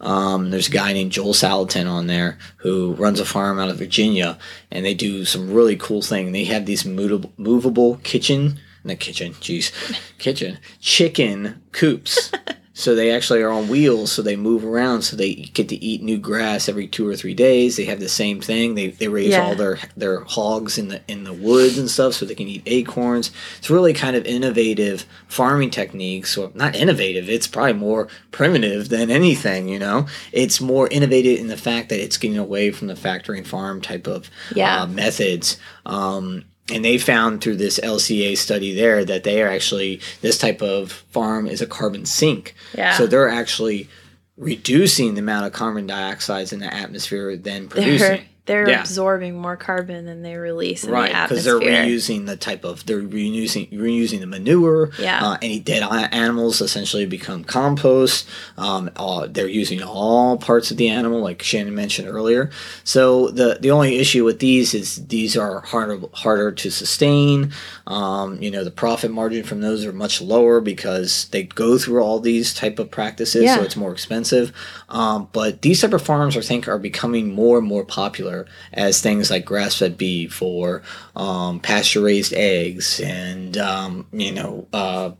um, 0.02 0.50
there's 0.50 0.68
a 0.68 0.72
guy 0.72 0.94
named 0.94 1.12
Joel 1.12 1.34
Salatin 1.34 1.86
on 1.86 2.06
there 2.06 2.38
who 2.56 2.94
runs 2.94 3.20
a 3.20 3.24
farm 3.26 3.58
out 3.58 3.68
of 3.68 3.76
Virginia, 3.76 4.38
and 4.70 4.82
they 4.82 4.94
do 4.94 5.26
some 5.26 5.52
really 5.52 5.76
cool 5.76 6.00
thing. 6.00 6.32
They 6.32 6.44
have 6.44 6.64
these 6.64 6.86
movable, 6.86 7.30
movable 7.36 7.96
kitchen, 8.02 8.58
not 8.84 8.98
kitchen, 8.98 9.32
jeez, 9.34 9.72
kitchen 10.18 10.58
chicken 10.80 11.62
coops. 11.72 12.32
so 12.72 12.94
they 12.94 13.10
actually 13.10 13.42
are 13.42 13.50
on 13.50 13.68
wheels, 13.68 14.10
so 14.10 14.22
they 14.22 14.36
move 14.36 14.64
around, 14.64 15.02
so 15.02 15.14
they 15.14 15.34
get 15.34 15.68
to 15.68 15.84
eat 15.84 16.02
new 16.02 16.16
grass 16.16 16.66
every 16.68 16.86
two 16.86 17.06
or 17.06 17.14
three 17.14 17.34
days. 17.34 17.76
They 17.76 17.84
have 17.84 18.00
the 18.00 18.08
same 18.08 18.40
thing. 18.40 18.74
They, 18.74 18.88
they 18.88 19.08
raise 19.08 19.28
Yeah. 19.32 19.42
all 19.44 19.54
their 19.54 19.78
their 19.98 20.20
hogs 20.24 20.78
in 20.78 20.88
the 20.88 21.02
in 21.06 21.24
the 21.24 21.32
woods 21.34 21.76
and 21.76 21.90
stuff, 21.90 22.14
so 22.14 22.24
they 22.24 22.34
can 22.34 22.48
eat 22.48 22.62
acorns. 22.64 23.30
It's 23.58 23.68
really 23.68 23.92
kind 23.92 24.16
of 24.16 24.24
innovative 24.24 25.04
farming 25.28 25.70
techniques, 25.70 26.38
or 26.38 26.50
not 26.54 26.74
innovative. 26.74 27.28
It's 27.28 27.46
probably 27.46 27.74
more 27.74 28.08
primitive 28.30 28.88
than 28.88 29.10
anything. 29.10 29.68
You 29.68 29.78
know, 29.78 30.06
it's 30.32 30.60
more 30.60 30.88
innovative 30.88 31.38
in 31.38 31.48
the 31.48 31.58
fact 31.58 31.90
that 31.90 32.02
it's 32.02 32.16
getting 32.16 32.38
away 32.38 32.70
from 32.70 32.86
the 32.86 32.96
factory 32.96 33.36
and 33.38 33.46
farm 33.46 33.82
type 33.82 34.06
of 34.06 34.30
Yeah. 34.54 34.82
uh, 34.82 34.86
methods. 34.86 35.58
Um, 35.84 36.44
and 36.70 36.84
they 36.84 36.98
found 36.98 37.40
through 37.40 37.56
this 37.56 37.78
LCA 37.80 38.36
study 38.36 38.74
there 38.74 39.04
that 39.04 39.24
they 39.24 39.42
are 39.42 39.48
actually 39.48 40.00
this 40.20 40.38
type 40.38 40.62
of 40.62 40.92
farm 40.92 41.46
is 41.46 41.60
a 41.60 41.66
carbon 41.66 42.06
sink. 42.06 42.54
Yeah. 42.76 42.96
So 42.96 43.06
they're 43.06 43.28
actually 43.28 43.88
reducing 44.36 45.14
the 45.14 45.20
amount 45.20 45.46
of 45.46 45.52
carbon 45.52 45.86
dioxide 45.86 46.52
in 46.52 46.60
the 46.60 46.72
atmosphere 46.72 47.36
than 47.36 47.68
producing. 47.68 47.98
They're 47.98 48.24
they're 48.50 48.68
Yeah. 48.68 48.80
absorbing 48.80 49.38
more 49.38 49.56
carbon 49.56 50.06
than 50.06 50.22
they 50.22 50.34
release 50.34 50.82
in 50.82 50.90
Right, 50.90 51.12
the 51.12 51.22
because 51.28 51.44
they're 51.44 51.60
reusing 51.60 52.26
the 52.26 52.34
type 52.34 52.64
of 52.64 52.84
they're 52.84 53.00
reusing 53.00 53.72
reusing 53.72 54.18
the 54.18 54.26
manure. 54.26 54.90
Yeah. 54.98 55.24
Uh, 55.24 55.36
any 55.40 55.60
dead 55.60 55.84
animals 55.84 56.60
essentially 56.60 57.06
become 57.06 57.44
compost. 57.44 58.26
Um, 58.58 58.90
uh, 58.96 59.28
they're 59.30 59.46
using 59.46 59.84
all 59.84 60.36
parts 60.36 60.72
of 60.72 60.78
the 60.78 60.88
animal, 60.88 61.20
like 61.20 61.44
Shannon 61.44 61.76
mentioned 61.76 62.08
earlier. 62.08 62.50
So 62.82 63.28
the 63.28 63.58
the 63.60 63.70
only 63.70 63.98
issue 63.98 64.24
with 64.24 64.40
these 64.40 64.74
is 64.74 65.06
these 65.06 65.36
are 65.36 65.60
harder 65.60 66.00
harder 66.14 66.50
to 66.50 66.70
sustain. 66.72 67.52
Um, 67.86 68.42
you 68.42 68.50
know, 68.50 68.64
the 68.64 68.72
profit 68.72 69.12
margin 69.12 69.44
from 69.44 69.60
those 69.60 69.84
are 69.84 69.92
much 69.92 70.20
lower 70.20 70.60
because 70.60 71.28
they 71.30 71.44
go 71.44 71.78
through 71.78 72.02
all 72.02 72.18
these 72.18 72.52
type 72.52 72.80
of 72.80 72.90
practices, 72.90 73.44
yeah. 73.44 73.54
so 73.56 73.62
it's 73.62 73.76
more 73.76 73.92
expensive. 73.92 74.52
Um, 74.88 75.28
but 75.32 75.62
these 75.62 75.80
type 75.80 75.92
of 75.92 76.02
farms, 76.02 76.36
I 76.36 76.40
think, 76.40 76.66
are 76.66 76.78
becoming 76.80 77.32
more 77.32 77.58
and 77.58 77.66
more 77.66 77.84
popular 77.84 78.39
as 78.72 79.00
things 79.00 79.30
like 79.30 79.44
grass-fed 79.44 79.96
beef 79.96 80.42
or 80.42 80.82
um, 81.16 81.60
pasture-raised 81.60 82.32
eggs, 82.32 83.00
and 83.00 83.56
um, 83.56 84.06
you 84.12 84.32
know, 84.32 84.66
uh, 84.72 85.12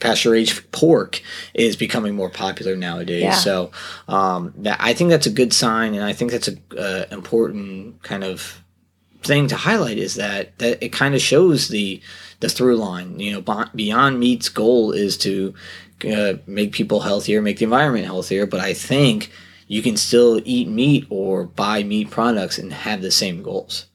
pasture-raised 0.00 0.72
pork 0.72 1.20
is 1.54 1.76
becoming 1.76 2.14
more 2.14 2.30
popular 2.30 2.76
nowadays. 2.76 3.22
Yeah. 3.22 3.34
So 3.34 3.70
um, 4.08 4.52
that 4.58 4.78
I 4.80 4.94
think 4.94 5.10
that's 5.10 5.26
a 5.26 5.30
good 5.30 5.52
sign, 5.52 5.94
and 5.94 6.04
I 6.04 6.12
think 6.12 6.30
that's 6.30 6.48
an 6.48 6.60
uh, 6.76 7.04
important 7.10 8.02
kind 8.02 8.24
of 8.24 8.62
thing 9.22 9.48
to 9.48 9.56
highlight 9.56 9.98
is 9.98 10.14
that 10.14 10.58
that 10.58 10.82
it 10.82 10.92
kind 10.92 11.14
of 11.14 11.20
shows 11.20 11.68
the 11.68 12.00
the 12.40 12.48
through 12.48 12.76
line. 12.76 13.20
You 13.20 13.32
know, 13.32 13.66
Beyond 13.74 14.18
Meat's 14.18 14.48
goal 14.48 14.92
is 14.92 15.18
to 15.18 15.54
uh, 16.10 16.34
make 16.46 16.72
people 16.72 17.00
healthier, 17.00 17.42
make 17.42 17.58
the 17.58 17.64
environment 17.64 18.06
healthier. 18.06 18.46
But 18.46 18.60
I 18.60 18.72
think 18.72 19.30
you 19.70 19.82
can 19.82 19.96
still 19.96 20.40
eat 20.44 20.66
meat 20.66 21.06
or 21.10 21.44
buy 21.44 21.84
meat 21.84 22.10
products 22.10 22.58
and 22.58 22.72
have 22.72 23.02
the 23.02 23.10
same 23.12 23.40
goals. 23.40 23.86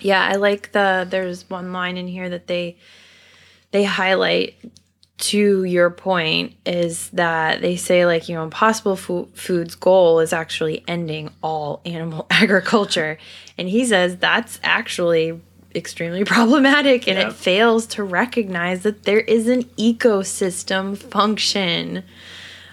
Yeah, 0.00 0.28
I 0.28 0.34
like 0.34 0.72
the 0.72 1.06
there's 1.08 1.48
one 1.48 1.72
line 1.72 1.96
in 1.96 2.08
here 2.08 2.28
that 2.28 2.48
they 2.48 2.76
they 3.70 3.84
highlight 3.84 4.56
to 5.18 5.62
your 5.62 5.88
point 5.90 6.54
is 6.66 7.10
that 7.10 7.60
they 7.60 7.76
say 7.76 8.06
like 8.06 8.28
you 8.28 8.34
know 8.34 8.42
impossible 8.42 8.96
Fo- 8.96 9.28
foods 9.34 9.76
goal 9.76 10.18
is 10.18 10.32
actually 10.32 10.82
ending 10.88 11.30
all 11.44 11.80
animal 11.84 12.26
agriculture 12.30 13.16
and 13.56 13.68
he 13.68 13.84
says 13.84 14.16
that's 14.16 14.58
actually 14.64 15.38
extremely 15.76 16.24
problematic 16.36 17.06
and 17.06 17.18
Yeah. 17.18 17.28
it 17.28 17.34
fails 17.34 17.86
to 17.88 18.02
recognize 18.02 18.82
that 18.82 19.04
there 19.04 19.20
is 19.20 19.46
an 19.46 19.62
ecosystem 19.78 20.96
function 20.98 22.02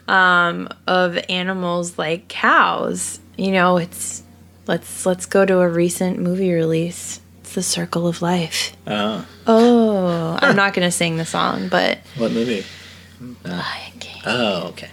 um, 0.07 0.69
of 0.87 1.17
animals 1.29 1.97
like 1.97 2.27
cows 2.27 3.19
you 3.37 3.51
know 3.51 3.77
it's 3.77 4.23
let's 4.67 5.05
let's 5.05 5.25
go 5.25 5.45
to 5.45 5.59
a 5.59 5.67
recent 5.69 6.19
movie 6.19 6.51
release 6.53 7.19
it's 7.41 7.53
the 7.53 7.63
circle 7.63 8.07
of 8.07 8.21
life 8.21 8.73
Uh, 8.85 9.23
oh 9.47 10.37
i'm 10.41 10.55
not 10.63 10.73
gonna 10.73 10.91
sing 10.91 11.17
the 11.17 11.25
song 11.25 11.67
but 11.69 11.99
what 12.17 12.31
movie? 12.31 12.63
Lion 13.43 13.93
King. 13.99 14.21
Oh, 14.27 14.67
okay. 14.67 14.89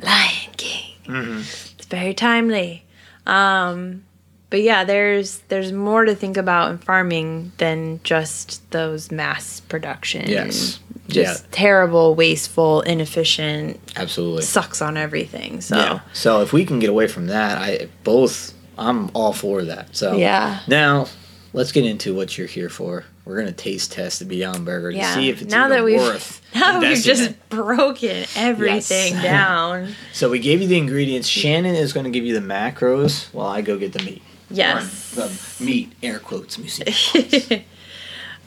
Lion 0.00 0.52
King. 0.58 0.94
Mm-hmm. 1.06 1.38
It's 1.78 1.86
very 1.86 2.12
timely. 2.12 2.84
Um, 3.26 4.04
but 4.50 4.60
yeah, 4.62 4.84
there's 4.84 5.38
there's 5.48 5.72
more 5.72 6.04
to 6.04 6.14
think 6.14 6.36
about 6.36 6.70
in 6.70 6.78
farming 6.78 7.52
than 7.56 8.00
just 8.04 8.70
those 8.70 9.10
mass 9.10 9.60
production. 9.60 10.28
Yes. 10.28 10.78
Just 11.08 11.42
Yeah. 11.44 11.48
terrible, 11.50 12.14
wasteful, 12.14 12.82
inefficient, 12.82 13.80
Absolutely. 13.96 14.42
sucks 14.42 14.82
on 14.82 14.96
everything. 14.96 15.60
So 15.60 15.76
Yeah. 15.76 16.00
So 16.12 16.42
if 16.42 16.52
we 16.52 16.64
can 16.64 16.78
get 16.78 16.90
away 16.90 17.06
from 17.08 17.26
that, 17.28 17.58
I 17.58 17.88
both 18.04 18.52
I'm 18.76 19.10
all 19.14 19.32
for 19.32 19.64
that. 19.64 19.96
So 19.96 20.16
yeah. 20.16 20.60
Now, 20.68 21.06
let's 21.52 21.72
get 21.72 21.84
into 21.84 22.14
what 22.14 22.36
you're 22.38 22.46
here 22.46 22.68
for. 22.68 23.04
We're 23.24 23.36
gonna 23.38 23.52
taste 23.52 23.92
test 23.92 24.20
the 24.20 24.24
Beyond 24.24 24.64
Burger 24.64 24.92
to 24.92 25.04
see 25.14 25.28
if 25.30 25.42
it's 25.42 25.50
now 25.50 25.68
that 25.68 25.82
we've 25.84 25.98
worth 26.00 26.40
now 26.54 26.80
we've 26.80 27.02
just 27.02 27.32
broken 27.50 28.24
everything 28.36 29.14
Yes. 29.14 29.22
down. 29.22 29.94
So 30.12 30.28
we 30.30 30.38
gave 30.38 30.60
you 30.62 30.68
the 30.68 30.78
ingredients. 30.78 31.26
Shannon 31.28 31.74
is 31.74 31.92
going 31.92 32.04
to 32.04 32.10
give 32.10 32.24
you 32.24 32.34
the 32.34 32.46
macros 32.46 33.26
while 33.32 33.48
I 33.48 33.60
go 33.62 33.76
get 33.78 33.92
the 33.92 34.02
meat. 34.02 34.22
Yes. 34.50 35.16
Or 35.16 35.28
the 35.28 35.64
meat, 35.64 35.92
air 36.02 36.18
quotes, 36.18 36.56
music. 36.58 36.94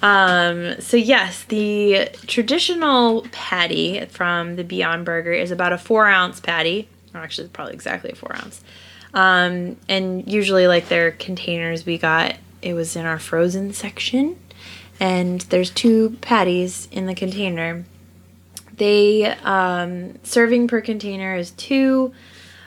um, 0.01 0.81
so 0.81 0.97
yes, 0.97 1.43
the 1.45 2.09
traditional 2.25 3.27
patty 3.31 4.05
from 4.05 4.55
the 4.55 4.63
Beyond 4.63 5.05
Burger 5.05 5.33
is 5.33 5.51
about 5.51 5.73
a 5.73 5.77
four 5.77 6.07
ounce 6.07 6.39
patty. 6.39 6.87
Or 7.13 7.21
actually, 7.21 7.45
it's 7.45 7.53
probably 7.53 7.73
exactly 7.73 8.11
a 8.11 8.15
four 8.15 8.35
ounce. 8.35 8.61
Um, 9.13 9.77
and 9.87 10.29
usually, 10.31 10.67
like 10.67 10.87
their 10.87 11.11
containers, 11.11 11.85
we 11.85 11.97
got 11.97 12.35
it 12.61 12.73
was 12.73 12.95
in 12.95 13.05
our 13.05 13.19
frozen 13.19 13.73
section, 13.73 14.39
and 14.99 15.41
there's 15.41 15.69
two 15.69 16.17
patties 16.21 16.87
in 16.91 17.05
the 17.05 17.15
container. 17.15 17.83
They 18.73 19.25
um, 19.25 20.17
serving 20.23 20.67
per 20.67 20.81
container 20.81 21.35
is 21.35 21.51
two. 21.51 22.13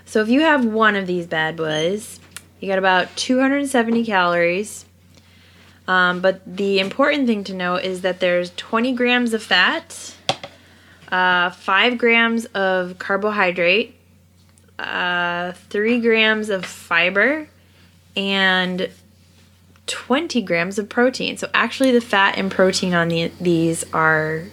So 0.04 0.20
if 0.20 0.28
you 0.28 0.42
have 0.42 0.64
one 0.64 0.96
of 0.96 1.06
these 1.06 1.26
bad 1.26 1.56
boys, 1.56 2.20
you 2.60 2.68
got 2.68 2.78
about 2.78 3.16
270 3.16 4.04
calories. 4.04 4.84
Um, 5.86 6.20
but 6.20 6.40
the 6.46 6.80
important 6.80 7.26
thing 7.26 7.44
to 7.44 7.54
know 7.54 7.76
is 7.76 8.00
that 8.02 8.20
there's 8.20 8.50
20 8.56 8.94
grams 8.94 9.34
of 9.34 9.42
fat, 9.42 10.14
uh, 11.12 11.50
5 11.50 11.98
grams 11.98 12.46
of 12.46 12.98
carbohydrate, 12.98 13.94
uh, 14.78 15.52
3 15.52 16.00
grams 16.00 16.48
of 16.48 16.64
fiber, 16.64 17.48
and 18.16 18.88
20 19.86 20.40
grams 20.42 20.78
of 20.78 20.88
protein. 20.88 21.36
So 21.36 21.48
actually, 21.52 21.92
the 21.92 22.00
fat 22.00 22.38
and 22.38 22.50
protein 22.50 22.94
on 22.94 23.08
the, 23.08 23.30
these 23.40 23.84
are 23.92 24.44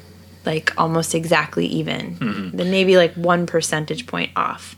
like 0.45 0.73
almost 0.77 1.15
exactly 1.15 1.65
even. 1.67 2.17
Then 2.57 2.71
maybe 2.71 2.97
like 2.97 3.13
one 3.13 3.45
percentage 3.45 4.07
point 4.07 4.31
off. 4.35 4.75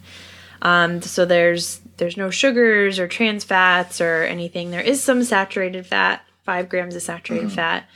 Um, 0.62 1.02
so 1.02 1.26
there's 1.26 1.82
there's 1.98 2.18
no 2.18 2.30
sugars 2.30 3.00
or 3.00 3.08
trans 3.08 3.44
fats 3.44 4.02
or 4.02 4.24
anything. 4.24 4.72
There 4.72 4.82
is 4.82 5.02
some 5.02 5.24
saturated 5.24 5.86
fat, 5.86 6.26
five 6.44 6.70
grams 6.70 6.96
of 6.96 7.02
saturated 7.02 7.52
fat, 7.52 7.88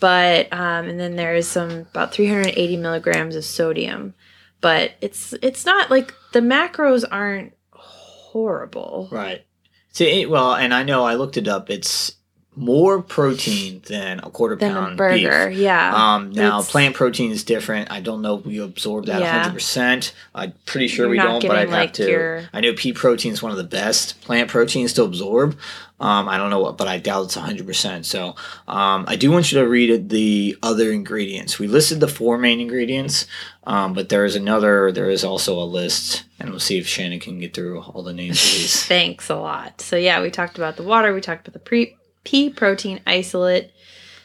but 0.00 0.52
um, 0.52 0.86
and 0.88 0.98
then 1.00 1.16
there 1.16 1.34
is 1.34 1.48
some 1.48 1.70
about 1.70 2.12
380 2.12 2.76
milligrams 2.78 3.36
of 3.36 3.44
sodium. 3.44 4.14
But 4.60 4.92
it's 5.00 5.34
it's 5.42 5.66
not 5.66 5.90
like 5.90 6.14
the 6.32 6.40
macros 6.40 7.04
aren't 7.10 7.52
horrible. 7.72 9.08
right. 9.10 9.44
See, 9.92 10.26
well, 10.26 10.54
and 10.56 10.74
I 10.74 10.82
know 10.82 11.04
I 11.04 11.14
looked 11.14 11.36
it 11.36 11.46
up. 11.46 11.70
It's 11.70 12.16
more 12.56 13.00
protein 13.02 13.80
than 13.88 14.18
a 14.20 14.30
quarter 14.30 14.56
Than 14.56 14.72
pound 14.72 14.92
a 14.94 14.96
burger, 14.96 15.48
beef. 15.50 15.58
yeah. 15.58 15.92
Um, 16.14 16.32
now 16.32 16.58
It's- 16.58 16.70
plant 16.70 16.94
protein 16.96 17.30
is 17.30 17.44
different. 17.44 17.90
I 17.92 18.00
don't 18.00 18.20
know 18.22 18.38
if 18.38 18.44
we 18.46 18.58
absorb 18.58 19.06
that 19.06 19.20
Yeah. 19.20 19.44
100%. 19.44 20.12
I'm 20.34 20.52
pretty 20.66 20.88
sure 20.88 21.04
You're 21.06 21.10
we 21.10 21.16
don't, 21.18 21.42
but 21.42 21.50
I'd 21.52 21.68
getting, 21.68 21.70
have 21.72 21.80
like, 21.80 21.92
to. 21.94 22.08
your- 22.10 22.42
I 22.52 22.60
know 22.60 22.72
pea 22.72 22.92
protein 22.92 23.32
is 23.32 23.42
one 23.42 23.52
of 23.52 23.58
the 23.58 23.64
best 23.64 24.20
plant 24.22 24.48
proteins 24.50 24.92
to 24.94 25.02
absorb. 25.04 25.56
Um, 26.04 26.28
I 26.28 26.36
don't 26.36 26.50
know 26.50 26.60
what, 26.60 26.76
but 26.76 26.86
I 26.86 26.98
doubt 26.98 27.24
it's 27.24 27.36
100%. 27.36 28.04
So 28.04 28.36
um, 28.68 29.06
I 29.08 29.16
do 29.16 29.30
want 29.30 29.50
you 29.50 29.58
to 29.58 29.66
read 29.66 30.10
the 30.10 30.54
other 30.62 30.92
ingredients. 30.92 31.58
We 31.58 31.66
listed 31.66 31.98
the 32.00 32.08
four 32.08 32.36
main 32.36 32.60
ingredients, 32.60 33.26
um, 33.66 33.94
but 33.94 34.10
there 34.10 34.26
is 34.26 34.36
another, 34.36 34.92
there 34.92 35.08
is 35.08 35.24
also 35.24 35.58
a 35.58 35.64
list, 35.64 36.24
and 36.38 36.50
we'll 36.50 36.60
see 36.60 36.76
if 36.76 36.86
Shannon 36.86 37.20
can 37.20 37.40
get 37.40 37.54
through 37.54 37.80
all 37.80 38.02
the 38.02 38.12
names 38.12 38.36
of 38.44 38.52
these. 38.52 38.84
Thanks 38.86 39.30
a 39.30 39.36
lot. 39.36 39.80
So 39.80 39.96
yeah, 39.96 40.20
we 40.20 40.30
talked 40.30 40.58
about 40.58 40.76
the 40.76 40.82
water, 40.82 41.14
we 41.14 41.22
talked 41.22 41.48
about 41.48 41.54
the 41.54 41.66
pre- 41.66 41.96
pea 42.22 42.50
protein 42.50 43.00
isolate, 43.06 43.70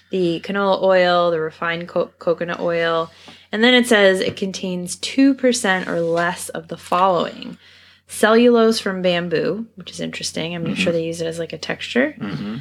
the 0.09 0.41
canola 0.41 0.84
oil, 0.84 1.32
the 1.32 1.39
refined 1.39 1.88
co- 1.88 2.11
coconut 2.19 2.59
oil, 2.59 3.09
and 3.53 3.63
then 3.63 3.73
it 3.73 3.88
says 3.88 4.19
it 4.19 4.36
contains 4.36 4.97
2% 4.97 5.88
or 5.88 6.01
less 6.01 6.49
of 6.49 6.67
the 6.67 6.77
following. 6.77 7.57
Cellulose 8.12 8.80
from 8.80 9.01
bamboo, 9.03 9.68
which 9.76 9.91
is 9.91 9.99
interesting. 10.01 10.55
I'm 10.55 10.74
sure 10.76 10.91
they 10.91 11.05
use 11.05 11.22
it 11.22 11.28
as 11.28 11.38
like 11.39 11.53
a 11.53 11.57
texture. 11.57 12.12
hmm 12.14 12.57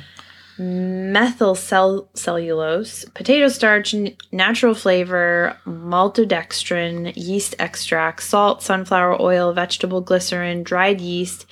Methyl 0.61 1.55
cell- 1.55 2.09
cellulose, 2.15 3.05
potato 3.15 3.47
starch, 3.49 3.95
n- 3.95 4.17
natural 4.33 4.75
flavor, 4.75 5.57
maltodextrin, 5.65 7.13
yeast 7.17 7.55
extract, 7.61 8.25
salt, 8.25 8.61
sunflower 8.63 9.23
oil, 9.23 9.53
vegetable 9.53 10.01
glycerin, 10.01 10.65
dried 10.65 11.01
yeast, 11.01 11.47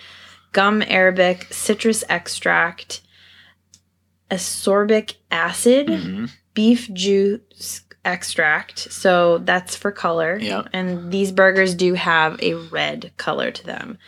gum 0.53 0.82
arabic, 0.82 1.47
citrus 1.53 2.03
extract, 2.09 3.01
ascorbic 4.30 5.14
acid, 5.30 5.88
hmm 5.88 6.24
beet 6.55 6.88
juice 6.94 7.82
extract. 8.07 8.90
So 8.92 9.38
that's 9.38 9.76
for 9.76 9.90
color. 9.92 10.38
Yep. 10.38 10.68
And 10.72 11.11
these 11.12 11.32
burgers 11.32 11.74
do 11.74 11.94
have 11.94 12.40
a 12.42 12.54
red 12.54 13.12
color 13.16 13.50
to 13.50 13.64
them. 13.66 13.98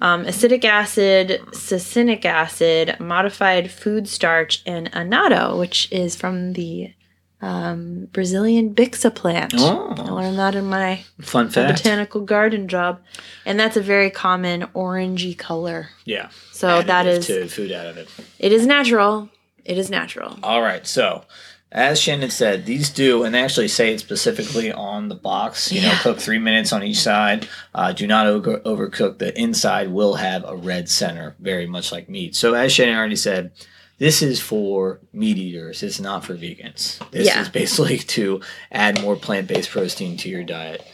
Um, 0.00 0.26
acetic 0.26 0.64
acid, 0.64 1.40
succinic 1.52 2.24
acid, 2.26 2.96
modified 3.00 3.70
food 3.70 4.06
starch, 4.08 4.62
and 4.66 4.90
annatto, 4.92 5.58
which 5.58 5.90
is 5.90 6.14
from 6.14 6.52
the 6.52 6.92
um, 7.40 8.08
Brazilian 8.12 8.74
bixa 8.74 9.14
plant. 9.14 9.54
I 9.54 9.58
Oh, 9.60 9.94
learned 10.14 10.38
that 10.38 10.54
in 10.54 10.66
my 10.66 11.04
fun 11.22 11.48
fact. 11.48 11.78
botanical 11.78 12.20
garden 12.22 12.68
job. 12.68 13.00
And 13.46 13.58
that's 13.58 13.76
a 13.76 13.80
very 13.82 14.10
common 14.10 14.62
orangey 14.74 15.36
color. 15.36 15.88
Yeah. 16.04 16.28
So 16.52 16.82
that 16.82 17.06
Additive 17.06 17.18
is, 17.18 17.26
to 17.26 17.48
food 17.48 17.70
additive. 17.70 18.08
it 18.38 18.52
is 18.52 18.66
natural. 18.66 19.30
It 19.64 19.78
is 19.78 19.90
natural. 19.90 20.38
All 20.42 20.60
right, 20.62 20.86
so 20.86 21.24
as 21.72 22.00
Shannon 22.00 22.30
said, 22.30 22.64
these 22.64 22.90
do, 22.90 23.24
and 23.24 23.34
they 23.34 23.42
actually 23.42 23.68
say 23.68 23.92
it 23.92 24.00
specifically 24.00 24.72
on 24.72 25.08
the 25.08 25.14
box. 25.14 25.72
You 25.72 25.82
know, 25.82 25.94
cook 26.00 26.18
three 26.18 26.38
minutes 26.38 26.72
on 26.72 26.82
each 26.82 26.98
side. 27.00 27.48
Uh, 27.74 27.92
do 27.92 28.06
not 28.06 28.26
over- 28.26 28.60
overcook. 28.60 29.18
The 29.18 29.38
inside 29.38 29.90
will 29.92 30.14
have 30.14 30.44
a 30.46 30.56
red 30.56 30.88
center, 30.88 31.34
very 31.40 31.66
much 31.66 31.90
like 31.92 32.08
meat. 32.08 32.34
So 32.36 32.54
as 32.54 32.72
Shannon 32.72 32.96
already 32.96 33.16
said, 33.16 33.50
this 33.98 34.22
is 34.22 34.40
for 34.40 35.00
meat 35.12 35.38
eaters. 35.38 35.82
It's 35.82 35.98
not 36.00 36.24
for 36.24 36.34
vegans. 36.36 36.98
This 37.10 37.26
Yeah. 37.26 37.40
is 37.42 37.48
basically 37.48 37.98
to 38.16 38.40
add 38.70 39.00
more 39.02 39.16
plant-based 39.16 39.70
protein 39.70 40.16
to 40.18 40.28
your 40.28 40.44
diet. 40.44 40.86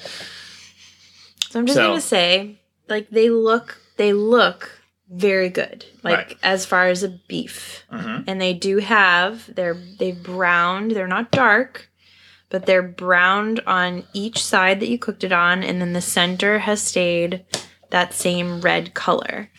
So 1.50 1.58
I'm 1.60 1.66
just 1.66 1.76
So- 1.76 1.88
gonna 1.88 2.00
say, 2.00 2.60
like 2.88 3.10
they 3.10 3.28
look, 3.28 3.78
they 3.98 4.12
look 4.12 4.80
very 5.14 5.48
good. 5.50 5.84
Like 6.02 6.16
Right. 6.16 6.36
as 6.42 6.64
far 6.66 6.88
as 6.88 7.02
a 7.02 7.08
beef, 7.28 7.84
Mm-hmm. 7.92 8.22
and 8.26 8.40
they 8.40 8.54
do 8.54 8.78
have 8.78 9.54
they're 9.54 9.76
they've 9.98 10.20
browned. 10.22 10.92
They're 10.92 11.06
not 11.06 11.30
dark, 11.30 11.90
but 12.48 12.66
they're 12.66 12.82
browned 12.82 13.60
on 13.66 14.04
each 14.14 14.42
side 14.42 14.80
that 14.80 14.88
you 14.88 14.98
cooked 14.98 15.22
it 15.24 15.32
on, 15.32 15.62
and 15.62 15.80
then 15.80 15.92
the 15.92 16.00
center 16.00 16.60
has 16.60 16.82
stayed 16.82 17.44
that 17.90 18.14
same 18.14 18.60
red 18.62 18.94
color. 18.94 19.50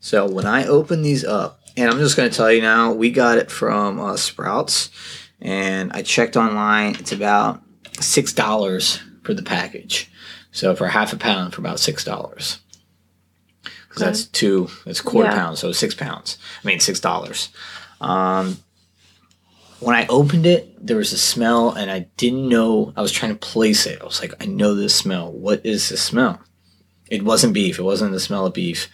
So 0.00 0.26
when 0.28 0.46
I 0.46 0.66
open 0.66 1.02
these 1.02 1.24
up, 1.24 1.60
and 1.76 1.90
I'm 1.90 1.98
just 1.98 2.16
going 2.16 2.28
to 2.30 2.36
tell 2.36 2.52
you 2.52 2.60
now, 2.60 2.92
we 2.92 3.10
got 3.10 3.38
it 3.38 3.50
from 3.50 3.98
uh, 4.00 4.16
Sprouts, 4.16 4.90
and 5.40 5.92
I 5.92 6.02
checked 6.02 6.36
online. 6.36 6.96
It's 6.96 7.12
about 7.12 7.62
six 8.00 8.32
dollars 8.32 9.00
for 9.22 9.32
the 9.34 9.42
package. 9.42 10.10
So 10.52 10.76
for 10.76 10.88
half 10.88 11.12
a 11.12 11.16
pound, 11.16 11.54
for 11.54 11.60
about 11.60 11.80
six 11.80 12.04
dollars. 12.04 12.58
Because 13.94 14.02
Okay. 14.02 14.10
that's 14.10 14.24
two. 14.26 14.68
That's 14.84 15.00
quarter 15.00 15.28
Yeah. 15.30 15.36
pound, 15.36 15.58
so 15.58 15.70
six 15.72 15.94
pounds. 15.94 16.36
I 16.62 16.66
mean 16.66 16.80
six 16.80 16.98
dollars. 17.00 17.48
Um, 18.00 18.58
when 19.80 19.94
I 19.94 20.06
opened 20.08 20.46
it, 20.46 20.74
there 20.84 20.96
was 20.96 21.12
a 21.12 21.18
smell, 21.18 21.70
and 21.70 21.90
I 21.90 22.06
didn't 22.16 22.48
know. 22.48 22.92
I 22.96 23.02
was 23.02 23.12
trying 23.12 23.32
to 23.32 23.38
place 23.38 23.86
it. 23.86 24.00
I 24.00 24.04
was 24.04 24.20
like, 24.20 24.34
I 24.42 24.46
know 24.46 24.74
this 24.74 24.94
smell. 24.94 25.30
What 25.30 25.64
is 25.64 25.88
this 25.90 26.02
smell? 26.02 26.40
It 27.10 27.22
wasn't 27.22 27.52
beef. 27.54 27.78
It 27.78 27.82
wasn't 27.82 28.12
the 28.12 28.20
smell 28.20 28.46
of 28.46 28.54
beef. 28.54 28.88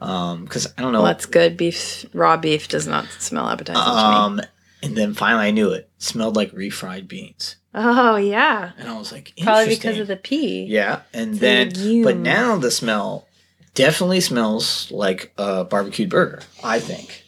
Um, 0.00 0.44
because 0.44 0.66
I 0.78 0.82
don't 0.82 0.92
know. 0.92 1.00
Well, 1.02 1.08
that's 1.12 1.26
good. 1.26 1.56
Beef, 1.56 2.04
raw 2.14 2.36
beef, 2.36 2.68
does 2.68 2.86
not 2.86 3.06
smell 3.18 3.48
appetizing 3.48 3.82
to 3.82 4.08
me. 4.08 4.14
um, 4.16 4.40
and 4.82 4.96
then 4.96 5.12
finally 5.12 5.48
I 5.48 5.50
knew 5.50 5.70
it. 5.72 5.78
it. 5.78 5.90
Smelled 5.98 6.36
like 6.36 6.52
refried 6.52 7.08
beans, 7.08 7.56
Oh 7.74 8.14
yeah, 8.16 8.70
and 8.78 8.88
I 8.88 8.96
was 8.96 9.10
like, 9.12 9.32
probably 9.42 9.74
because 9.74 9.98
of 9.98 10.06
the 10.06 10.16
pea. 10.16 10.64
yeah. 10.66 11.00
And 11.12 11.32
It's 11.32 11.40
then, 11.40 12.02
but 12.04 12.16
now 12.16 12.56
the 12.56 12.70
smell 12.70 13.26
definitely 13.74 14.20
smells 14.20 14.90
like 14.90 15.32
a 15.38 15.64
barbecued 15.64 16.10
burger. 16.10 16.40
I 16.62 16.80
think, 16.80 17.24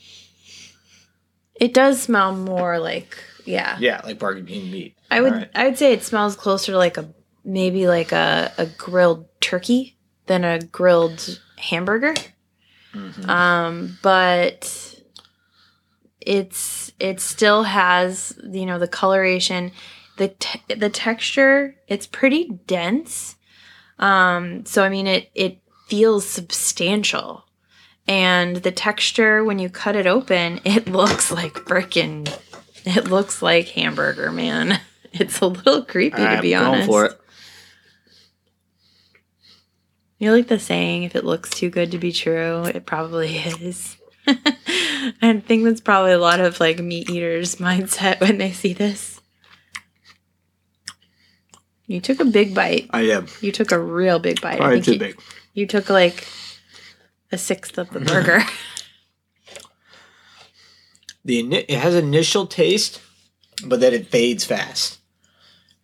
It 1.55 1.75
does 1.75 2.01
smell 2.03 2.35
more 2.35 2.79
like 2.79 3.17
yeah. 3.45 3.77
yeah, 3.81 4.01
like 4.05 4.19
barbecued 4.19 4.71
meat. 4.71 4.97
I 5.11 5.21
would 5.21 5.33
right. 5.33 5.51
I 5.55 5.65
would 5.67 5.79
say 5.79 5.93
it 5.93 6.03
smells 6.03 6.37
closer 6.37 6.73
to 6.73 6.79
like 6.79 6.97
a 6.97 7.09
maybe 7.45 7.87
like 7.87 8.13
a, 8.13 8.53
a 8.59 8.67
grilled 8.67 9.27
turkey 9.41 9.97
than 10.27 10.45
a 10.45 10.61
grilled 10.61 11.41
hamburger. 11.57 12.15
Mhm. 12.95 13.29
Um, 13.29 13.99
but 14.03 14.97
it's 16.21 16.93
it 17.01 17.21
still 17.21 17.63
has 17.65 18.39
you 18.53 18.67
know 18.67 18.79
the 18.79 18.89
coloration, 18.89 19.73
the 20.17 20.29
te- 20.29 20.75
the 20.75 20.91
texture. 20.91 21.77
It's 21.89 22.07
pretty 22.07 22.49
dense. 22.67 23.37
Um, 23.99 24.65
so 24.67 24.85
I 24.85 24.89
mean 24.89 25.07
it 25.07 25.31
it 25.35 25.59
feels 25.91 26.27
substantial, 26.27 27.45
and 28.09 28.57
the 28.57 28.73
texture 28.73 29.45
when 29.45 29.59
you 29.59 29.69
cut 29.69 29.97
it 29.97 30.07
open, 30.07 30.61
it 30.65 30.89
looks 30.89 31.31
like 31.31 31.53
frickin' 31.53 32.33
it 32.85 33.09
looks 33.09 33.43
like 33.43 33.69
hamburger, 33.69 34.31
man. 34.33 34.81
It's 35.13 35.41
a 35.41 35.47
little 35.47 35.85
creepy 35.85 36.19
to 36.19 36.41
be 36.41 36.55
I'm 36.55 36.63
going 36.63 36.75
honest. 36.75 36.89
for 36.89 37.05
it. 37.07 37.21
You 40.21 40.31
like 40.31 40.47
the 40.47 40.61
saying, 40.61 41.03
if 41.03 41.17
it 41.17 41.25
looks 41.25 41.51
too 41.51 41.69
good 41.69 41.91
to 41.91 41.99
be 41.99 42.13
true, 42.13 42.63
it 42.67 42.87
probably 42.87 43.37
is. 43.39 43.97
I 44.29 45.43
think 45.45 45.65
that's 45.65 45.81
probably 45.81 46.13
a 46.13 46.19
lot 46.21 46.39
of 46.39 46.61
like 46.61 46.79
meat 46.79 47.11
eaters' 47.11 47.57
mindset 47.57 48.21
when 48.21 48.39
they 48.39 48.53
see 48.53 48.73
this. 48.73 49.21
You 51.89 52.01
took 52.01 52.21
a 52.21 52.25
big 52.25 52.55
bite. 52.55 52.89
I 52.91 53.09
am 53.11 53.27
You 53.41 53.51
took 53.51 53.73
a 53.73 53.81
real 53.81 54.21
big 54.21 54.41
bite. 54.41 54.61
I 54.61 54.75
think 54.75 54.85
too 54.85 54.93
you, 54.93 54.99
big. 55.01 55.21
You 55.53 55.67
took 55.67 55.91
like 55.91 56.27
a 57.33 57.39
sixth 57.39 57.79
of 57.79 57.91
the 57.91 58.01
burger. 58.01 58.43
The 61.25 61.55
it 61.55 61.79
has 61.79 61.95
initial 61.95 62.47
taste, 62.47 63.01
but 63.65 63.81
then 63.81 63.93
it 63.93 64.09
fades 64.09 64.45
fast. 64.45 64.99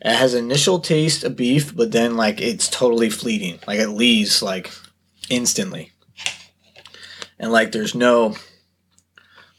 It 0.00 0.14
has 0.14 0.34
initial 0.34 0.78
taste 0.78 1.24
of 1.24 1.36
beef, 1.36 1.74
but 1.74 1.92
then 1.92 2.16
like 2.16 2.40
it's 2.40 2.68
totally 2.68 3.10
fleeting. 3.10 3.58
Like 3.66 3.78
it 3.78 3.88
leaves 3.88 4.42
like 4.42 4.70
instantly, 5.28 5.92
and 7.38 7.52
like 7.52 7.72
there's 7.72 7.94
no 7.94 8.36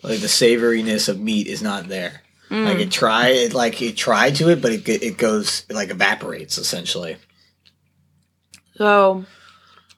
like 0.04 0.20
the 0.20 0.28
savoriness 0.28 1.10
of 1.10 1.20
meat 1.20 1.48
is 1.48 1.62
not 1.62 1.88
there. 1.90 2.22
Mm. 2.50 2.66
Like 2.66 2.80
it 2.80 2.92
try 2.92 3.30
it 3.30 3.54
like 3.54 3.82
it 3.82 3.98
tried 3.98 4.36
to 4.36 4.50
it, 4.50 4.62
but 4.62 4.72
it 4.72 4.88
it 4.88 5.18
goes 5.18 5.66
it 5.70 5.74
like 5.74 5.90
evaporates 5.90 6.58
essentially. 6.58 7.18
So, 8.78 9.26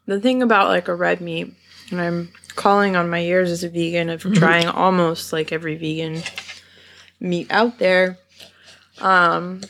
the 0.09 0.19
thing 0.19 0.41
about 0.41 0.67
like 0.67 0.87
a 0.87 0.95
red 0.95 1.21
meat, 1.21 1.53
and 1.91 2.01
I'm 2.01 2.31
calling 2.55 2.95
on 2.95 3.09
my 3.09 3.19
years 3.19 3.51
as 3.51 3.63
a 3.63 3.69
vegan 3.69 4.09
of 4.09 4.21
trying 4.21 4.67
almost 4.67 5.31
like 5.31 5.51
every 5.51 5.77
vegan 5.77 6.21
meat 7.19 7.47
out 7.49 7.79
there, 7.79 8.17
um, 8.99 9.61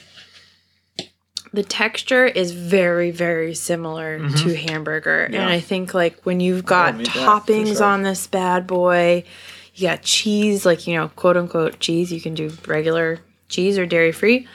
the 1.51 1.63
texture 1.63 2.25
is 2.25 2.51
very, 2.51 3.11
very 3.11 3.53
similar 3.53 4.19
to 4.29 4.55
hamburger. 4.55 5.27
Yeah. 5.31 5.41
And 5.41 5.49
I 5.49 5.59
think 5.59 5.93
like 5.93 6.21
when 6.23 6.39
you've 6.39 6.65
got 6.65 6.95
meat 6.95 7.07
that, 7.07 7.13
for 7.13 7.19
toppings 7.19 7.77
sure. 7.77 7.85
on 7.85 8.03
this 8.03 8.27
bad 8.27 8.65
boy, 8.65 9.23
you 9.75 9.87
got 9.87 10.01
cheese, 10.01 10.65
like, 10.65 10.87
you 10.87 10.95
know, 10.95 11.09
quote 11.09 11.37
unquote 11.37 11.79
cheese, 11.79 12.11
you 12.11 12.21
can 12.21 12.33
do 12.33 12.51
regular 12.67 13.19
cheese 13.49 13.77
or 13.77 13.85
dairy 13.85 14.11
free. 14.11 14.47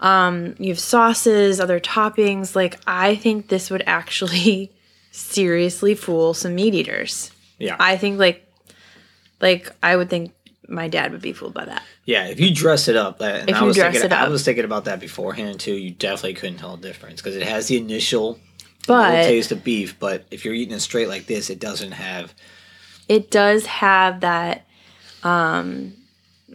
Um, 0.00 0.54
you 0.58 0.68
have 0.68 0.80
sauces, 0.80 1.60
other 1.60 1.80
toppings. 1.80 2.54
Like, 2.54 2.78
I 2.86 3.14
think 3.14 3.48
this 3.48 3.70
would 3.70 3.84
actually 3.86 4.72
seriously 5.14 5.94
fool 5.94 6.34
some 6.34 6.54
meat 6.54 6.74
eaters. 6.74 7.30
Yeah, 7.58 7.76
I 7.78 7.96
think 7.96 8.18
like, 8.18 8.46
like 9.40 9.70
I 9.82 9.94
would 9.96 10.10
think 10.10 10.32
my 10.68 10.88
dad 10.88 11.12
would 11.12 11.22
be 11.22 11.32
fooled 11.32 11.54
by 11.54 11.64
that. 11.66 11.82
yeah. 12.04 12.26
If 12.26 12.40
you 12.40 12.52
dress 12.54 12.88
it 12.88 12.96
up, 12.96 13.18
that- 13.18 13.42
and 13.42 13.50
If 13.50 13.56
I 13.56 13.60
you 13.60 13.66
was 13.66 13.76
dress 13.76 13.92
thinking, 14.00 14.12
I 14.12 14.28
was 14.28 14.42
thinking 14.44 14.64
about 14.64 14.86
that 14.86 14.98
beforehand 14.98 15.60
too. 15.60 15.74
You 15.74 15.90
definitely 15.90 16.34
couldn't 16.34 16.56
tell 16.58 16.74
a 16.74 16.78
difference 16.78 17.20
because 17.20 17.36
it 17.36 17.42
has 17.46 17.68
the 17.68 17.76
initial 17.76 18.40
But 18.86 19.24
taste 19.24 19.52
of 19.52 19.62
beef, 19.62 19.96
but 20.00 20.24
if 20.30 20.44
you're 20.44 20.54
eating 20.54 20.74
it 20.74 20.80
straight 20.80 21.08
like 21.08 21.26
this, 21.26 21.48
it 21.50 21.60
doesn't 21.60 21.92
have. 21.92 22.34
it 23.08 23.30
does 23.30 23.66
have 23.66 24.20
that, 24.20 24.66
um, 25.22 25.92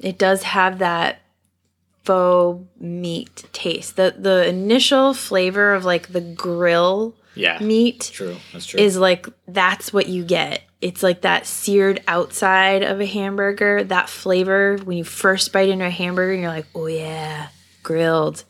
it 0.01 0.17
does 0.17 0.43
have 0.43 0.79
that 0.79 1.21
faux 2.03 2.65
meat 2.79 3.45
taste. 3.53 3.95
The 3.95 4.15
the 4.17 4.47
initial 4.47 5.13
flavor 5.13 5.73
of 5.73 5.85
like 5.85 6.11
the 6.13 6.21
grill 6.21 7.15
Yeah, 7.39 7.59
meat 7.59 8.09
true. 8.13 8.35
That's 8.53 8.65
true. 8.65 8.79
is 8.79 8.97
like 8.97 9.27
that's 9.47 9.93
what 9.93 10.07
you 10.07 10.23
get. 10.23 10.61
It's 10.81 11.03
like 11.03 11.21
that 11.21 11.45
seared 11.45 12.01
outside 12.07 12.83
of 12.83 13.01
a 13.01 13.05
hamburger, 13.05 13.83
that 13.85 14.09
flavor 14.09 14.77
when 14.83 14.97
you 14.97 15.03
first 15.03 15.51
bite 15.51 15.69
into 15.69 15.85
a 15.85 15.89
hamburger 15.89 16.33
and 16.33 16.41
you're 16.41 16.51
like, 16.51 16.67
"Oh 16.75 16.87
yeah, 16.87 17.47
grilled." 17.83 18.43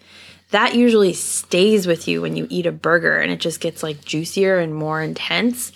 That 0.51 0.73
usually 0.75 1.13
stays 1.13 1.85
with 1.85 2.07
you 2.07 2.21
when 2.21 2.35
you 2.35 2.47
eat 2.49 2.65
a 2.65 2.71
burger 2.71 3.17
and 3.17 3.31
it 3.31 3.39
just 3.39 3.59
gets 3.59 3.83
like 3.83 4.03
juicier 4.03 4.57
and 4.57 4.73
more 4.73 5.01
intense. 5.01 5.71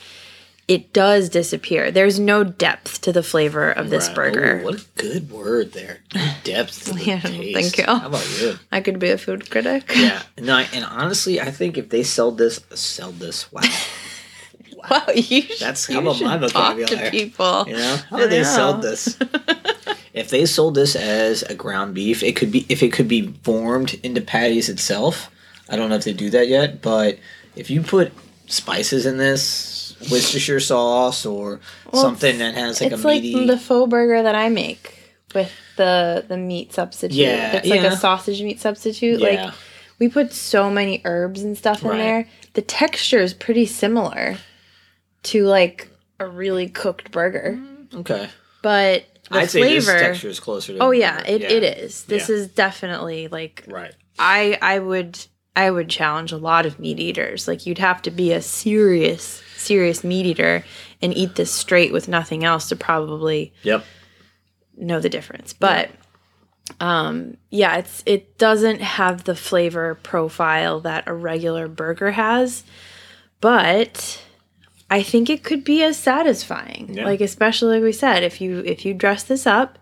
It 0.67 0.93
does 0.93 1.27
disappear. 1.29 1.91
There's 1.91 2.19
no 2.19 2.43
depth 2.45 3.01
to 3.01 3.11
the 3.11 3.21
flavor 3.23 3.69
of 3.69 3.89
this 3.89 4.07
Right. 4.07 4.15
burger. 4.15 4.59
Ooh, 4.61 4.63
what 4.63 4.75
a 4.75 4.85
good 4.95 5.29
word 5.29 5.73
there. 5.73 5.99
Depth 6.45 6.85
to 6.85 6.93
the 6.93 7.03
Yeah, 7.03 7.19
taste. 7.19 7.53
thank 7.75 7.77
you. 7.77 7.83
How 7.85 8.07
about 8.07 8.25
you? 8.41 8.57
I 8.71 8.79
could 8.79 8.97
be 8.97 9.09
a 9.09 9.17
food 9.17 9.49
critic. 9.49 9.91
Yeah. 9.93 10.21
No, 10.39 10.55
I- 10.55 10.69
and 10.73 10.85
honestly, 10.85 11.41
I 11.41 11.51
think 11.51 11.77
if 11.77 11.89
they 11.89 12.01
sell 12.03 12.31
this, 12.31 12.61
sell 12.73 13.11
this. 13.11 13.51
Wow. 13.51 13.61
Wow, 14.89 15.03
you 15.15 15.43
That's- 15.59 15.87
you 15.87 15.95
how 15.95 16.01
about 16.01 16.19
my 16.21 16.39
should 16.41 16.49
talk 16.51 16.77
to 16.87 17.09
people. 17.09 17.63
You 17.69 17.77
know, 17.77 17.97
how 18.09 18.17
would 18.17 18.29
they 18.29 18.43
sell 18.43 18.73
this? 18.79 19.17
if 20.13 20.29
they 20.29 20.45
sold 20.45 20.75
this 20.75 20.93
as 20.97 21.41
a 21.43 21.55
ground 21.55 21.93
beef, 21.95 22.21
it 22.21 22.35
could 22.35 22.51
be 22.51 22.65
if 22.67 22.83
it 22.83 22.91
could 22.91 23.07
be 23.07 23.33
formed 23.43 23.93
into 24.03 24.19
patties 24.19 24.67
itself. 24.67 25.29
I 25.69 25.77
don't 25.77 25.87
know 25.87 25.95
if 25.95 26.03
they 26.03 26.11
do 26.11 26.29
that 26.31 26.49
yet, 26.49 26.81
but 26.81 27.17
if 27.55 27.69
you 27.69 27.81
put 27.81 28.11
spices 28.47 29.05
in 29.05 29.17
this, 29.17 29.41
Worcestershire 30.11 30.59
sauce 30.59 31.25
or 31.25 31.59
Well, 31.91 32.01
something 32.01 32.37
that 32.39 32.55
has 32.55 32.81
like 32.81 32.91
it's 32.91 33.03
a 33.03 33.07
meaty, 33.07 33.35
like 33.35 33.47
the 33.47 33.57
faux 33.57 33.89
burger 33.89 34.21
that 34.23 34.35
I 34.35 34.49
make 34.49 34.99
with 35.35 35.51
the 35.77 36.25
the 36.27 36.37
meat 36.37 36.73
substitute. 36.73 37.15
Yeah, 37.17 37.57
it's 37.57 37.67
like 37.67 37.81
yeah. 37.81 37.93
a 37.93 37.97
sausage 37.97 38.41
meat 38.41 38.59
substitute. 38.61 39.19
Yeah. 39.19 39.45
Like 39.45 39.53
we 39.99 40.09
put 40.09 40.33
so 40.33 40.69
many 40.69 41.01
herbs 41.05 41.43
and 41.43 41.57
stuff 41.57 41.83
in 41.83 41.89
Right. 41.89 41.97
there. 41.97 42.27
The 42.53 42.61
texture 42.61 43.19
is 43.19 43.33
pretty 43.33 43.65
similar 43.65 44.37
to 45.23 45.45
like 45.45 45.89
a 46.19 46.27
really 46.27 46.69
cooked 46.69 47.11
burger, 47.11 47.57
mm, 47.59 47.95
okay. 47.99 48.29
but 48.61 49.05
the 49.29 49.37
I'd 49.39 49.49
say 49.49 49.61
flavor. 49.61 49.91
this 49.93 50.01
texture 50.01 50.27
is 50.29 50.39
closer 50.39 50.73
to. 50.73 50.79
oh 50.79 50.91
yeah, 50.91 51.21
it, 51.25 51.41
it 51.41 51.63
is. 51.63 52.03
This 52.05 52.29
Yeah. 52.29 52.35
is 52.35 52.47
definitely 52.49 53.27
like 53.27 53.63
right. 53.67 53.93
I 54.19 54.57
I 54.61 54.79
would 54.79 55.19
I 55.55 55.69
would 55.69 55.87
challenge 55.89 56.31
a 56.31 56.37
lot 56.37 56.65
of 56.65 56.79
meat 56.79 56.99
eaters. 56.99 57.47
Like 57.47 57.65
you'd 57.65 57.77
have 57.77 58.01
to 58.03 58.11
be 58.11 58.31
a 58.33 58.41
serious 58.41 59.41
serious 59.63 60.03
meat 60.03 60.25
eater 60.25 60.63
and 61.01 61.15
eat 61.15 61.35
this 61.35 61.51
straight 61.51 61.91
with 61.93 62.07
nothing 62.07 62.43
else 62.43 62.69
to 62.69 62.75
probably 62.75 63.53
Yep. 63.63 63.83
know 64.77 64.99
the 64.99 65.09
difference. 65.09 65.53
But 65.53 65.89
um 66.79 67.37
yeah, 67.49 67.77
it's 67.77 68.03
it 68.05 68.37
doesn't 68.37 68.81
have 68.81 69.23
the 69.25 69.35
flavor 69.35 69.95
profile 69.95 70.79
that 70.81 71.03
a 71.07 71.13
regular 71.13 71.67
burger 71.67 72.11
has, 72.11 72.63
but 73.41 74.23
I 74.89 75.01
think 75.03 75.29
it 75.29 75.43
could 75.43 75.63
be 75.63 75.83
as 75.83 75.97
satisfying. 75.97 76.93
Yeah. 76.93 77.05
Like 77.05 77.21
especially 77.21 77.75
like 77.77 77.83
we 77.83 77.91
said, 77.91 78.23
if 78.23 78.39
you 78.41 78.59
if 78.65 78.85
you 78.85 78.93
dress 78.93 79.23
this 79.23 79.45
up, 79.47 79.77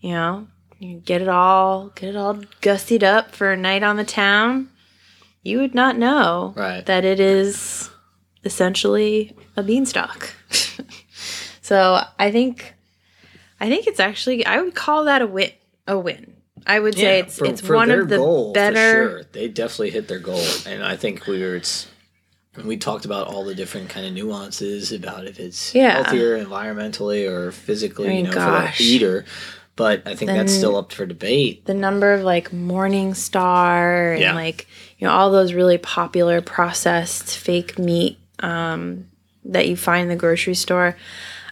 you 0.00 0.10
know, 0.10 0.48
you 0.78 0.98
get 0.98 1.22
it 1.22 1.28
all 1.28 1.88
get 1.94 2.10
it 2.10 2.16
all 2.16 2.34
gussied 2.60 3.02
up 3.02 3.34
for 3.34 3.52
a 3.52 3.56
night 3.56 3.82
on 3.82 3.96
the 3.96 4.04
town, 4.04 4.68
you 5.42 5.58
would 5.60 5.74
not 5.74 5.96
know 5.96 6.52
Right. 6.56 6.84
that 6.86 7.04
it 7.04 7.20
is 7.20 7.88
essentially 8.44 9.34
a 9.56 9.62
beanstalk. 9.62 10.34
so 11.60 12.00
I 12.18 12.30
think 12.30 12.74
I 13.60 13.68
think 13.68 13.86
it's 13.86 14.00
actually 14.00 14.44
I 14.46 14.60
would 14.60 14.74
call 14.74 15.04
that 15.04 15.22
a 15.22 15.26
win 15.26 15.50
a 15.86 15.98
win. 15.98 16.34
I 16.66 16.78
would 16.78 16.94
say 16.94 17.18
it's 17.20 17.38
for- 17.38 17.46
it's 17.46 17.60
for 17.60 17.74
one 17.74 17.90
of 17.90 18.08
the 18.08 18.16
goal, 18.18 18.50
for 18.50 18.54
better 18.54 19.08
sure. 19.10 19.22
They 19.32 19.48
definitely 19.48 19.90
hit 19.90 20.06
their 20.08 20.20
goal, 20.20 20.44
and 20.66 20.84
I 20.84 20.96
think 20.96 21.26
we 21.26 21.40
were. 21.42 21.56
It's 21.56 21.88
we 22.64 22.76
talked 22.76 23.04
about 23.06 23.26
all 23.28 23.44
the 23.44 23.54
different 23.54 23.88
kind 23.88 24.06
of 24.06 24.12
nuances 24.12 24.92
about 24.92 25.26
if 25.26 25.40
it's 25.40 25.74
Yeah. 25.74 26.02
healthier 26.02 26.38
environmentally 26.44 27.26
or 27.28 27.50
physically, 27.50 28.06
I 28.06 28.10
mean, 28.10 28.24
you 28.26 28.30
know, 28.30 28.36
gosh. 28.36 28.76
for 28.76 28.82
the 28.82 28.88
eater. 28.88 29.24
But 29.74 30.02
I 30.06 30.14
think 30.14 30.30
that's 30.30 30.52
still 30.52 30.76
up 30.76 30.92
for 30.92 31.06
debate. 31.06 31.64
the 31.64 31.72
number 31.72 32.12
of 32.12 32.20
like 32.22 32.52
Morning 32.52 33.14
Star 33.14 34.12
and 34.12 34.20
Yeah. 34.20 34.34
like 34.34 34.68
you 34.98 35.06
know 35.06 35.12
all 35.14 35.32
those 35.32 35.54
really 35.54 35.78
popular 35.78 36.42
processed 36.42 37.36
fake 37.38 37.78
meat 37.78 38.18
um, 38.42 39.08
that 39.44 39.68
you 39.68 39.76
find 39.76 40.02
in 40.02 40.08
the 40.08 40.16
grocery 40.16 40.54
store. 40.54 40.96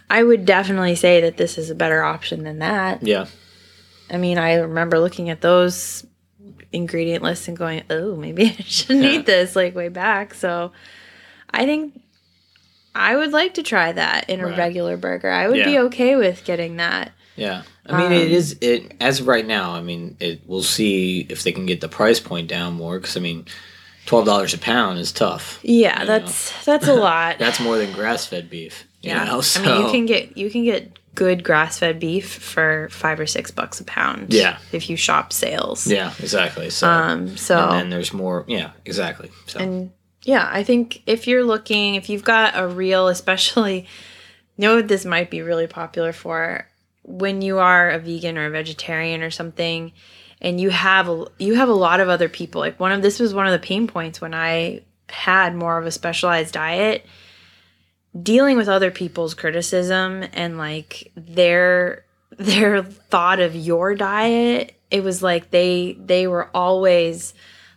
I 0.09 0.23
would 0.23 0.45
definitely 0.45 0.95
say 0.95 1.21
that 1.21 1.37
this 1.37 1.57
is 1.57 1.69
a 1.69 1.75
better 1.75 2.03
option 2.03 2.43
than 2.43 2.59
that. 2.59 3.01
Yeah, 3.01 3.27
I 4.09 4.17
mean, 4.17 4.37
I 4.37 4.55
remember 4.55 4.99
looking 4.99 5.29
at 5.29 5.41
those 5.41 6.05
ingredient 6.73 7.23
lists 7.23 7.47
and 7.47 7.55
going, 7.57 7.83
"Oh, 7.89 8.15
maybe 8.15 8.45
I 8.59 8.63
shouldn't 8.63 9.05
Yeah. 9.05 9.11
eat 9.19 9.25
this." 9.25 9.55
Like 9.55 9.73
way 9.75 9.87
back. 9.87 10.33
So, 10.33 10.73
I 11.49 11.65
think 11.65 12.01
I 12.93 13.15
would 13.15 13.31
like 13.31 13.53
to 13.55 13.63
try 13.63 13.91
that 13.93 14.29
in 14.29 14.41
a 14.41 14.47
Right. 14.47 14.57
regular 14.57 14.97
burger. 14.97 15.29
I 15.29 15.47
would 15.47 15.63
be 15.63 15.79
okay 15.79 16.15
with 16.17 16.43
getting 16.43 16.77
that. 16.77 17.13
yeah. 17.37 17.63
I 17.85 17.93
mean, 17.93 18.07
Um, 18.07 18.11
it 18.13 18.31
is 18.31 18.57
it 18.61 18.93
as 18.99 19.21
of 19.21 19.27
right 19.27 19.45
now. 19.47 19.71
I 19.71 19.81
mean, 19.81 20.17
it. 20.19 20.41
We'll 20.45 20.61
see 20.63 21.25
if 21.29 21.43
they 21.43 21.51
can 21.53 21.65
get 21.65 21.79
the 21.81 21.87
price 21.89 22.19
point 22.19 22.47
down 22.49 22.73
more 22.73 22.99
because 22.99 23.15
I 23.15 23.21
mean, 23.21 23.45
twelve 24.05 24.25
dollars 24.25 24.53
a 24.53 24.57
pound 24.57 24.99
is 24.99 25.11
tough. 25.11 25.59
Yeah, 25.63 26.05
that's 26.05 26.65
that's 26.65 26.87
a 26.87 26.93
lot. 26.93 27.39
That's 27.39 27.59
more 27.59 27.77
than 27.77 27.91
grass 27.93 28.25
fed 28.25 28.49
beef. 28.49 28.87
You 29.01 29.09
yeah. 29.09 29.23
know, 29.23 29.41
so 29.41 29.63
I 29.63 29.65
mean, 29.65 29.85
you 29.85 29.91
can 29.91 30.05
get 30.05 30.37
you 30.37 30.49
can 30.49 30.63
get 30.63 30.99
good 31.15 31.43
grass 31.43 31.79
fed 31.79 31.99
beef 31.99 32.31
for 32.31 32.87
five 32.89 33.19
or 33.19 33.25
six 33.25 33.51
bucks 33.51 33.79
a 33.79 33.83
pound. 33.83 34.33
Yeah. 34.33 34.57
if 34.71 34.89
you 34.89 34.95
shop 34.95 35.33
sales. 35.33 35.87
yeah, 35.87 36.13
exactly. 36.19 36.69
So 36.69 36.87
Um. 36.89 37.37
So 37.37 37.57
and 37.57 37.71
then 37.71 37.89
there's 37.89 38.13
more. 38.13 38.45
Yeah, 38.47 38.71
exactly. 38.85 39.31
So 39.47 39.59
And 39.59 39.91
yeah, 40.23 40.49
I 40.51 40.63
think 40.63 41.01
if 41.07 41.27
you're 41.27 41.43
looking, 41.43 41.95
if 41.95 42.09
you've 42.09 42.23
got 42.23 42.53
a 42.55 42.67
real, 42.67 43.07
especially, 43.17 43.87
you 44.57 44.67
know 44.67 44.81
this 44.81 45.05
might 45.05 45.29
be 45.29 45.41
really 45.41 45.67
popular 45.67 46.13
for 46.13 46.67
when 47.03 47.41
you 47.41 47.57
are 47.57 47.89
a 47.89 47.99
vegan 47.99 48.37
or 48.37 48.45
a 48.45 48.51
vegetarian 48.51 49.21
or 49.23 49.31
something, 49.31 49.91
and 50.41 50.59
you 50.59 50.69
have 50.69 51.07
a, 51.07 51.25
you 51.37 51.55
have 51.55 51.69
a 51.69 51.73
lot 51.73 51.99
of 51.99 52.09
other 52.09 52.27
people. 52.27 52.61
Like 52.61 52.79
one 52.79 52.91
of 52.91 53.01
this 53.01 53.19
was 53.19 53.33
one 53.33 53.45
of 53.45 53.53
the 53.53 53.65
pain 53.65 53.87
points 53.87 54.19
when 54.19 54.33
I 54.33 54.81
had 55.07 55.55
more 55.55 55.77
of 55.77 55.85
a 55.85 55.91
specialized 55.91 56.53
diet. 56.53 57.05
Dealing 58.21 58.57
with 58.57 58.67
other 58.67 58.91
people's 58.91 59.33
criticism 59.33 60.25
and 60.33 60.57
like 60.57 61.11
their 61.15 62.05
their 62.37 62.81
thought 62.83 63.39
of 63.39 63.55
your 63.55 63.95
diet, 63.95 64.75
it 64.89 65.03
was 65.03 65.23
like 65.23 65.51
they 65.51 65.93
they 65.99 66.27
were 66.27 66.49
always 66.53 67.33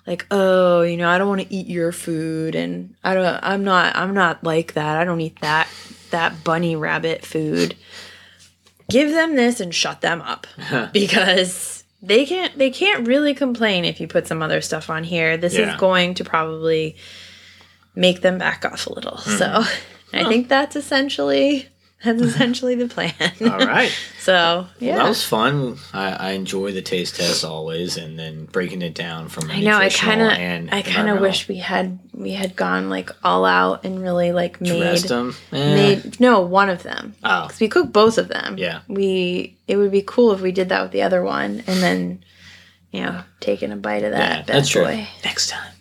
like 0.07 0.27
oh 0.31 0.83
you 0.83 0.97
know 0.97 1.09
i 1.09 1.17
don't 1.17 1.29
want 1.29 1.41
to 1.41 1.55
eat 1.55 1.67
your 1.67 1.93
food 1.93 2.55
and 2.55 2.95
i 3.03 3.15
don't 3.15 3.41
i'm 3.43 3.65
not 3.65 3.97
i'm 3.97 4.13
not 4.13 4.45
like 4.45 4.75
that 4.75 4.99
i 4.99 5.05
don't 5.05 5.21
eat 5.21 5.41
that 5.41 5.67
that 6.11 6.45
bunny 6.45 6.77
rabbit 6.77 7.25
food 7.25 7.75
give 8.91 9.11
them 9.11 9.35
this 9.35 9.61
and 9.61 9.75
shut 9.75 10.01
them 10.03 10.21
up 10.21 10.47
because 10.93 11.74
they 12.07 12.27
can't 12.27 12.57
they 12.59 12.71
can't 12.71 13.07
really 13.07 13.35
complain 13.35 13.85
if 13.85 14.01
you 14.01 14.07
put 14.07 14.27
some 14.27 14.43
other 14.43 14.61
stuff 14.61 14.91
on 14.91 15.05
here. 15.05 15.37
This 15.37 15.55
Yeah. 15.55 15.75
is 15.75 15.81
going 15.81 16.15
to 16.15 16.25
probably 16.25 16.97
make 17.95 18.21
them 18.21 18.39
back 18.39 18.65
off 18.65 18.87
a 18.87 18.93
little. 18.93 19.19
So 19.19 19.47
mm-hmm. 19.47 19.91
i 20.17 20.25
think 20.29 20.49
that's 20.49 20.77
essentially 20.77 21.69
that's 22.05 22.21
essentially 22.31 22.75
the 22.75 22.87
plan 22.89 23.13
all 23.41 23.59
right. 23.67 23.91
so 24.21 24.67
yeah 24.79 24.95
Well, 24.95 25.03
that 25.05 25.09
was 25.09 25.25
fun. 25.25 25.79
I, 25.93 26.13
I 26.13 26.31
enjoy 26.33 26.73
the 26.73 26.83
taste 26.83 27.17
test 27.17 27.45
always, 27.45 27.97
and 27.97 28.19
then 28.19 28.45
breaking 28.47 28.83
it 28.83 28.95
down 28.95 29.29
from 29.29 29.51
I 29.51 29.61
know. 29.61 29.77
I 29.77 29.89
kind 29.89 30.23
of, 30.23 30.31
I 30.73 30.83
kind 30.83 31.09
of 31.11 31.21
wish 31.21 31.49
we 31.49 31.57
had 31.59 31.99
we 32.13 32.33
had 32.33 32.55
gone 32.57 32.89
like 32.91 33.11
all 33.25 33.45
out 33.45 33.85
and 33.85 34.01
really 34.01 34.33
like 34.33 34.61
made 34.61 34.99
them. 35.05 35.35
Eh. 35.53 35.75
made 35.75 36.21
no 36.21 36.41
one 36.41 36.71
of 36.71 36.83
them. 36.83 37.15
Oh. 37.25 37.47
because 37.47 37.61
we 37.61 37.69
cooked 37.69 37.93
both 37.93 38.19
of 38.19 38.29
them. 38.29 38.57
Yeah. 38.59 38.81
we 38.89 39.57
it 39.67 39.77
would 39.77 39.91
be 39.91 40.03
cool 40.07 40.33
if 40.33 40.41
we 40.41 40.53
did 40.53 40.69
that 40.69 40.83
with 40.83 40.93
the 40.93 41.03
other 41.03 41.23
one 41.23 41.63
and 41.67 41.83
then 41.83 42.25
you 42.93 43.03
know 43.03 43.23
taking 43.41 43.73
a 43.73 43.77
bite 43.77 44.05
of 44.05 44.13
that 44.13 44.19
Yeah, 44.31 44.37
bad 44.43 44.47
that's 44.47 44.69
true. 44.69 44.85
boy. 44.85 45.07
Next 45.25 45.49
time. 45.51 45.73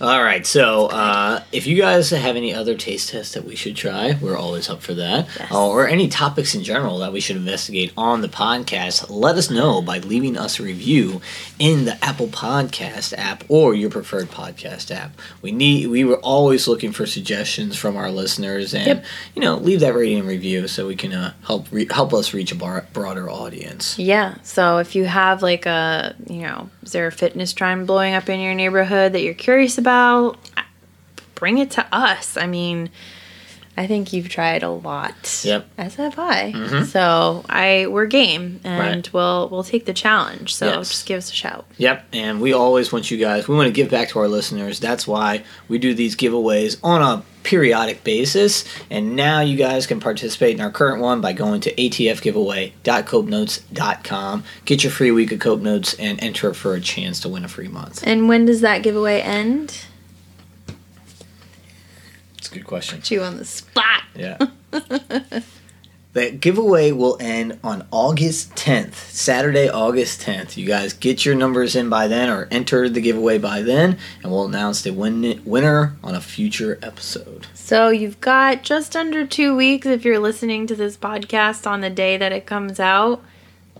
All 0.00 0.22
right. 0.22 0.46
So, 0.46 0.86
uh, 0.86 1.42
if 1.52 1.66
you 1.66 1.76
guys 1.76 2.10
have 2.10 2.36
any 2.36 2.52
other 2.52 2.74
taste 2.74 3.08
tests 3.10 3.32
that 3.34 3.44
we 3.44 3.56
should 3.56 3.76
try, 3.76 4.18
we're 4.20 4.36
always 4.36 4.68
up 4.68 4.82
for 4.82 4.92
that. 4.94 5.26
Yes. 5.38 5.50
Uh, 5.50 5.68
or 5.68 5.88
any 5.88 6.08
topics 6.08 6.54
in 6.54 6.62
general 6.62 6.98
that 6.98 7.12
we 7.12 7.20
should 7.20 7.36
investigate 7.36 7.92
on 7.96 8.20
the 8.20 8.28
podcast, 8.28 9.06
let 9.08 9.36
us 9.36 9.50
know 9.50 9.80
by 9.80 9.98
leaving 9.98 10.36
us 10.36 10.60
a 10.60 10.62
review 10.62 11.20
in 11.58 11.86
the 11.86 12.02
Apple 12.04 12.26
Podcast 12.26 13.14
app 13.16 13.44
or 13.48 13.74
your 13.74 13.88
preferred 13.88 14.28
podcast 14.30 14.90
app. 14.94 15.12
We 15.40 15.50
need. 15.52 15.86
We 15.88 16.04
were 16.04 16.18
always 16.18 16.68
looking 16.68 16.92
for 16.92 17.06
suggestions 17.06 17.76
from 17.78 17.96
our 17.96 18.10
listeners, 18.10 18.74
and 18.74 18.86
Yep. 18.86 19.04
you 19.34 19.42
know, 19.42 19.56
leave 19.56 19.80
that 19.80 19.94
rating 19.94 20.18
and 20.18 20.28
review 20.28 20.68
so 20.68 20.86
we 20.86 20.96
can 20.96 21.12
uh, 21.14 21.32
help 21.46 21.66
re- 21.70 21.88
help 21.90 22.12
us 22.12 22.34
reach 22.34 22.52
a 22.52 22.54
bar- 22.54 22.86
broader 22.92 23.30
audience. 23.30 23.98
Yeah. 23.98 24.34
So 24.42 24.78
if 24.78 24.94
you 24.94 25.04
have 25.06 25.42
like 25.42 25.64
a 25.64 26.14
you 26.28 26.42
know 26.42 26.68
is 26.82 26.92
there 26.92 27.06
a 27.06 27.12
fitness 27.12 27.52
trend 27.54 27.86
blowing 27.86 28.12
up 28.14 28.28
in 28.28 28.40
your 28.40 28.54
neighborhood 28.54 29.12
that 29.14 29.22
you're 29.22 29.32
curious 29.34 29.78
about, 29.78 29.85
bring 31.34 31.58
it 31.58 31.70
to 31.72 31.86
us. 31.92 32.36
I 32.36 32.46
mean. 32.46 32.90
I 33.76 33.86
think 33.86 34.12
you've 34.12 34.28
tried 34.30 34.62
a 34.62 34.70
lot. 34.70 35.42
Yep. 35.44 35.66
As 35.76 35.96
have 35.96 36.18
I. 36.18 36.52
Mm-hmm. 36.54 36.84
So 36.84 37.44
I 37.48 37.86
we're 37.88 38.06
game 38.06 38.60
and 38.64 38.78
Right. 38.96 39.12
we'll 39.12 39.48
we'll 39.50 39.64
take 39.64 39.84
the 39.84 39.92
challenge. 39.92 40.54
So 40.54 40.66
Yes. 40.66 40.88
just 40.88 41.04
give 41.06 41.18
us 41.18 41.30
a 41.30 41.34
shout. 41.34 41.66
Yep, 41.76 42.06
and 42.12 42.40
we 42.40 42.52
always 42.54 42.90
want 42.92 43.10
you 43.10 43.18
guys. 43.18 43.46
We 43.48 43.54
want 43.54 43.66
to 43.66 43.72
give 43.72 43.90
back 43.90 44.08
to 44.10 44.18
our 44.20 44.28
listeners. 44.28 44.80
That's 44.80 45.06
why 45.06 45.44
we 45.68 45.78
do 45.78 45.92
these 45.94 46.16
giveaways 46.16 46.78
on 46.82 47.02
a 47.02 47.22
periodic 47.42 48.02
basis. 48.02 48.64
And 48.90 49.14
now 49.14 49.40
you 49.40 49.56
guys 49.56 49.86
can 49.86 50.00
participate 50.00 50.54
in 50.56 50.60
our 50.60 50.70
current 50.70 51.00
one 51.00 51.20
by 51.20 51.32
going 51.32 51.60
to 51.60 51.72
atfgiveaway.copenotes.com. 51.74 54.44
Get 54.64 54.82
your 54.84 54.90
free 54.90 55.10
week 55.10 55.32
of 55.32 55.38
Cope 55.38 55.60
Notes 55.60 55.94
and 55.94 56.22
enter 56.22 56.54
for 56.54 56.74
a 56.74 56.80
chance 56.80 57.20
to 57.20 57.28
win 57.28 57.44
a 57.44 57.48
free 57.48 57.68
month. 57.68 58.02
And 58.06 58.28
when 58.28 58.46
does 58.46 58.60
that 58.62 58.82
giveaway 58.82 59.20
end? 59.20 59.84
It's 62.46 62.54
a 62.54 62.58
good 62.58 62.66
question. 62.68 63.00
Put 63.00 63.10
you 63.10 63.22
on 63.24 63.38
the 63.38 63.44
spot. 63.44 64.04
Yeah. 64.14 64.38
the 66.12 66.30
giveaway 66.30 66.92
will 66.92 67.16
end 67.18 67.58
on 67.64 67.88
August 67.90 68.54
10th, 68.54 68.94
Saturday, 68.94 69.68
August 69.68 70.20
10th. 70.20 70.56
You 70.56 70.64
guys 70.64 70.92
get 70.92 71.24
your 71.24 71.34
numbers 71.34 71.74
in 71.74 71.88
by 71.88 72.06
then 72.06 72.30
or 72.30 72.46
enter 72.52 72.88
the 72.88 73.00
giveaway 73.00 73.38
by 73.38 73.62
then, 73.62 73.98
and 74.22 74.30
we'll 74.30 74.44
announce 74.44 74.82
the 74.82 74.92
win- 74.92 75.42
winner 75.44 75.96
on 76.04 76.14
a 76.14 76.20
future 76.20 76.78
episode. 76.82 77.48
So 77.52 77.88
you've 77.88 78.20
got 78.20 78.62
just 78.62 78.94
under 78.94 79.26
two 79.26 79.56
weeks 79.56 79.84
if 79.84 80.04
you're 80.04 80.20
listening 80.20 80.68
to 80.68 80.76
this 80.76 80.96
podcast 80.96 81.68
on 81.68 81.80
the 81.80 81.90
day 81.90 82.16
that 82.16 82.30
it 82.30 82.46
comes 82.46 82.78
out. 82.78 83.24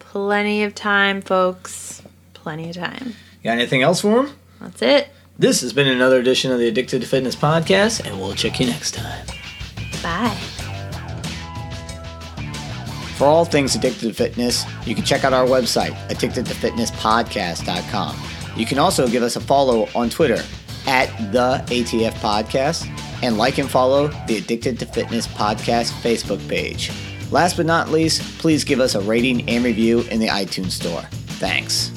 Plenty 0.00 0.64
of 0.64 0.74
time, 0.74 1.22
folks. 1.22 2.02
Plenty 2.34 2.70
of 2.70 2.74
time. 2.74 3.14
Got 3.44 3.52
anything 3.52 3.82
else 3.82 4.00
for 4.00 4.24
them? 4.24 4.36
That's 4.60 4.82
it. 4.82 5.08
This 5.38 5.60
has 5.60 5.74
been 5.74 5.86
another 5.86 6.18
edition 6.18 6.50
of 6.50 6.58
the 6.58 6.66
Addicted 6.68 7.02
to 7.02 7.06
Fitness 7.06 7.36
podcast, 7.36 8.06
and 8.06 8.18
we'll 8.18 8.32
check 8.34 8.58
you 8.58 8.64
next 8.66 8.94
time. 8.94 9.26
Bye. 10.02 10.34
For 13.16 13.26
all 13.26 13.44
things 13.44 13.74
addicted 13.74 14.08
to 14.08 14.14
fitness, 14.14 14.64
you 14.86 14.94
can 14.94 15.04
check 15.04 15.24
out 15.24 15.34
our 15.34 15.44
website, 15.46 15.92
addictedtofitnesspodcast.com. 16.08 18.16
You 18.56 18.64
can 18.64 18.78
also 18.78 19.06
give 19.08 19.22
us 19.22 19.36
a 19.36 19.40
follow 19.40 19.88
on 19.94 20.08
Twitter 20.08 20.42
at 20.86 21.08
the 21.32 21.62
ATF 21.74 22.12
Podcast 22.14 22.88
and 23.22 23.36
like 23.36 23.58
and 23.58 23.70
follow 23.70 24.08
the 24.26 24.38
Addicted 24.38 24.78
to 24.78 24.86
Fitness 24.86 25.26
Podcast 25.26 25.90
Facebook 26.00 26.48
page. 26.48 26.90
Last 27.30 27.58
but 27.58 27.66
not 27.66 27.90
least, 27.90 28.22
please 28.38 28.64
give 28.64 28.80
us 28.80 28.94
a 28.94 29.02
rating 29.02 29.46
and 29.48 29.62
review 29.64 30.00
in 30.10 30.18
the 30.20 30.28
iTunes 30.28 30.70
Store. 30.72 31.02
Thanks. 31.38 31.90